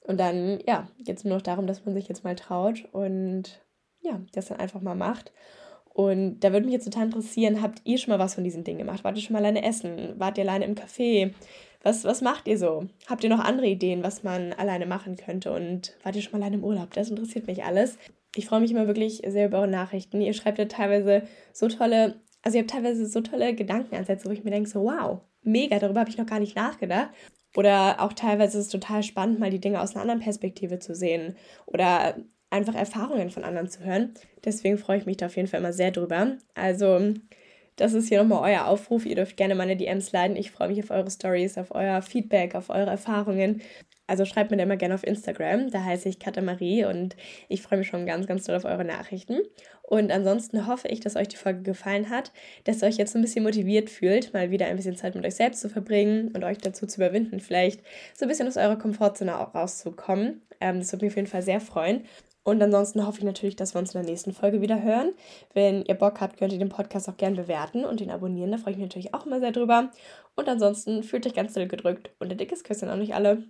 Und 0.00 0.20
dann, 0.20 0.60
ja, 0.66 0.88
geht 0.98 1.18
es 1.18 1.24
nur 1.24 1.34
noch 1.34 1.42
darum, 1.42 1.66
dass 1.66 1.84
man 1.84 1.94
sich 1.94 2.08
jetzt 2.08 2.24
mal 2.24 2.34
traut 2.36 2.84
und 2.92 3.62
ja, 4.00 4.20
das 4.32 4.46
dann 4.46 4.58
einfach 4.58 4.80
mal 4.80 4.96
macht. 4.96 5.32
Und 5.94 6.40
da 6.40 6.52
würde 6.52 6.66
mich 6.66 6.72
jetzt 6.74 6.84
total 6.84 7.06
interessieren, 7.06 7.62
habt 7.62 7.82
ihr 7.84 7.98
schon 7.98 8.12
mal 8.12 8.18
was 8.18 8.34
von 8.34 8.44
diesen 8.44 8.64
Dingen 8.64 8.78
gemacht? 8.78 9.04
Wart 9.04 9.16
ihr 9.16 9.22
schon 9.22 9.34
mal 9.34 9.40
alleine 9.40 9.64
essen? 9.64 10.14
Wart 10.18 10.38
ihr 10.38 10.44
alleine 10.44 10.64
im 10.64 10.74
Café? 10.74 11.32
Was, 11.82 12.04
was 12.04 12.20
macht 12.20 12.46
ihr 12.46 12.58
so? 12.58 12.86
Habt 13.06 13.24
ihr 13.24 13.30
noch 13.30 13.40
andere 13.40 13.66
Ideen, 13.66 14.02
was 14.02 14.22
man 14.22 14.52
alleine 14.52 14.86
machen 14.86 15.16
könnte? 15.16 15.52
Und 15.52 15.96
wart 16.02 16.16
ihr 16.16 16.22
schon 16.22 16.32
mal 16.32 16.38
alleine 16.38 16.56
im 16.56 16.64
Urlaub? 16.64 16.92
Das 16.94 17.10
interessiert 17.10 17.46
mich 17.46 17.64
alles. 17.64 17.98
Ich 18.34 18.46
freue 18.46 18.60
mich 18.60 18.70
immer 18.70 18.86
wirklich 18.86 19.22
sehr 19.26 19.46
über 19.46 19.58
eure 19.58 19.68
Nachrichten. 19.68 20.20
Ihr 20.20 20.32
schreibt 20.32 20.58
ja 20.58 20.64
teilweise 20.64 21.22
so 21.52 21.68
tolle, 21.68 22.20
also 22.42 22.56
ihr 22.56 22.62
habt 22.62 22.70
teilweise 22.70 23.06
so 23.06 23.20
tolle 23.20 23.54
Gedankenansätze, 23.54 24.26
wo 24.26 24.32
ich 24.32 24.44
mir 24.44 24.50
denke, 24.50 24.68
so 24.68 24.84
wow, 24.84 25.20
mega, 25.42 25.78
darüber 25.78 26.00
habe 26.00 26.10
ich 26.10 26.18
noch 26.18 26.26
gar 26.26 26.40
nicht 26.40 26.56
nachgedacht. 26.56 27.10
Oder 27.56 28.00
auch 28.00 28.14
teilweise 28.14 28.58
ist 28.58 28.66
es 28.66 28.72
total 28.72 29.02
spannend, 29.02 29.38
mal 29.38 29.50
die 29.50 29.60
Dinge 29.60 29.80
aus 29.80 29.94
einer 29.94 30.02
anderen 30.02 30.20
Perspektive 30.20 30.78
zu 30.78 30.94
sehen 30.94 31.36
oder 31.66 32.16
einfach 32.48 32.74
Erfahrungen 32.74 33.30
von 33.30 33.44
anderen 33.44 33.68
zu 33.68 33.84
hören. 33.84 34.14
Deswegen 34.44 34.78
freue 34.78 34.98
ich 34.98 35.06
mich 35.06 35.16
da 35.18 35.26
auf 35.26 35.36
jeden 35.36 35.48
Fall 35.48 35.60
immer 35.60 35.72
sehr 35.72 35.90
drüber. 35.90 36.36
Also, 36.54 37.14
das 37.76 37.94
ist 37.94 38.08
hier 38.08 38.22
nochmal 38.22 38.52
euer 38.52 38.66
Aufruf. 38.66 39.06
Ihr 39.06 39.16
dürft 39.16 39.36
gerne 39.36 39.54
meine 39.54 39.76
DMs 39.76 40.12
leiten. 40.12 40.36
Ich 40.36 40.50
freue 40.50 40.68
mich 40.68 40.82
auf 40.82 40.90
eure 40.90 41.10
Stories, 41.10 41.58
auf 41.58 41.74
euer 41.74 42.02
Feedback, 42.02 42.54
auf 42.54 42.70
eure 42.70 42.90
Erfahrungen. 42.90 43.62
Also 44.06 44.24
schreibt 44.24 44.50
mir 44.50 44.56
da 44.56 44.64
immer 44.64 44.76
gerne 44.76 44.94
auf 44.94 45.06
Instagram, 45.06 45.70
da 45.70 45.84
heiße 45.84 46.08
ich 46.08 46.18
Katamarie 46.18 46.84
und 46.84 47.16
ich 47.48 47.62
freue 47.62 47.78
mich 47.78 47.88
schon 47.88 48.04
ganz, 48.04 48.26
ganz 48.26 48.44
doll 48.44 48.56
auf 48.56 48.64
eure 48.64 48.84
Nachrichten. 48.84 49.40
Und 49.82 50.10
ansonsten 50.10 50.66
hoffe 50.66 50.88
ich, 50.88 51.00
dass 51.00 51.16
euch 51.16 51.28
die 51.28 51.36
Folge 51.36 51.62
gefallen 51.62 52.10
hat, 52.10 52.32
dass 52.64 52.82
ihr 52.82 52.88
euch 52.88 52.96
jetzt 52.96 53.14
ein 53.14 53.22
bisschen 53.22 53.44
motiviert 53.44 53.90
fühlt, 53.90 54.32
mal 54.34 54.50
wieder 54.50 54.66
ein 54.66 54.76
bisschen 54.76 54.96
Zeit 54.96 55.14
mit 55.14 55.24
euch 55.24 55.34
selbst 55.34 55.60
zu 55.60 55.68
verbringen 55.68 56.32
und 56.34 56.44
euch 56.44 56.58
dazu 56.58 56.86
zu 56.86 56.96
überwinden, 56.96 57.40
vielleicht 57.40 57.80
so 58.14 58.24
ein 58.24 58.28
bisschen 58.28 58.48
aus 58.48 58.56
eurer 58.56 58.76
Komfortzone 58.76 59.38
auch 59.38 59.54
rauszukommen. 59.54 60.42
Ähm, 60.60 60.80
das 60.80 60.92
würde 60.92 61.04
mich 61.04 61.12
auf 61.12 61.16
jeden 61.16 61.28
Fall 61.28 61.42
sehr 61.42 61.60
freuen. 61.60 62.04
Und 62.44 62.60
ansonsten 62.60 63.06
hoffe 63.06 63.18
ich 63.18 63.24
natürlich, 63.24 63.54
dass 63.54 63.74
wir 63.74 63.78
uns 63.78 63.94
in 63.94 64.02
der 64.02 64.10
nächsten 64.10 64.32
Folge 64.32 64.60
wieder 64.60 64.82
hören. 64.82 65.12
Wenn 65.54 65.84
ihr 65.84 65.94
Bock 65.94 66.20
habt, 66.20 66.38
könnt 66.38 66.52
ihr 66.52 66.58
den 66.58 66.70
Podcast 66.70 67.08
auch 67.08 67.16
gerne 67.16 67.36
bewerten 67.36 67.84
und 67.84 68.00
ihn 68.00 68.10
abonnieren. 68.10 68.50
Da 68.50 68.58
freue 68.58 68.72
ich 68.72 68.78
mich 68.78 68.88
natürlich 68.88 69.14
auch 69.14 69.26
immer 69.26 69.38
sehr 69.38 69.52
drüber. 69.52 69.90
Und 70.34 70.48
ansonsten 70.48 71.04
fühlt 71.04 71.24
euch 71.26 71.34
ganz 71.34 71.52
doll 71.52 71.68
gedrückt 71.68 72.10
und 72.18 72.32
ein 72.32 72.38
dickes 72.38 72.64
Küsschen 72.64 72.88
an 72.88 73.00
euch 73.00 73.14
alle. 73.14 73.44